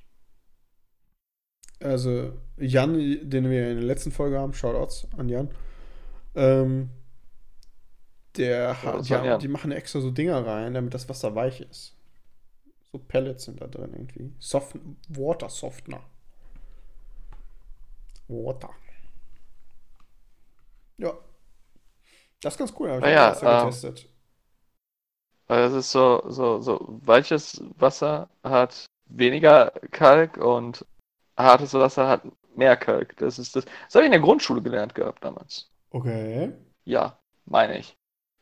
[1.82, 2.94] Also, Jan,
[3.28, 5.50] den wir in der letzten Folge haben, Shoutouts an Jan,
[6.34, 6.90] ähm,
[8.36, 9.40] der hat, haben- Jan.
[9.40, 11.96] die machen extra so Dinger rein, damit das Wasser weich ist.
[12.92, 14.32] So Pellets sind da drin irgendwie.
[14.38, 14.76] Soft,
[15.08, 16.02] Water Softener.
[18.28, 18.70] Water.
[20.98, 21.14] Ja.
[22.40, 24.08] Das ist ganz cool, habe ich Ah ja, das ja ähm, getestet.
[25.46, 30.86] Weil es ist so, so, so weiches Wasser hat weniger Kalk und
[31.36, 32.22] hartes Wasser hat
[32.54, 33.16] mehr Kalk.
[33.16, 33.64] Das ist das.
[33.64, 35.68] Das habe ich in der Grundschule gelernt gehabt damals.
[35.90, 36.52] Okay.
[36.84, 37.96] Ja, meine ich.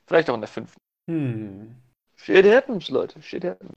[0.07, 0.81] Vielleicht auch in der fünften.
[1.09, 1.77] Hm.
[2.16, 3.23] Shit happens, Leute.
[3.23, 3.73] Shit happens.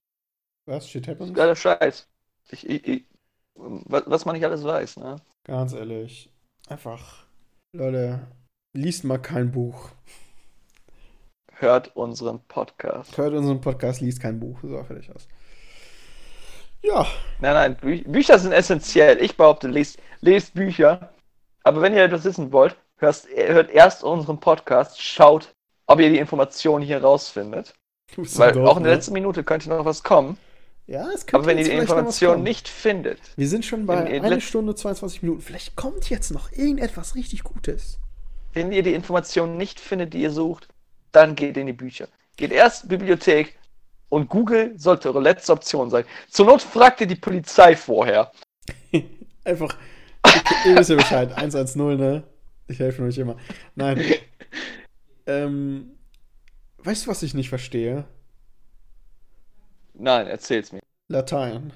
[0.65, 0.89] Was?
[0.89, 1.33] Shit happens?
[1.33, 2.07] Geiler Scheiß.
[2.49, 3.05] Ich, ich, ich,
[3.55, 5.15] was, was man nicht alles weiß, ne?
[5.43, 6.29] Ganz ehrlich.
[6.67, 7.25] Einfach.
[7.73, 8.27] Leute,
[8.73, 9.89] liest mal kein Buch.
[11.53, 13.17] Hört unseren Podcast.
[13.17, 14.59] Hört unseren Podcast, liest kein Buch.
[14.63, 15.27] So, fertig aus.
[16.81, 17.05] Ja.
[17.39, 19.21] Nein, nein, Bü Bücher sind essentiell.
[19.21, 21.13] Ich behaupte, lest, lest Bücher.
[21.63, 25.53] Aber wenn ihr etwas wissen wollt, hörst, hört erst unseren Podcast, schaut,
[25.85, 27.75] ob ihr die Informationen hier rausfindet.
[28.15, 28.95] Weil doof, auch in der ne?
[28.97, 30.37] letzten Minute könnte noch was kommen.
[30.87, 34.07] Ja, es könnte Aber wenn ihr die Information nicht findet, Wir sind schon bei in-
[34.07, 35.41] in einer letz- Stunde 22 Minuten.
[35.41, 37.99] Vielleicht kommt jetzt noch irgendetwas richtig Gutes.
[38.53, 40.67] Wenn ihr die Information nicht findet, die ihr sucht,
[41.11, 42.07] dann geht in die Bücher.
[42.37, 43.57] Geht erst Bibliothek
[44.09, 46.05] und Google sollte eure letzte Option sein.
[46.29, 48.31] Zur Not fragt ihr die Polizei vorher.
[49.43, 49.75] Einfach.
[50.25, 51.31] Ihr, ihr wisst ja Bescheid.
[51.35, 52.23] 110, ne?
[52.67, 53.37] Ich helfe euch immer.
[53.75, 54.03] Nein.
[55.25, 55.97] ähm.
[56.83, 58.05] Weißt du, was ich nicht verstehe?
[59.93, 60.81] Nein, erzähl's mir.
[61.09, 61.73] Latein.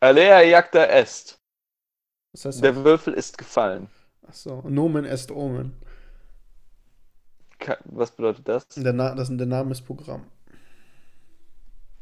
[0.00, 1.40] Alea jacta est.
[2.36, 2.62] Was heißt das?
[2.62, 3.88] Der Würfel ist gefallen.
[4.28, 4.62] Achso.
[4.68, 5.74] Nomen est Omen.
[7.86, 8.68] Was bedeutet das?
[8.68, 10.26] Der, Na das ist der Name ist Programm.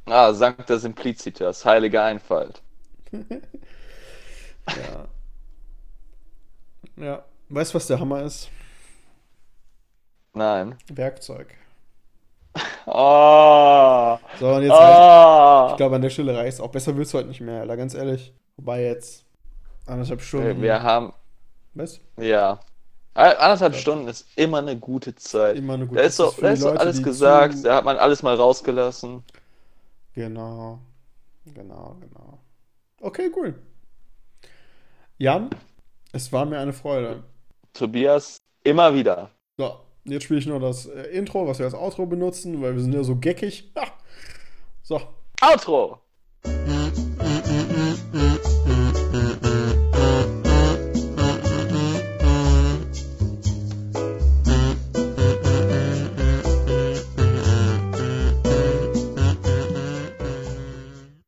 [0.06, 2.62] Ah, Sancta Simplicitas, heilige Einfalt.
[4.66, 5.08] Ja.
[6.96, 7.24] Ja.
[7.50, 8.48] Weißt du, was der Hammer ist?
[10.32, 10.76] Nein.
[10.88, 11.54] Werkzeug.
[12.86, 14.18] Ah.
[14.38, 15.68] So, und jetzt reicht, ah.
[15.70, 16.70] ich glaube, an der Stelle reicht es auch.
[16.70, 18.34] Besser wird's heute nicht mehr, Alter, ganz ehrlich.
[18.56, 19.24] Wobei jetzt
[19.86, 20.62] anderthalb Stunden.
[20.62, 21.12] wir, haben,
[21.74, 22.00] Was?
[22.16, 22.60] ja.
[23.14, 25.56] Anderthalb Stunden ist immer eine gute Zeit.
[25.56, 27.84] Immer eine gute Da ist so, da ist so Leute, alles gesagt, zu- da hat
[27.84, 29.22] man alles mal rausgelassen.
[30.14, 30.80] Genau.
[31.44, 32.38] Genau, genau.
[33.00, 33.54] Okay, cool.
[35.18, 35.50] Jan,
[36.12, 37.22] es war mir eine Freude.
[37.72, 39.30] Tobias, immer wieder.
[39.58, 42.82] So, jetzt spiele ich nur das äh, Intro, was wir als Outro benutzen, weil wir
[42.82, 43.70] sind ja so geckig.
[43.76, 43.86] Ha!
[44.82, 45.00] So.
[45.40, 46.00] Outro!